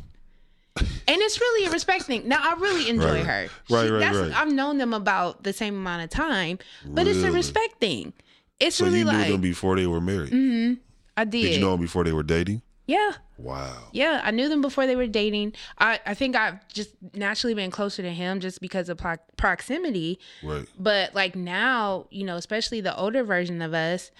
and 0.77 0.87
it's 1.07 1.41
really 1.41 1.67
a 1.67 1.71
respect 1.71 2.05
thing 2.05 2.27
now 2.27 2.41
i 2.43 2.59
really 2.61 2.89
enjoy 2.89 3.23
Right, 3.23 3.25
her 3.25 3.49
right, 3.71 3.91
right, 3.91 4.01
that's, 4.01 4.17
right. 4.17 4.33
i've 4.37 4.53
known 4.53 4.79
them 4.79 4.93
about 4.93 5.45
the 5.45 5.53
same 5.53 5.77
amount 5.77 6.03
of 6.03 6.11
time 6.11 6.59
but 6.85 7.07
it's 7.07 7.21
a 7.21 7.27
Really? 7.27 7.37
respect 7.37 7.81
thing 7.81 8.13
it's 8.59 8.77
So 8.77 8.87
really 8.87 8.99
you 9.01 9.05
knew 9.05 9.13
like 9.13 9.29
them 9.29 9.41
before 9.41 9.77
they 9.77 9.87
were 9.87 10.01
married. 10.01 10.33
Mm-hmm, 10.33 10.75
i 11.17 11.25
did, 11.25 11.43
Did 11.43 11.55
you 11.55 11.61
know 11.61 11.73
them 11.73 11.81
before 11.83 12.03
they 12.05 12.13
were 12.13 12.23
dating? 12.25 12.63
Yeah 12.87 13.13
Wow. 13.37 13.89
yeah, 13.93 14.21
I 14.23 14.31
knew 14.31 14.49
them 14.49 14.61
before 14.61 14.87
they 14.87 14.95
were 14.95 15.09
dating. 15.09 15.55
I, 15.79 15.99
I 16.07 16.15
think 16.15 16.37
I've 16.37 16.67
just 16.69 16.91
naturally 17.15 17.53
been 17.55 17.71
closer 17.73 18.01
to 18.03 18.11
him 18.13 18.39
just 18.39 18.61
because 18.61 18.89
of 18.89 18.97
pro- 18.99 19.17
proximity. 19.37 20.21
Right. 20.43 20.67
But 20.79 21.15
like 21.17 21.35
now, 21.35 22.07
you 22.11 22.25
know, 22.25 22.37
especially 22.37 22.81
the 22.81 22.97
older 22.97 23.25
version 23.25 23.61
of 23.61 23.75
us, 23.75 24.13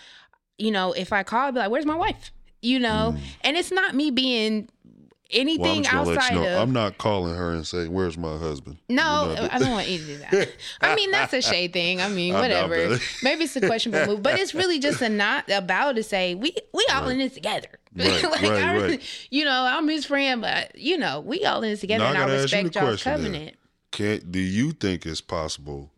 you 0.59 0.73
know, 0.73 0.93
if 0.93 1.13
I 1.13 1.23
call, 1.23 1.47
I'd 1.49 1.55
be 1.55 1.61
like, 1.61 1.71
"Where's 1.71 1.87
my 1.87 1.95
wife?" 1.95 2.33
You 2.61 2.81
know, 2.81 3.15
mm. 3.17 3.21
and 3.43 3.57
it's 3.57 3.71
not 3.71 3.95
me 3.95 4.11
being 4.11 4.69
Well, 4.93 5.41
anything 5.41 5.83
just 5.85 5.95
outside 5.95 6.35
you 6.35 6.41
know. 6.41 6.57
of. 6.57 6.63
I'm 6.63 6.73
not 6.73 6.99
calling 6.99 7.35
her 7.37 7.53
and 7.53 7.65
saying, 7.67 7.93
"Where's 7.93 8.19
my 8.19 8.37
husband?" 8.37 8.79
no, 8.89 9.37
I 9.53 9.59
don't 9.61 9.71
want 9.71 9.89
you 9.89 9.99
to 9.99 10.05
do 10.07 10.17
that. 10.19 10.49
I 10.81 10.95
mean, 10.97 11.11
that's 11.13 11.33
a 11.33 11.41
shade 11.43 11.73
thing. 11.73 12.01
I 12.01 12.09
mean, 12.09 12.35
I 12.37 12.41
whatever. 12.41 12.75
brother. 12.75 12.99
Maybe 13.23 13.45
it's 13.45 13.55
a 13.55 13.61
questionable 13.61 14.15
move, 14.15 14.23
but 14.25 14.41
it's 14.41 14.55
really 14.55 14.81
just 14.81 15.01
a 15.03 15.09
not 15.09 15.49
about 15.51 15.97
to 15.97 16.03
say 16.03 16.35
we 16.35 16.55
we 16.73 16.85
all 16.93 17.09
in 17.09 17.19
this 17.19 17.35
together. 17.35 17.69
Right, 17.97 18.23
like, 18.25 18.43
right, 18.43 18.53
I 18.63 18.81
right. 18.81 19.29
You 19.31 19.45
know, 19.45 19.53
I'm 19.69 19.87
his 19.89 20.05
friend, 20.05 20.41
but 20.41 20.77
you 20.77 20.99
know, 20.99 21.21
we 21.21 21.45
all 21.45 21.63
in 21.63 21.71
this 21.71 21.81
together, 21.81 22.03
Now, 22.05 22.11
I 22.11 22.15
and 22.15 22.33
I 22.33 22.35
you 22.37 22.43
respect 22.43 22.75
y'all's 22.75 23.03
covenant. 23.03 23.57
Can 23.93 24.21
do 24.31 24.41
you 24.41 24.73
think 24.73 25.07
it's 25.07 25.21
possible 25.21 25.93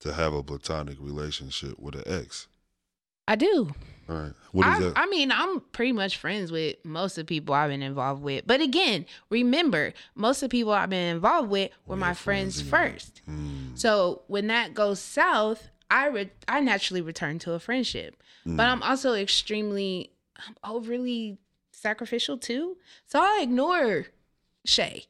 to 0.00 0.12
have 0.12 0.34
a 0.34 0.42
platonic 0.42 0.96
relationship 1.00 1.78
with 1.78 1.94
an 1.94 2.02
ex? 2.06 2.48
I 3.28 3.36
do. 3.36 3.72
All 4.08 4.16
right. 4.16 4.32
What 4.52 4.66
is 4.68 4.74
I, 4.74 4.80
that? 4.80 4.92
I 4.96 5.06
mean, 5.06 5.32
I'm 5.32 5.60
pretty 5.72 5.92
much 5.92 6.16
friends 6.16 6.52
with 6.52 6.76
most 6.84 7.18
of 7.18 7.26
the 7.26 7.28
people 7.28 7.54
I've 7.54 7.70
been 7.70 7.82
involved 7.82 8.22
with. 8.22 8.46
But 8.46 8.60
again, 8.60 9.04
remember, 9.30 9.92
most 10.14 10.42
of 10.42 10.48
the 10.50 10.54
people 10.56 10.72
I've 10.72 10.90
been 10.90 11.14
involved 11.16 11.50
with 11.50 11.70
were 11.86 11.94
Were 11.94 12.00
my 12.00 12.14
friends, 12.14 12.60
friends 12.60 12.94
first. 12.94 13.20
Mm, 13.28 13.76
So 13.78 14.22
when 14.28 14.46
that 14.46 14.74
goes 14.74 15.00
south, 15.00 15.68
I 15.90 16.06
re- 16.06 16.30
I 16.48 16.60
naturally 16.60 17.00
return 17.02 17.38
to 17.40 17.52
a 17.52 17.58
friendship. 17.58 18.16
mm. 18.46 18.56
But 18.56 18.66
I'm 18.66 18.82
also 18.82 19.14
extremely 19.14 20.10
I'm 20.46 20.54
overly 20.64 21.38
sacrificial 21.72 22.38
too. 22.38 22.76
So 23.06 23.20
I 23.20 23.40
ignore 23.42 24.06
Shay 24.64 25.06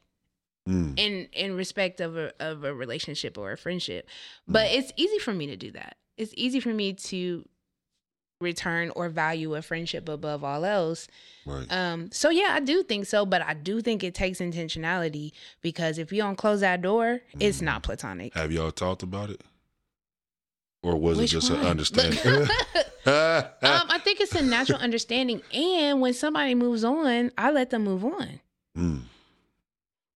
Mm. 0.68 0.98
in 0.98 1.28
in 1.32 1.54
respect 1.56 2.00
of 2.00 2.16
a 2.16 2.32
of 2.40 2.64
a 2.64 2.74
relationship 2.74 3.38
or 3.38 3.52
a 3.52 3.56
friendship. 3.56 4.08
Mm. 4.48 4.52
But 4.52 4.72
it's 4.72 4.92
easy 4.96 5.20
for 5.20 5.32
me 5.32 5.46
to 5.46 5.56
do 5.56 5.70
that. 5.72 5.96
It's 6.16 6.32
easy 6.36 6.58
for 6.58 6.70
me 6.74 6.92
to 6.94 7.48
return 8.40 8.90
or 8.96 9.08
value 9.08 9.54
a 9.54 9.62
friendship 9.62 10.08
above 10.08 10.42
all 10.42 10.64
else. 10.64 11.06
Right. 11.46 11.70
Um, 11.72 12.10
so 12.10 12.30
yeah, 12.30 12.48
I 12.50 12.58
do 12.60 12.82
think 12.82 13.06
so, 13.06 13.24
but 13.24 13.42
I 13.42 13.54
do 13.54 13.80
think 13.80 14.02
it 14.02 14.12
takes 14.14 14.40
intentionality 14.40 15.30
because 15.62 15.98
if 15.98 16.12
you 16.12 16.20
don't 16.20 16.36
close 16.36 16.60
that 16.60 16.82
door, 16.82 17.20
it's 17.38 17.62
not 17.62 17.84
platonic. 17.84 18.34
Have 18.34 18.50
y'all 18.50 18.72
talked 18.72 19.04
about 19.04 19.30
it? 19.30 19.42
Or 20.82 20.96
was 20.96 21.16
Which 21.18 21.30
it 21.32 21.36
just 21.36 21.50
one? 21.50 21.60
an 21.60 21.66
understanding? 21.66 22.18
um, 23.06 23.50
I 23.62 24.00
think 24.02 24.20
it's 24.20 24.34
a 24.34 24.42
natural 24.42 24.78
understanding, 24.78 25.42
and 25.52 26.00
when 26.00 26.14
somebody 26.14 26.54
moves 26.54 26.84
on, 26.84 27.30
I 27.38 27.50
let 27.50 27.70
them 27.70 27.84
move 27.84 28.04
on. 28.04 28.40
Mm. 28.76 29.02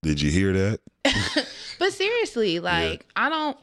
Did 0.02 0.20
you 0.20 0.30
hear 0.30 0.52
that? 0.52 0.80
But 1.78 1.94
seriously, 1.94 2.60
like 2.60 3.06
I 3.16 3.30
don't. 3.30 3.56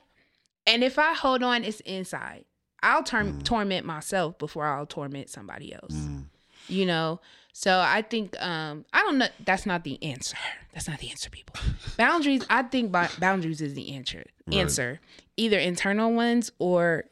And 0.66 0.84
if 0.84 0.98
I 0.98 1.14
hold 1.14 1.44
on, 1.44 1.64
it's 1.64 1.82
inside. 1.82 2.46
I'll 2.82 3.04
tor- 3.04 3.32
torment 3.44 3.86
myself 3.86 4.38
before 4.40 4.66
I'll 4.66 4.88
torment 4.88 5.30
somebody 5.30 5.72
else. 5.74 5.94
Mm. 5.94 6.24
You 6.68 6.88
know. 6.88 7.22
So 7.54 7.80
I 7.80 8.02
think 8.02 8.40
um 8.42 8.86
I 8.92 9.04
don't 9.04 9.20
know. 9.20 9.28
That's 9.46 9.68
not 9.68 9.84
the 9.84 10.02
answer. 10.04 10.38
That's 10.74 10.88
not 10.88 11.00
the 11.00 11.10
answer, 11.12 11.30
people. 11.30 11.56
boundaries. 11.98 12.44
I 12.50 12.64
think 12.64 12.92
boundaries 12.92 13.62
is 13.62 13.76
the 13.76 13.94
answer. 13.96 14.26
Right. 14.48 14.58
Answer. 14.58 15.00
Either 15.38 15.60
internal 15.60 16.12
ones 16.14 16.52
or, 16.58 17.06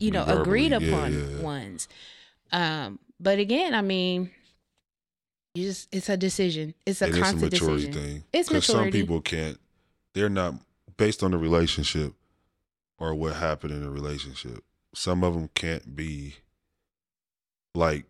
you 0.00 0.10
know, 0.10 0.24
Verbally, 0.24 0.42
agreed 0.42 0.72
upon 0.72 1.12
yeah, 1.12 1.36
yeah. 1.36 1.42
ones. 1.42 1.88
Um. 2.52 2.98
But 3.22 3.38
again, 3.38 3.74
I 3.74 3.82
mean, 3.82 4.30
you 5.54 5.66
just 5.68 5.88
it's 5.94 6.08
a 6.08 6.16
decision. 6.16 6.74
It's 6.86 7.02
a 7.02 7.06
And 7.06 7.14
it's 7.14 7.18
a 7.18 7.22
constant 7.22 7.52
maturity 7.52 7.86
decision. 7.88 7.92
thing. 8.12 8.24
It's 8.32 8.48
'Cause 8.48 8.66
some 8.66 8.90
people 8.90 9.20
can't. 9.20 9.60
They're 10.14 10.28
not 10.30 10.54
based 10.96 11.22
on 11.22 11.30
the 11.32 11.38
relationship 11.38 12.14
or 12.98 13.14
what 13.14 13.36
happened 13.36 13.72
in 13.74 13.82
the 13.82 13.90
relationship. 13.90 14.64
Some 14.94 15.22
of 15.22 15.34
them 15.34 15.48
can't 15.54 15.94
be 15.94 16.36
like. 17.74 18.06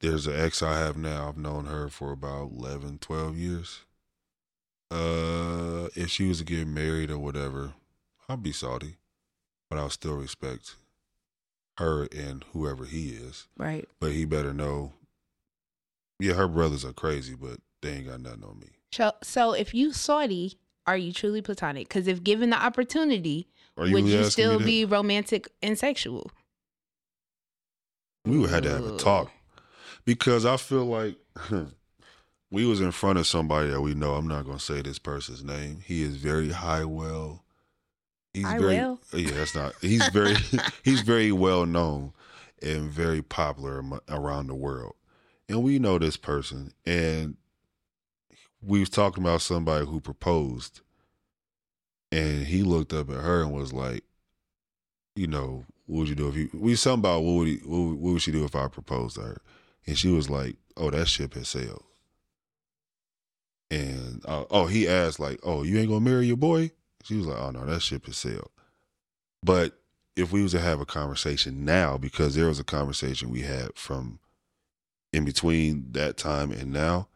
There's 0.00 0.26
an 0.26 0.38
ex 0.38 0.62
I 0.62 0.78
have 0.78 0.96
now. 0.98 1.28
I've 1.28 1.38
known 1.38 1.64
her 1.64 1.88
for 1.88 2.12
about 2.12 2.50
11, 2.52 2.98
12 2.98 3.38
years. 3.38 3.80
Uh, 4.90 5.88
if 5.94 6.10
she 6.10 6.28
was 6.28 6.38
to 6.38 6.44
get 6.44 6.66
married 6.66 7.10
or 7.10 7.18
whatever, 7.18 7.72
I'd 8.28 8.42
be 8.42 8.52
salty, 8.52 8.96
but 9.70 9.78
I'll 9.78 9.88
still 9.90 10.14
respect 10.16 10.74
her 11.78 12.08
and 12.14 12.44
whoever 12.52 12.84
he 12.84 13.10
is. 13.10 13.46
Right. 13.56 13.88
But 14.00 14.12
he 14.12 14.24
better 14.24 14.52
know. 14.52 14.92
Yeah, 16.20 16.34
her 16.34 16.48
brothers 16.48 16.84
are 16.84 16.92
crazy, 16.92 17.34
but 17.34 17.58
they 17.82 17.90
ain't 17.90 18.08
got 18.08 18.20
nothing 18.20 18.44
on 18.44 18.58
me. 18.60 18.68
So, 18.92 19.12
so 19.22 19.52
if 19.52 19.74
you 19.74 19.92
salty, 19.92 20.58
are 20.86 20.96
you 20.96 21.12
truly 21.12 21.42
platonic? 21.42 21.88
Because 21.88 22.06
if 22.06 22.22
given 22.22 22.50
the 22.50 22.62
opportunity, 22.62 23.48
Are 23.76 23.90
would 23.90 24.06
you 24.06 24.24
still 24.24 24.58
be 24.58 24.84
romantic 24.84 25.48
and 25.62 25.78
sexual? 25.78 26.30
We 28.24 28.38
would 28.38 28.50
have 28.50 28.62
to 28.62 28.70
have 28.70 28.86
a 28.86 28.96
talk 28.96 29.30
because 30.04 30.46
I 30.46 30.56
feel 30.56 30.84
like 30.84 31.16
we 32.50 32.64
was 32.64 32.80
in 32.80 32.92
front 32.92 33.18
of 33.18 33.26
somebody 33.26 33.70
that 33.70 33.80
we 33.80 33.94
know. 33.94 34.14
I'm 34.14 34.28
not 34.28 34.46
gonna 34.46 34.58
say 34.58 34.80
this 34.80 34.98
person's 34.98 35.44
name. 35.44 35.80
He 35.84 36.02
is 36.02 36.16
very 36.16 36.50
high 36.50 36.84
well. 36.84 37.43
He's 38.34 38.44
High 38.44 38.58
very 38.58 38.76
well? 38.76 39.00
yeah. 39.14 39.30
That's 39.30 39.54
not. 39.54 39.74
He's 39.80 40.06
very 40.08 40.34
he's 40.82 41.00
very 41.00 41.32
well 41.32 41.64
known 41.64 42.12
and 42.60 42.90
very 42.90 43.22
popular 43.22 43.82
around 44.08 44.48
the 44.48 44.54
world. 44.54 44.94
And 45.48 45.62
we 45.62 45.78
know 45.78 45.98
this 45.98 46.16
person, 46.16 46.72
and 46.84 47.36
we 48.60 48.80
was 48.80 48.90
talking 48.90 49.22
about 49.22 49.42
somebody 49.42 49.86
who 49.86 50.00
proposed, 50.00 50.80
and 52.10 52.46
he 52.46 52.62
looked 52.62 52.92
up 52.92 53.10
at 53.10 53.16
her 53.16 53.42
and 53.42 53.52
was 53.52 53.72
like, 53.72 54.04
you 55.14 55.26
know, 55.26 55.64
what 55.86 56.00
would 56.00 56.08
you 56.08 56.14
do 56.14 56.28
if 56.28 56.36
you? 56.36 56.50
We 56.54 56.74
something 56.76 57.00
about 57.00 57.22
what 57.22 57.32
would 57.32 57.48
he, 57.48 57.56
what, 57.64 57.96
what 57.98 58.12
would 58.14 58.22
she 58.22 58.32
do 58.32 58.44
if 58.44 58.56
I 58.56 58.68
proposed 58.68 59.16
to 59.16 59.22
her? 59.22 59.42
And 59.86 59.98
she 59.98 60.08
was 60.08 60.30
like, 60.30 60.56
"Oh, 60.76 60.90
that 60.90 61.08
ship 61.08 61.34
has 61.34 61.48
sailed." 61.48 61.84
And 63.70 64.22
uh, 64.24 64.44
oh, 64.50 64.66
he 64.66 64.88
asked 64.88 65.20
like, 65.20 65.40
"Oh, 65.42 65.62
you 65.62 65.78
ain't 65.78 65.88
gonna 65.88 66.00
marry 66.00 66.26
your 66.26 66.38
boy?" 66.38 66.70
She 67.04 67.16
was 67.16 67.26
like, 67.26 67.38
"Oh 67.38 67.50
no, 67.50 67.66
that 67.66 67.82
ship 67.82 68.06
has 68.06 68.16
sailed." 68.16 68.50
But 69.42 69.78
if 70.16 70.32
we 70.32 70.42
was 70.42 70.52
to 70.52 70.60
have 70.60 70.80
a 70.80 70.86
conversation 70.86 71.64
now, 71.64 71.98
because 71.98 72.34
there 72.34 72.46
was 72.46 72.58
a 72.58 72.64
conversation 72.64 73.30
we 73.30 73.42
had 73.42 73.76
from 73.76 74.20
in 75.12 75.24
between 75.24 75.92
that 75.92 76.16
time 76.16 76.50
and 76.50 76.72
now, 76.72 77.08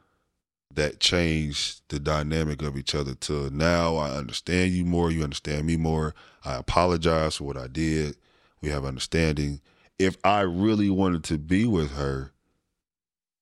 that 0.75 1.01
changed 1.01 1.81
the 1.89 1.99
dynamic 1.99 2.63
of 2.63 2.77
each 2.77 2.95
other 2.95 3.15
to 3.15 3.51
now 3.51 3.97
I 3.97 4.11
understand 4.11 4.73
you 4.73 4.85
more, 4.85 5.11
you 5.11 5.25
understand 5.25 5.67
me 5.67 5.77
more. 5.77 6.15
I 6.45 6.55
apologize 6.57 7.37
for 7.37 7.45
what 7.45 7.57
I 7.57 7.67
did. 7.67 8.17
We 8.61 8.69
have 8.69 8.85
understanding. 8.85 9.61
If 9.99 10.17
I 10.23 10.43
really 10.43 10.91
wanted 10.91 11.25
to 11.25 11.39
be 11.39 11.67
with 11.67 11.93
her, 11.93 12.33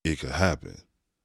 it 0.05 0.21
could 0.21 0.31
happen. 0.31 0.83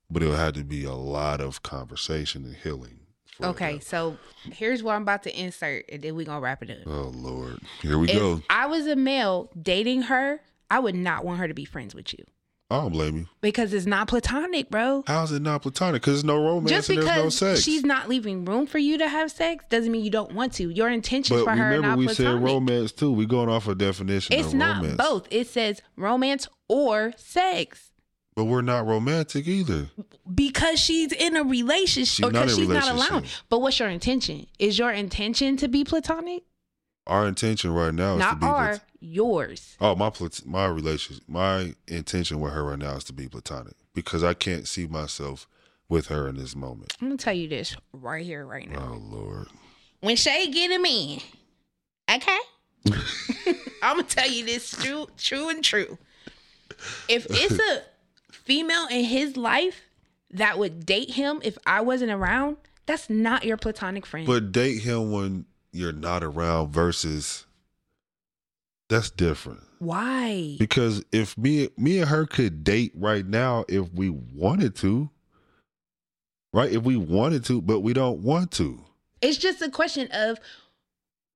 But 0.10 0.24
it'll 0.24 0.36
have 0.36 0.54
to 0.56 0.64
be 0.64 0.84
a 0.84 0.94
lot 0.94 1.40
of 1.40 1.64
conversation 1.64 2.44
and 2.44 2.56
healing. 2.56 3.01
For 3.42 3.50
it 3.50 3.58
to 3.58 3.64
Okay, 3.66 3.80
so 3.80 4.18
here's 4.52 4.84
what 4.84 4.96
I'm 4.96 5.02
about 5.04 5.24
to 5.24 5.40
insert, 5.40 5.86
and 5.92 6.02
then 6.02 6.16
we're 6.16 6.26
gonna 6.26 6.42
wrap 6.42 6.64
it 6.64 6.70
up. 6.70 6.78
Oh 6.88 7.12
Lord. 7.16 7.60
Here 7.82 7.98
we 7.98 8.10
if 8.10 8.18
go. 8.18 8.42
I 8.50 8.68
was 8.68 8.88
a 8.88 8.96
male 8.96 9.50
dating 9.62 10.04
her, 10.04 10.42
I 10.70 10.80
would 10.80 10.96
not 10.96 11.26
want 11.26 11.40
her 11.40 11.48
to 11.48 11.54
be 11.54 11.66
friends 11.66 11.94
with 11.94 12.14
you 12.14 12.24
I 12.72 12.76
don't 12.80 12.94
blame 12.94 13.18
you. 13.18 13.28
because 13.42 13.74
it's 13.74 13.86
not 13.86 14.08
platonic, 14.08 14.70
bro. 14.70 15.04
How's 15.06 15.34
it 15.34 15.42
not 15.42 15.62
platonic? 15.62 16.02
Because 16.02 16.14
there's 16.14 16.24
no 16.24 16.42
romance 16.42 16.70
Just 16.70 16.90
and 16.90 17.00
there's 17.00 17.06
no 17.08 17.16
because 17.16 17.38
sex. 17.38 17.62
she's 17.64 17.84
not 17.84 18.08
leaving 18.08 18.46
room 18.46 18.66
for 18.66 18.78
you 18.78 18.98
to 18.98 19.10
have 19.10 19.30
sex 19.30 19.66
doesn't 19.70 19.92
mean 19.92 20.06
you 20.06 20.10
don't 20.10 20.32
want 20.34 20.54
to. 20.54 20.70
Your 20.70 20.90
intentions 20.90 21.42
but 21.42 21.44
for 21.44 21.52
her 21.58 21.66
are 21.66 21.72
remember, 21.76 21.98
we 21.98 22.06
platonic. 22.06 22.34
said 22.40 22.44
romance 22.44 22.92
too. 22.94 23.12
We're 23.12 23.28
going 23.28 23.50
off 23.50 23.68
a 23.68 23.76
definition 23.76 24.34
it's 24.38 24.50
of 24.50 24.54
not 24.54 24.78
romance. 24.78 24.96
both. 24.98 25.28
It 25.30 25.48
says 25.48 25.82
romance 25.98 26.48
or 26.70 27.12
sex. 27.18 27.91
But 28.36 28.46
we're 28.46 28.62
not 28.62 28.86
romantic 28.88 29.48
either. 29.48 29.88
because 30.34 30.80
she's 30.80 31.12
in 31.12 31.36
a 31.36 31.44
relationship 31.44 32.08
She's 32.08 32.26
or 32.26 32.32
not 32.32 32.44
because 32.46 32.56
she's 32.56 32.68
not 32.70 32.88
allowing. 32.90 33.26
But 33.50 33.62
what's 33.62 33.78
your 33.80 33.90
intention? 33.90 34.48
Is 34.58 34.80
your 34.80 34.92
intention 34.92 35.58
to 35.58 35.68
be 35.68 35.84
platonic? 35.84 36.44
Our 37.08 37.28
intention 37.28 37.74
right 37.74 37.94
now 37.94 38.14
is 38.14 38.20
to 38.22 38.26
Not 38.26 38.40
be. 38.40 38.46
our, 38.46 38.70
plat- 38.70 38.84
yours. 39.02 39.76
oh, 39.82 39.96
my 39.96 40.10
plat- 40.12 40.46
my 40.46 40.68
relationship, 40.68 41.24
my 41.28 41.74
intention 41.88 42.40
with 42.40 42.54
her 42.54 42.64
right 42.64 42.80
now 42.80 42.94
is 42.94 43.04
to 43.06 43.14
be 43.14 43.28
platonic 43.28 43.74
because 43.94 44.24
I 44.24 44.34
can't 44.34 44.68
see 44.68 44.88
myself 44.88 45.48
with 45.90 46.08
her 46.08 46.28
in 46.30 46.38
this 46.38 46.56
moment. 46.56 46.94
I'm 47.02 47.08
gonna 47.10 47.18
tell 47.18 47.34
you 47.34 47.50
this 47.50 47.76
right 47.92 48.24
here, 48.26 48.46
right 48.46 48.70
now. 48.70 48.92
Oh 48.94 48.98
Lord. 48.98 49.48
When 50.00 50.16
Che 50.16 50.50
get 50.52 50.72
him 50.72 50.86
in, 50.86 51.20
okay, 52.10 52.38
I'm 53.84 53.98
gonna 53.98 54.04
tell 54.04 54.30
you 54.30 54.46
this 54.46 54.72
true, 54.72 55.08
true 55.18 55.50
and 55.50 55.64
true. 55.64 55.98
If 57.10 57.28
it's 57.30 57.60
a 57.60 57.82
female 58.52 58.86
in 58.88 59.06
his 59.06 59.38
life 59.38 59.84
that 60.30 60.60
would 60.60 60.86
date 60.86 61.12
him 61.12 61.40
if 61.42 61.58
I 61.66 61.80
wasn't 61.80 62.12
around, 62.12 62.58
that's 62.86 63.10
not 63.10 63.46
your 63.46 63.56
platonic 63.56 64.06
friend. 64.06 64.28
But 64.28 64.52
date 64.52 64.82
him 64.82 65.12
when 65.14 65.46
you're 65.72 65.94
not 65.94 66.22
around 66.22 66.74
versus 66.74 67.46
that's 68.90 69.10
different. 69.10 69.62
Why? 69.80 70.58
Because 70.60 71.02
if 71.14 71.38
me 71.38 71.70
me 71.78 72.00
and 72.00 72.10
her 72.10 72.26
could 72.26 72.66
date 72.66 72.92
right 72.94 73.26
now 73.26 73.64
if 73.70 73.94
we 73.94 74.10
wanted 74.10 74.76
to. 74.78 75.10
Right? 76.54 76.74
If 76.74 76.84
we 76.84 76.98
wanted 76.98 77.46
to, 77.46 77.62
but 77.62 77.80
we 77.80 77.94
don't 77.94 78.20
want 78.20 78.52
to. 78.54 78.84
It's 79.22 79.38
just 79.38 79.62
a 79.62 79.72
question 79.72 80.10
of 80.12 80.38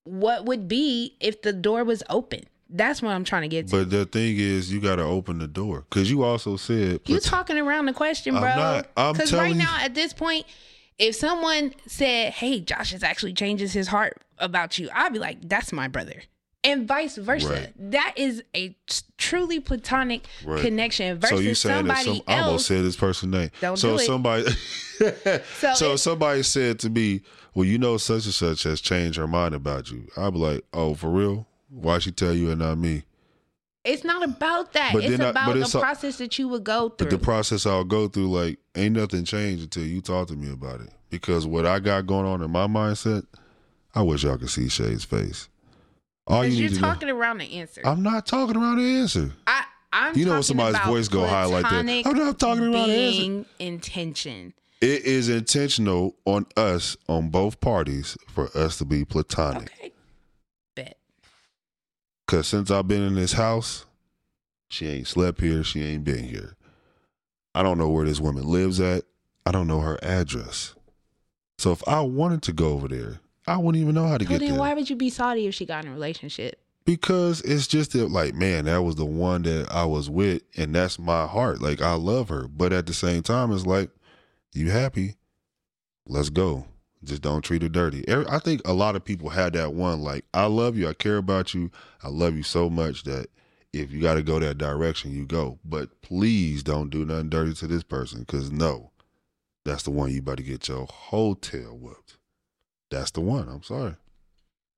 what 0.03 0.43
would 0.43 0.67
be 0.67 1.15
if 1.21 1.41
the 1.41 1.53
door 1.53 1.85
was 1.85 2.03
open. 2.09 2.43
That's 2.69 3.01
what 3.01 3.11
I'm 3.11 3.23
trying 3.23 3.43
to 3.43 3.47
get 3.47 3.67
to. 3.67 3.77
But 3.77 3.89
the 3.91 4.05
thing 4.05 4.37
is 4.37 4.71
you 4.73 4.81
gotta 4.81 5.03
open 5.03 5.37
the 5.39 5.47
door. 5.47 5.85
Cause 5.89 6.09
you 6.09 6.23
also 6.23 6.57
said 6.57 7.01
you 7.05 7.19
plat- 7.19 7.23
talking 7.23 7.57
around 7.57 7.85
the 7.85 7.93
question, 7.93 8.35
I'm 8.35 8.41
bro. 8.41 8.55
not. 8.55 8.87
I'm 8.97 9.13
Because 9.13 9.33
right 9.33 9.55
now, 9.55 9.77
at 9.81 9.93
this 9.93 10.13
point, 10.13 10.45
if 10.97 11.15
someone 11.15 11.73
said, 11.87 12.33
"Hey, 12.33 12.59
Josh 12.61 12.91
has 12.91 13.03
actually 13.03 13.33
changes 13.33 13.73
his 13.73 13.87
heart 13.87 14.21
about 14.39 14.79
you," 14.79 14.89
I'd 14.93 15.13
be 15.13 15.19
like, 15.19 15.47
"That's 15.47 15.71
my 15.73 15.87
brother," 15.87 16.23
and 16.63 16.87
vice 16.87 17.17
versa. 17.17 17.49
Right. 17.49 17.91
That 17.91 18.13
is 18.15 18.41
a 18.55 18.75
truly 19.17 19.59
platonic 19.59 20.25
Right. 20.43 20.61
connection 20.61 21.21
So 21.21 21.27
versus 21.29 21.45
you 21.45 21.53
saying 21.55 21.75
somebody 21.79 22.03
some 22.05 22.21
I 22.27 22.39
almost 22.39 22.51
else. 22.53 22.65
said 22.67 22.83
this 22.85 22.95
person's 22.95 23.31
name. 23.33 23.51
Don't 23.61 23.77
so 23.77 23.89
do 23.97 24.03
it. 24.03 24.05
somebody 24.05 24.43
So 24.99 25.73
So, 25.75 25.93
it- 25.93 25.97
somebody 25.99 26.41
said 26.43 26.79
to 26.79 26.89
me, 26.89 27.21
Well, 27.53 27.65
you 27.65 27.77
know 27.77 27.97
such 27.97 28.25
and 28.25 28.33
such 28.33 28.63
has 28.63 28.81
changed 28.81 29.17
her 29.17 29.27
mind 29.27 29.53
about 29.55 29.91
you. 29.91 30.07
I'd 30.17 30.33
be 30.33 30.39
like, 30.39 30.63
Oh, 30.73 30.95
for 30.95 31.09
real? 31.09 31.47
Why 31.69 31.99
she 31.99 32.11
tell 32.11 32.33
you 32.33 32.49
and 32.51 32.59
not 32.59 32.77
me? 32.77 33.03
it's 33.83 34.03
not 34.03 34.23
about 34.23 34.73
that. 34.73 34.93
But 34.93 35.03
it's 35.03 35.11
then 35.17 35.21
I- 35.21 35.29
about 35.29 35.45
but 35.45 35.53
the 35.53 35.61
it's 35.61 35.75
a- 35.75 35.79
process 35.79 36.17
that 36.17 36.39
you 36.39 36.47
would 36.47 36.63
go 36.63 36.89
through. 36.89 37.05
But 37.07 37.09
the 37.11 37.23
process 37.23 37.67
I'll 37.67 37.83
go 37.83 38.07
through, 38.07 38.31
like, 38.31 38.57
ain't 38.75 38.95
nothing 38.95 39.25
changed 39.25 39.61
until 39.63 39.83
you 39.85 40.01
talk 40.01 40.27
to 40.29 40.35
me 40.35 40.51
about 40.51 40.81
it. 40.81 40.89
Because 41.11 41.45
what 41.45 41.67
I 41.67 41.79
got 41.79 42.07
going 42.07 42.25
on 42.25 42.41
in 42.41 42.49
my 42.49 42.65
mindset, 42.65 43.25
I 43.93 44.01
wish 44.01 44.23
y'all 44.23 44.37
could 44.39 44.49
see 44.49 44.69
Che's 44.69 45.03
face. 45.05 45.49
All 46.25 46.43
you 46.43 46.51
you're 46.61 46.69
to 46.69 46.75
know- 46.75 46.81
talking 46.81 47.09
around 47.11 47.37
the 47.37 47.59
answer. 47.59 47.81
I'm 47.85 48.01
not 48.01 48.25
talking 48.25 48.57
around 48.57 48.77
the 48.77 48.83
answer. 49.01 49.31
I, 49.45 49.63
I'm 49.93 50.17
You 50.17 50.25
know 50.25 50.33
when 50.33 50.43
somebody's 50.43 50.79
voice 50.81 51.07
go 51.07 51.27
high 51.27 51.45
like 51.45 51.63
that. 51.69 52.07
I'm 52.07 52.17
not 52.17 52.39
talking 52.39 52.63
around 52.63 52.89
the 52.89 52.95
answer. 52.95 53.45
intention. 53.59 54.53
It 54.81 55.03
is 55.05 55.29
intentional 55.29 56.15
on 56.25 56.47
us, 56.57 56.97
on 57.07 57.29
both 57.29 57.59
parties, 57.61 58.17
for 58.27 58.49
us 58.57 58.77
to 58.79 58.85
be 58.85 59.05
platonic. 59.05 59.71
Okay. 59.79 59.91
Cause 62.27 62.47
since 62.47 62.71
I've 62.71 62.87
been 62.87 63.03
in 63.03 63.15
this 63.15 63.33
house, 63.33 63.85
She 64.67 64.87
ain't 64.87 65.07
slept 65.07 65.41
here. 65.41 65.63
She 65.63 65.83
ain't 65.83 66.03
been 66.03 66.23
here. 66.23 66.55
I 67.53 67.61
don't 67.63 67.77
know 67.77 67.87
where 67.89 68.05
this 68.05 68.19
woman 68.19 68.43
lives 68.45 68.79
at. 68.81 69.03
I 69.45 69.51
don't 69.51 69.67
know 69.67 69.79
her 69.81 69.99
address. 70.03 70.73
So 71.59 71.71
if 71.71 71.87
I 71.87 72.01
wanted 72.01 72.41
to 72.43 72.51
go 72.51 72.69
over 72.73 72.87
there, 72.87 73.19
I 73.47 73.57
wouldn't 73.57 73.81
even 73.81 73.93
know 73.95 74.07
how 74.07 74.17
to 74.17 74.25
Well, 74.25 74.33
get 74.33 74.39
then 74.39 74.49
there. 74.51 74.59
why 74.59 74.73
would 74.73 74.89
you 74.89 74.95
be 74.95 75.09
salty 75.11 75.45
if 75.47 75.53
she 75.53 75.65
got 75.65 75.85
in 75.85 75.91
a 75.91 75.93
relationship? 75.93 76.59
Because 76.83 77.41
it's 77.41 77.67
just 77.67 77.93
that, 77.93 78.09
like, 78.11 78.33
man, 78.33 78.65
that 78.65 78.81
was 78.83 78.95
the 78.95 79.05
one 79.05 79.43
that 79.43 79.71
I 79.71 79.85
was 79.85 80.09
with, 80.09 80.41
and 80.57 80.73
that's 80.75 80.99
my 80.99 81.25
heart. 81.27 81.61
Like, 81.61 81.81
I 81.81 81.93
love 81.93 82.29
her, 82.29 82.47
but 82.47 82.73
at 82.73 82.87
the 82.87 82.93
same 82.93 83.21
time, 83.23 83.51
it's 83.51 83.65
like, 83.65 83.89
you 84.53 84.71
happy? 84.71 85.15
Let's 86.07 86.29
go. 86.29 86.65
Just 87.05 87.21
don't 87.21 87.41
treat 87.41 87.61
her 87.61 87.69
dirty. 87.69 88.03
I 88.09 88.39
think 88.39 88.61
a 88.65 88.73
lot 88.73 88.95
of 88.95 89.05
people 89.05 89.29
had 89.29 89.53
that 89.53 89.73
one. 89.73 90.01
Like, 90.01 90.25
I 90.33 90.45
love 90.45 90.75
you. 90.75 90.89
I 90.89 90.93
care 90.93 91.17
about 91.17 91.53
you. 91.53 91.71
I 92.03 92.09
love 92.09 92.35
you 92.35 92.43
so 92.43 92.69
much 92.69 93.03
that 93.03 93.27
if 93.73 93.91
you 93.91 94.01
got 94.01 94.15
to 94.15 94.23
go 94.23 94.39
that 94.39 94.57
direction, 94.57 95.11
you 95.11 95.25
go. 95.25 95.59
But 95.63 96.01
please 96.01 96.63
don't 96.63 96.89
do 96.89 97.05
nothing 97.05 97.29
dirty 97.29 97.53
to 97.55 97.67
this 97.67 97.83
person, 97.83 98.21
because 98.21 98.51
no, 98.51 98.91
that's 99.63 99.83
the 99.83 99.91
one 99.91 100.11
you 100.11 100.19
about 100.19 100.37
to 100.37 100.43
get 100.43 100.67
your 100.67 100.85
hotel 100.85 101.77
whooped. 101.77 102.17
That's 102.89 103.11
the 103.11 103.21
one. 103.21 103.47
I'm 103.49 103.63
sorry. 103.63 103.95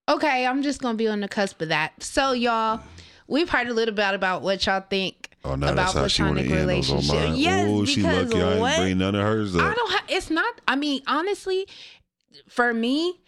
Okay, 0.09 0.45
I'm 0.45 0.63
just 0.63 0.82
gonna 0.82 0.97
be 0.97 1.07
on 1.07 1.19
the 1.19 1.28
cusp 1.28 1.61
of 1.61 1.69
that. 1.69 2.01
So, 2.01 2.32
y'all, 2.32 2.82
we've 3.28 3.49
heard 3.49 3.67
a 3.67 3.73
little 3.73 3.93
bit 3.93 4.13
about 4.13 4.41
what 4.41 4.65
y'all 4.65 4.84
think 4.89 5.28
Oh, 5.43 5.55
now 5.55 5.73
about 5.73 5.75
that's 5.75 5.93
how 5.93 6.07
she 6.07 6.23
want 6.23 6.38
platonic 6.38 6.59
relationship. 6.59 7.32
Yes, 7.36 7.67
oh, 7.69 7.86
she 7.86 7.97
because 7.97 8.34
lucky 8.34 8.41
I 8.41 8.59
what? 8.59 8.71
ain't 8.71 8.82
bring 8.82 8.97
none 8.97 9.15
of 9.15 9.21
hers 9.21 9.55
up. 9.55 9.61
I 9.61 9.73
don't. 9.73 9.91
Ha- 9.91 10.05
it's 10.09 10.30
not. 10.30 10.61
I 10.67 10.75
mean, 10.75 11.01
honestly, 11.07 11.67
for 12.50 12.74
me, 12.74 13.20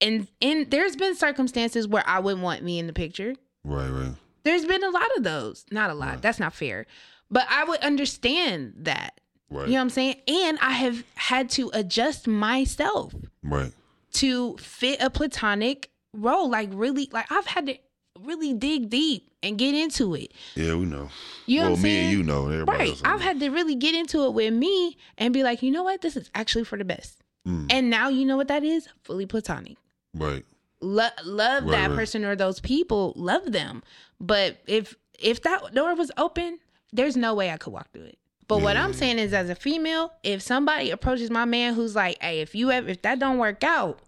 and 0.00 0.26
and 0.40 0.70
there's 0.70 0.96
been 0.96 1.14
circumstances 1.14 1.86
where 1.86 2.04
I 2.06 2.18
wouldn't 2.20 2.42
want 2.42 2.62
me 2.62 2.78
in 2.78 2.86
the 2.86 2.92
picture. 2.92 3.34
Right, 3.64 3.88
right. 3.90 4.14
There's 4.42 4.64
been 4.64 4.82
a 4.82 4.90
lot 4.90 5.06
of 5.16 5.22
those. 5.22 5.66
Not 5.70 5.90
a 5.90 5.94
lot. 5.94 6.08
Right. 6.08 6.22
That's 6.22 6.40
not 6.40 6.54
fair. 6.54 6.86
But 7.30 7.46
I 7.50 7.64
would 7.64 7.80
understand 7.80 8.72
that. 8.78 9.20
Right. 9.50 9.66
You 9.66 9.72
know 9.74 9.78
what 9.80 9.82
I'm 9.82 9.90
saying? 9.90 10.16
And 10.28 10.58
I 10.60 10.70
have 10.70 11.04
had 11.14 11.50
to 11.50 11.70
adjust 11.74 12.26
myself 12.26 13.14
Right. 13.42 13.72
to 14.14 14.56
fit 14.58 15.00
a 15.02 15.10
platonic 15.10 15.90
role. 16.14 16.48
Like 16.48 16.70
really, 16.72 17.08
like 17.12 17.30
I've 17.30 17.46
had 17.46 17.66
to 17.66 17.76
really 18.18 18.54
dig 18.54 18.88
deep 18.90 19.30
and 19.42 19.58
get 19.58 19.74
into 19.74 20.14
it. 20.14 20.32
Yeah, 20.54 20.74
we 20.76 20.86
know. 20.86 21.08
You 21.46 21.58
know 21.58 21.62
well, 21.64 21.70
what 21.72 21.76
I'm 21.78 21.82
me 21.82 21.90
saying? 21.90 22.04
and 22.08 22.16
you 22.18 22.22
know. 22.22 22.48
Everybody 22.48 22.90
Right. 22.90 23.00
I've 23.04 23.20
had 23.20 23.40
to 23.40 23.50
really 23.50 23.74
get 23.74 23.94
into 23.94 24.24
it 24.24 24.32
with 24.32 24.52
me 24.54 24.96
and 25.18 25.34
be 25.34 25.42
like, 25.42 25.62
you 25.62 25.70
know 25.70 25.82
what? 25.82 26.00
This 26.00 26.16
is 26.16 26.30
actually 26.34 26.64
for 26.64 26.78
the 26.78 26.84
best. 26.84 27.19
Mm, 27.46 27.66
And 27.70 27.90
now 27.90 28.08
you 28.08 28.24
know 28.26 28.36
what 28.36 28.48
that 28.48 28.64
is? 28.64 28.88
Fully 29.02 29.26
platonic. 29.26 29.76
right. 30.14 30.44
Lo- 30.82 31.08
love 31.26 31.64
Right, 31.64 31.72
that 31.72 31.90
right. 31.90 31.96
person 31.96 32.24
or 32.24 32.34
those 32.34 32.58
people. 32.58 33.12
Love 33.14 33.52
them. 33.52 33.82
But 34.18 34.58
if 34.66 34.94
if 35.18 35.42
that 35.42 35.74
door 35.74 35.94
was 35.94 36.10
open, 36.16 36.58
there's 36.90 37.18
no 37.18 37.34
way 37.34 37.50
I 37.50 37.58
could 37.58 37.74
walk 37.74 37.92
through 37.92 38.04
it. 38.04 38.18
But 38.48 38.62
what 38.62 38.78
I'm 38.78 38.94
saying 38.94 39.18
is, 39.18 39.34
as 39.34 39.50
a 39.50 39.54
female, 39.54 40.10
if 40.22 40.40
somebody 40.40 40.90
approaches 40.90 41.30
my 41.30 41.44
man 41.44 41.74
who's 41.74 41.94
like, 41.94 42.16
"Hey, 42.22 42.40
if 42.40 42.54
you 42.54 42.70
ever 42.70 42.88
if 42.88 43.02
that 43.02 43.18
don't 43.18 43.36
work 43.36 43.62
out, 43.62 44.00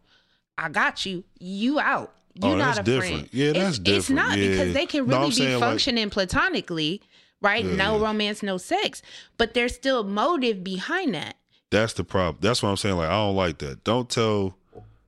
I 0.57 0.71
got 0.71 1.05
you. 1.05 1.25
You 1.39 1.79
out. 1.79 2.15
You're 2.43 2.53
Oh, 2.53 2.57
not 2.57 2.77
that's 2.77 2.89
a 2.89 2.91
different. 2.91 3.15
friend." 3.15 3.29
Yeah, 3.33 3.47
It's- 3.51 3.65
that's 3.65 3.77
It's 3.79 3.85
different. 4.09 4.17
not 4.29 4.39
Yeah. 4.39 4.49
because 4.51 4.73
they 4.75 4.87
can 4.87 5.05
really 5.07 5.23
I'm 5.25 5.29
be 5.29 5.35
saying, 5.35 5.61
like- 5.61 5.69
functioning 5.69 6.09
platonically, 6.09 7.03
right? 7.43 7.65
Yeah, 7.67 7.77
no 7.77 7.99
romance, 8.01 8.43
no 8.43 8.57
sex, 8.57 9.03
but 9.37 9.53
there's 9.53 9.75
still 9.75 10.05
motive 10.05 10.65
behind 10.65 11.15
that. 11.15 11.37
That's 11.73 11.95
the 11.95 12.05
problem. 12.05 12.37
That's 12.41 12.63
what 12.63 12.69
I'm 12.69 12.77
saying. 12.77 12.97
Like, 12.97 13.09
I 13.09 13.13
don't 13.13 13.35
like 13.35 13.59
that. 13.59 13.83
Don't 13.83 14.09
tell 14.09 14.57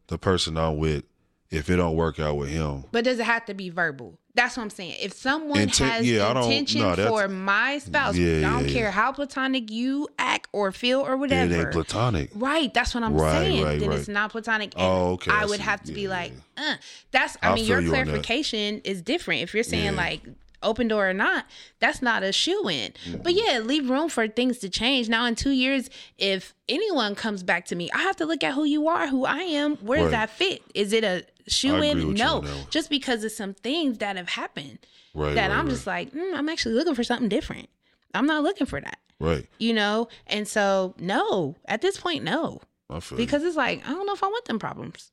the 0.09 0.19
person 0.19 0.57
I'm 0.59 0.79
with 0.79 1.05
if 1.51 1.71
it 1.71 1.77
don't 1.77 1.95
work 1.95 2.19
out 2.19 2.37
with 2.37 2.49
him. 2.49 2.85
But 2.91 3.05
does 3.05 3.19
it 3.21 3.25
have 3.27 3.45
to 3.47 3.55
be 3.55 3.69
verbal? 3.71 4.19
That's 4.35 4.57
what 4.57 4.65
I'm 4.65 4.71
saying. 4.71 4.97
If 5.01 5.13
someone 5.13 5.59
Inten- 5.61 5.89
has 5.89 6.05
yeah, 6.11 6.27
I 6.29 6.33
don't- 6.35 6.51
intention 6.51 6.81
no, 6.81 6.97
for 6.97 7.29
my 7.29 7.79
spouse, 7.79 8.17
Yeah, 8.17 8.39
I 8.39 8.53
don't 8.59 8.67
yeah, 8.69 8.73
care 8.75 8.91
how 8.91 9.13
platonic 9.13 9.71
you 9.71 10.09
act 10.19 10.49
or 10.53 10.73
feel 10.73 11.01
or 11.07 11.17
whatever. 11.17 11.55
It 11.55 11.59
ain't 11.61 11.71
platonic. 11.71 12.31
Right, 12.35 12.75
that's 12.75 12.95
what 12.97 13.05
I'm 13.05 13.15
Right, 13.15 13.31
saying. 13.33 13.63
right, 13.63 13.79
then 13.79 13.91
right. 13.91 13.99
it's 14.01 14.09
not 14.09 14.33
platonic. 14.33 14.73
And 14.75 14.83
Oh, 14.83 15.13
okay, 15.13 15.31
I 15.31 15.43
I 15.43 15.45
would 15.45 15.59
see. 15.59 15.63
have 15.63 15.85
to 15.85 15.93
be 15.93 16.09
like, 16.09 16.33
uh, 16.57 16.75
that's. 17.13 17.37
I 17.43 17.51
I 17.51 17.55
mean, 17.55 17.67
your 17.67 17.81
you 17.81 17.91
clarification 17.91 18.81
is 18.83 19.03
different. 19.03 19.43
If 19.43 19.55
you're 19.55 19.63
saying 19.63 19.95
like 19.95 20.23
open 20.65 20.89
door 20.89 21.09
or 21.09 21.15
not, 21.15 21.47
that's 21.79 22.03
not 22.03 22.23
a 22.23 22.33
shoe 22.33 22.69
in. 22.69 22.93
But 23.23 23.35
yeah, 23.35 23.59
leave 23.61 23.89
room 23.89 24.09
for 24.09 24.27
things 24.27 24.59
to 24.59 24.69
change. 24.69 25.09
Now, 25.09 25.27
in 25.27 25.35
two 25.35 25.51
years, 25.51 25.91
if 26.19 26.55
anyone 26.69 27.15
comes 27.15 27.43
back 27.43 27.67
to 27.67 27.77
me, 27.77 27.91
I 27.93 27.99
have 27.99 28.17
to 28.17 28.27
look 28.27 28.43
at 28.43 28.55
who 28.55 28.65
you 28.65 28.89
are, 28.89 29.07
who 29.09 29.25
I 29.25 29.39
am. 29.39 29.77
Where 29.77 30.01
does 30.01 30.11
that 30.11 30.31
fit? 30.31 30.63
Is 30.75 30.93
it 30.93 31.05
a 31.05 31.25
shoe 31.47 31.77
in? 31.83 32.15
No, 32.15 32.37
on 32.39 32.45
that 32.45 32.51
one. 32.55 32.67
just 32.71 32.91
because 32.91 33.23
of 33.25 33.33
some 33.33 33.55
things 33.55 33.99
that 33.99 34.17
have 34.17 34.31
happened 34.31 34.79
Right. 35.15 35.35
that 35.35 35.51
right, 35.51 35.57
I'm 35.59 35.67
right. 35.67 35.71
just 35.73 35.87
like, 35.87 36.11
mm, 36.13 36.35
I'm 36.35 36.49
actually 36.49 36.75
looking 36.75 36.95
for 36.97 37.05
something 37.05 37.29
different. 37.29 37.69
I'm 38.15 38.27
not 38.27 38.43
looking 38.43 38.67
for 38.67 38.81
that, 38.81 38.99
right. 39.21 39.47
you 39.59 39.73
know? 39.73 40.09
And 40.27 40.47
so, 40.49 40.95
no, 40.99 41.57
at 41.67 41.83
this 41.83 41.97
point, 41.99 42.25
no, 42.25 42.61
I 42.91 43.01
feel 43.01 43.19
you. 43.19 43.25
because 43.25 43.43
it's 43.45 43.57
like, 43.57 43.85
I 43.87 43.91
don't 43.93 44.07
know 44.07 44.13
if 44.15 44.23
I 44.25 44.27
want 44.29 44.45
them 44.47 44.59
problems. 44.59 45.11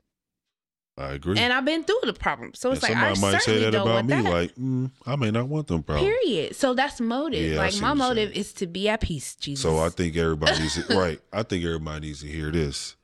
I 0.97 1.13
agree. 1.13 1.39
And 1.39 1.53
I've 1.53 1.65
been 1.65 1.83
through 1.83 1.99
the 2.03 2.13
problems. 2.13 2.59
So 2.59 2.69
And 2.69 2.77
it's 2.77 2.83
like, 2.83 2.95
I 2.95 3.13
somebody 3.13 3.33
might 3.35 3.41
say 3.43 3.59
that 3.59 3.71
don't 3.71 3.81
about 3.81 3.93
want 3.93 4.07
me. 4.07 4.21
that. 4.21 4.31
Like, 4.31 4.55
mm, 4.55 4.91
I 5.05 5.15
may 5.15 5.31
not 5.31 5.47
want 5.47 5.67
them 5.67 5.83
problems. 5.83 6.13
Period. 6.23 6.55
So 6.55 6.73
that's 6.73 6.99
motive. 6.99 7.53
Yeah, 7.53 7.57
like, 7.57 7.79
my 7.81 7.93
motive 7.93 8.31
is 8.33 8.53
to 8.53 8.67
be 8.67 8.89
at 8.89 9.01
peace, 9.01 9.35
Jesus. 9.35 9.63
So 9.63 9.79
I 9.79 9.89
think 9.89 10.15
everybody 10.17 10.59
needs 10.59 10.85
to 10.85 10.95
right. 10.97 11.19
I 11.31 11.43
think 11.43 11.63
everybody 11.63 12.07
needs 12.07 12.21
to 12.21 12.27
hear 12.27 12.51
this. 12.51 12.97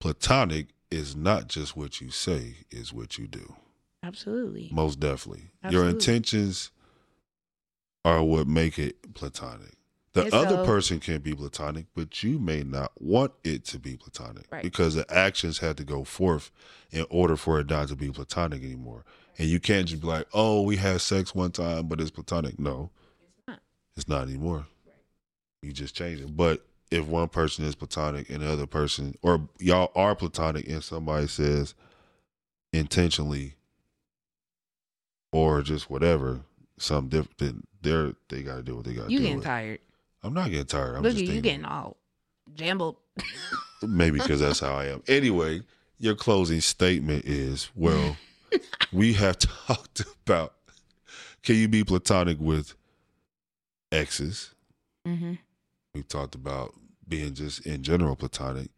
Platonic 0.00 0.68
is 0.90 1.14
not 1.14 1.46
just 1.46 1.76
what 1.76 2.00
you 2.00 2.10
say, 2.10 2.56
is 2.70 2.92
what 2.92 3.18
you 3.18 3.26
do. 3.26 3.54
Absolutely. 4.02 4.70
Most 4.72 4.98
definitely. 4.98 5.50
Your 5.68 5.86
intentions 5.88 6.70
are 8.04 8.24
what 8.24 8.46
make 8.46 8.78
it 8.78 9.14
platonic. 9.14 9.74
The 10.12 10.24
And 10.24 10.34
other 10.34 10.56
so- 10.56 10.64
person 10.66 10.98
can 11.00 11.20
be 11.20 11.34
platonic, 11.34 11.86
but 11.94 12.22
you 12.24 12.38
may 12.40 12.62
not 12.64 12.90
want 13.00 13.32
it 13.44 13.64
to 13.66 13.78
be 13.78 13.96
platonic 13.96 14.46
Right. 14.50 14.62
because 14.62 14.94
the 14.96 15.08
actions 15.12 15.58
had 15.58 15.76
to 15.76 15.84
go 15.84 16.02
forth 16.02 16.50
in 16.90 17.06
order 17.10 17.36
for 17.36 17.60
it 17.60 17.70
not 17.70 17.88
to 17.88 17.96
be 17.96 18.10
platonic 18.10 18.62
anymore. 18.64 19.04
And 19.38 19.48
you 19.48 19.60
can't 19.60 19.86
just 19.88 20.02
be 20.02 20.08
like, 20.08 20.26
"Oh, 20.34 20.62
we 20.62 20.76
had 20.76 21.00
sex 21.00 21.32
one 21.34 21.52
time, 21.52 21.86
but 21.86 22.00
it's 22.00 22.10
platonic." 22.10 22.58
No, 22.58 22.90
not. 23.46 23.60
it's 23.96 24.08
not 24.08 24.22
anymore. 24.28 24.66
You 25.62 25.72
just 25.72 25.94
change 25.94 26.20
it. 26.20 26.36
But 26.36 26.66
if 26.90 27.06
one 27.06 27.28
person 27.28 27.64
is 27.64 27.76
platonic 27.76 28.28
and 28.30 28.42
the 28.42 28.50
other 28.50 28.66
person, 28.66 29.14
or 29.22 29.48
y'all 29.60 29.92
are 29.94 30.16
platonic, 30.16 30.66
and 30.68 30.82
somebody 30.82 31.28
says 31.28 31.74
intentionally 32.72 33.54
or 35.32 35.62
just 35.62 35.88
whatever, 35.88 36.40
something 36.78 37.08
different, 37.10 37.38
then 37.38 37.62
they're 37.82 38.14
they 38.28 38.42
got 38.42 38.56
to 38.56 38.62
do 38.64 38.74
what 38.76 38.84
they 38.84 38.94
got 38.94 39.06
to 39.06 39.12
You 39.12 39.18
do. 39.18 39.22
getting 39.22 39.36
with. 39.38 39.44
tired. 39.46 39.78
I'm 40.22 40.34
not 40.34 40.50
getting 40.50 40.66
tired. 40.66 40.96
I'm 40.96 41.02
Look 41.02 41.12
at 41.12 41.16
just 41.16 41.20
you, 41.22 41.26
you 41.26 41.32
thinking, 41.40 41.60
getting 41.60 41.64
all 41.64 41.96
jambled. 42.54 42.96
maybe 43.82 44.18
because 44.18 44.40
that's 44.40 44.60
how 44.60 44.74
I 44.74 44.86
am. 44.86 45.02
Anyway, 45.08 45.62
your 45.98 46.14
closing 46.14 46.60
statement 46.60 47.24
is 47.24 47.70
well, 47.74 48.16
we 48.92 49.14
have 49.14 49.38
talked 49.38 50.02
about 50.26 50.54
can 51.42 51.56
you 51.56 51.68
be 51.68 51.84
platonic 51.84 52.38
with 52.38 52.74
exes? 53.92 54.50
mm-hmm. 55.06 55.34
We 55.94 56.02
talked 56.02 56.34
about 56.34 56.74
being 57.08 57.34
just 57.34 57.66
in 57.66 57.82
general 57.82 58.14
platonic. 58.14 58.68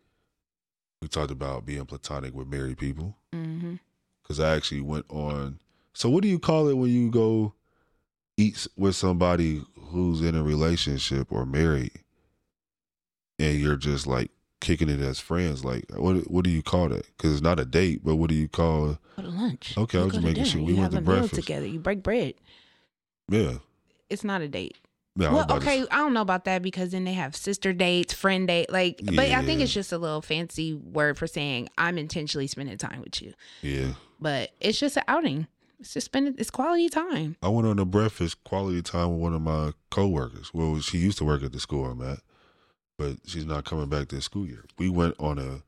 We 1.03 1.09
talked 1.09 1.33
about 1.33 1.67
being 1.67 1.85
platonic 1.85 2.35
with 2.35 2.49
married 2.49 2.79
people 2.79 3.17
Mm-hmm. 3.35 3.75
because 4.23 4.39
I 4.41 4.55
actually 4.55 4.83
went 4.83 5.07
on. 5.09 5.59
So, 5.95 6.09
what 6.11 6.23
do 6.23 6.29
you 6.29 6.39
call 6.39 6.69
it 6.69 6.75
when 6.75 6.91
you 6.91 7.11
go 7.11 7.55
eat 8.37 8.67
with 8.77 8.95
somebody 8.95 9.63
who's 9.93 10.21
in 10.23 10.35
a 10.35 10.43
relationship 10.43 11.31
or 11.31 11.47
married, 11.47 11.93
and 13.39 13.59
you're 13.59 13.77
just 13.77 14.07
like 14.07 14.31
kicking 14.61 14.89
it 14.89 15.01
as 15.01 15.21
friends? 15.21 15.65
Like, 15.65 15.85
what 15.97 16.31
what 16.31 16.45
do 16.45 16.51
you 16.51 16.63
call 16.63 16.89
that? 16.89 17.07
Because 17.17 17.33
it's 17.35 17.43
not 17.43 17.61
a 17.61 17.65
date, 17.65 18.01
but 18.05 18.17
what 18.17 18.29
do 18.31 18.35
you 18.35 18.49
call? 18.49 18.99
Go 19.17 19.23
to 19.23 19.29
lunch. 19.29 19.75
Okay, 19.77 19.99
I 19.99 20.05
was 20.05 20.13
just 20.15 20.23
to 20.23 20.29
making 20.29 20.45
sure. 20.45 20.63
We 20.63 20.75
you 20.75 20.81
went 20.81 20.93
to 20.95 21.01
breakfast. 21.01 21.35
together. 21.35 21.67
You 21.67 21.79
break 21.79 22.03
bread. 22.03 22.35
Yeah, 23.29 23.59
It's 24.11 24.25
not 24.25 24.43
a 24.43 24.49
date. 24.49 24.77
yeah. 25.17 25.31
I 25.31 25.33
well, 25.33 25.47
to 25.47 25.55
okay, 25.55 25.81
s- 25.83 25.87
I 25.91 25.99
don't 25.99 26.13
know 26.13 26.21
about 26.23 26.45
that 26.47 26.61
because 26.63 26.91
then 26.91 27.05
they 27.05 27.13
have 27.13 27.35
sister 27.37 27.73
dates, 27.73 28.13
friend 28.13 28.47
date, 28.49 28.71
like. 28.71 29.01
But 29.05 29.31
I 29.31 29.43
think 29.45 29.61
it's 29.61 29.73
just 29.73 29.93
a 29.93 29.99
little 29.99 30.21
fancy 30.23 30.75
word 30.75 31.17
for 31.19 31.27
saying 31.27 31.69
I'm 31.79 31.99
intentionally 31.99 32.47
spending 32.47 32.77
time 32.79 33.01
with 33.01 33.23
you. 33.23 33.33
yeah. 33.63 33.93
But 34.21 34.51
it's 34.61 34.79
just 34.79 34.97
an 34.97 35.03
outing. 35.09 35.47
It's 35.83 35.95
just 35.95 36.05
spending. 36.05 36.37
It's 36.39 36.51
quality 36.51 36.89
time. 36.89 37.37
I 37.43 37.49
went 37.49 37.67
on 37.67 37.81
a 37.81 37.85
breakfast 37.85 38.45
quality 38.45 38.83
time 38.83 39.11
with 39.11 39.21
one 39.21 39.35
of 39.35 39.43
my 39.43 39.73
coworkers. 39.91 40.55
Well, 40.55 40.79
she 40.81 40.99
used 40.99 41.19
to 41.19 41.25
work 41.25 41.43
at 41.43 41.51
the 41.51 41.59
school 41.59 41.87
I'm 41.87 42.01
at, 42.01 42.21
but 42.97 43.17
she's 43.27 43.45
not 43.45 43.65
coming 43.65 43.89
back 43.89 44.09
this 44.09 44.27
school 44.27 44.47
year. 44.47 44.65
We 44.79 44.89
went 44.89 45.17
on 45.19 45.41
a, 45.41 45.63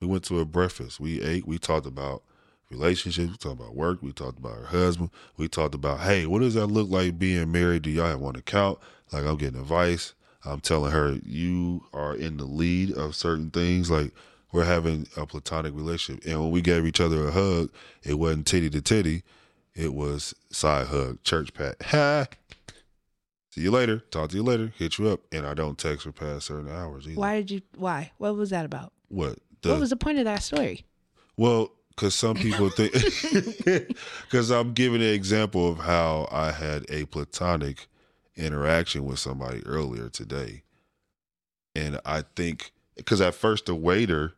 we 0.00 0.06
went 0.06 0.22
to 0.26 0.38
a 0.38 0.44
breakfast. 0.44 1.00
We 1.00 1.20
ate. 1.20 1.48
We 1.48 1.58
talked 1.58 1.84
about 1.84 2.22
relationships. 2.70 3.32
We 3.32 3.36
talked 3.36 3.60
about 3.60 3.74
work. 3.74 4.02
We 4.02 4.12
talked 4.12 4.38
about 4.38 4.56
her 4.56 4.66
husband. 4.66 5.10
We 5.36 5.48
talked 5.48 5.74
about, 5.74 5.98
hey, 6.00 6.26
what 6.26 6.42
does 6.42 6.54
that 6.54 6.68
look 6.68 6.88
like 6.88 7.18
being 7.18 7.50
married? 7.50 7.82
Do 7.82 7.90
y'all 7.90 8.06
have 8.06 8.20
one 8.20 8.36
account? 8.36 8.78
Like 9.12 9.24
I'm 9.24 9.36
getting 9.36 9.58
advice. 9.58 10.14
I'm 10.44 10.60
telling 10.60 10.92
her 10.92 11.18
you 11.24 11.86
are 11.92 12.14
in 12.14 12.36
the 12.36 12.44
lead 12.44 12.92
of 12.92 13.16
certain 13.16 13.50
things. 13.50 13.90
Like 13.90 14.12
we're 14.52 14.64
having 14.64 15.08
a 15.16 15.26
platonic 15.26 15.74
relationship, 15.74 16.24
and 16.24 16.40
when 16.40 16.52
we 16.52 16.60
gave 16.60 16.86
each 16.86 17.00
other 17.00 17.26
a 17.26 17.32
hug, 17.32 17.72
it 18.04 18.14
wasn't 18.14 18.46
titty 18.46 18.70
to 18.70 18.80
titty. 18.80 19.24
It 19.76 19.92
was 19.92 20.34
side 20.50 20.86
hug, 20.88 21.22
church 21.22 21.52
pat. 21.52 21.76
Ha! 21.86 22.26
See 23.50 23.60
you 23.62 23.70
later. 23.70 24.00
Talk 24.10 24.30
to 24.30 24.36
you 24.36 24.42
later. 24.42 24.72
Hit 24.76 24.98
you 24.98 25.08
up, 25.08 25.20
and 25.32 25.46
I 25.46 25.54
don't 25.54 25.78
text 25.78 26.04
her 26.04 26.12
past 26.12 26.46
certain 26.46 26.70
hours 26.70 27.06
either. 27.06 27.18
Why 27.18 27.36
did 27.36 27.50
you? 27.50 27.62
Why? 27.76 28.12
What 28.18 28.36
was 28.36 28.50
that 28.50 28.66
about? 28.66 28.92
What? 29.08 29.38
what 29.62 29.80
was 29.80 29.90
the 29.90 29.96
point 29.96 30.18
of 30.18 30.24
that 30.24 30.42
story? 30.42 30.84
Well, 31.36 31.72
because 31.90 32.14
some 32.14 32.36
people 32.36 32.68
think, 32.70 32.92
because 34.22 34.50
I'm 34.50 34.74
giving 34.74 35.00
an 35.00 35.08
example 35.08 35.70
of 35.70 35.78
how 35.78 36.28
I 36.30 36.52
had 36.52 36.84
a 36.90 37.06
platonic 37.06 37.88
interaction 38.36 39.04
with 39.04 39.18
somebody 39.18 39.64
earlier 39.64 40.08
today. 40.10 40.62
And 41.74 41.98
I 42.04 42.24
think, 42.36 42.72
because 42.96 43.20
at 43.20 43.34
first 43.34 43.66
the 43.66 43.74
waiter, 43.74 44.34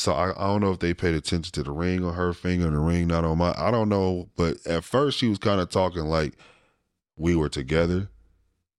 so 0.00 0.12
I, 0.12 0.30
I 0.30 0.46
don't 0.48 0.60
know 0.60 0.72
if 0.72 0.78
they 0.78 0.94
paid 0.94 1.14
attention 1.14 1.52
to 1.52 1.62
the 1.62 1.70
ring 1.70 2.04
on 2.04 2.14
her 2.14 2.32
finger 2.32 2.66
and 2.66 2.74
the 2.76 2.80
ring 2.80 3.06
not 3.08 3.24
on 3.24 3.38
my, 3.38 3.54
I 3.56 3.70
don't 3.70 3.88
know. 3.88 4.28
But 4.36 4.66
at 4.66 4.84
first 4.84 5.18
she 5.18 5.28
was 5.28 5.38
kind 5.38 5.60
of 5.60 5.68
talking 5.70 6.04
like 6.04 6.34
we 7.16 7.36
were 7.36 7.48
together. 7.48 8.08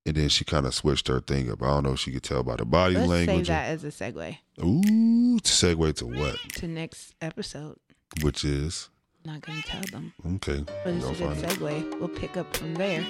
And 0.04 0.16
then 0.16 0.30
she 0.30 0.44
kind 0.46 0.66
of 0.66 0.74
switched 0.74 1.08
her 1.10 1.20
thing 1.20 1.52
up. 1.52 1.62
I 1.62 1.68
don't 1.68 1.84
know 1.84 1.92
if 1.94 2.00
she 2.00 2.12
could 2.12 2.24
tell 2.24 2.42
by 2.42 2.56
the 2.56 2.66
body 2.66 2.96
Let's 2.96 3.08
language. 3.08 3.46
save 3.46 3.56
that 3.56 3.70
as 3.70 3.84
a 3.84 3.90
segue 3.90 4.36
Ooh, 4.64 5.40
to 5.40 5.44
segue 5.52 5.96
to 5.98 6.08
what? 6.08 6.38
to 6.56 6.68
next 6.68 7.14
episode. 7.22 7.78
Which 8.24 8.44
is 8.44 8.90
Not 9.24 9.42
gonna 9.42 9.62
tell 9.62 9.84
them, 9.92 10.14
okay. 10.38 10.66
but 10.84 10.94
it's 10.96 11.06
a 11.06 11.10
good 11.10 11.18
find 11.18 11.38
it. 11.44 11.50
segue. 11.52 12.00
We'll 12.00 12.10
pick 12.10 12.36
up 12.36 12.58
from 12.58 12.74
there. 12.74 13.06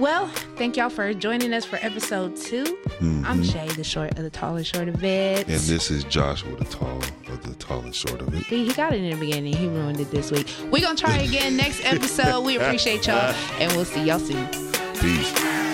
Well, 0.00 0.26
thank 0.56 0.76
y'all 0.76 0.90
for 0.90 1.14
joining 1.14 1.52
us 1.54 1.64
for 1.64 1.76
episode 1.76 2.36
2 2.36 2.64
I'm 3.00 3.42
Mhm. 3.42 3.52
Che, 3.52 3.68
the 3.74 3.84
short 3.84 4.10
of 4.18 4.24
the 4.24 4.30
tall 4.30 4.56
and 4.56 4.66
short 4.66 4.88
of 4.88 5.02
it. 5.04 5.46
And 5.46 5.60
this 5.60 5.90
is 5.90 6.02
Joshua, 6.04 6.56
the 6.56 6.64
tall 6.64 6.98
of 7.28 7.42
the 7.44 7.54
tall 7.54 7.80
and 7.80 7.94
short 7.94 8.20
of 8.20 8.34
it. 8.34 8.44
See, 8.46 8.64
he 8.66 8.72
got 8.72 8.92
it 8.92 9.02
in 9.02 9.10
the 9.10 9.16
beginning. 9.16 9.54
He 9.54 9.66
ruined 9.68 10.00
it 10.00 10.10
this 10.10 10.30
week. 10.32 10.48
We're 10.70 10.82
gonna 10.82 10.96
try 10.98 11.18
again 11.18 11.56
next 11.56 11.80
episode. 11.84 12.44
We 12.44 12.56
appreciate 12.56 13.06
y'all, 13.06 13.34
and 13.60 13.72
we'll 13.72 13.84
see 13.84 14.02
y'all 14.02 14.18
soon. 14.18 14.46
Peace. 15.00 15.73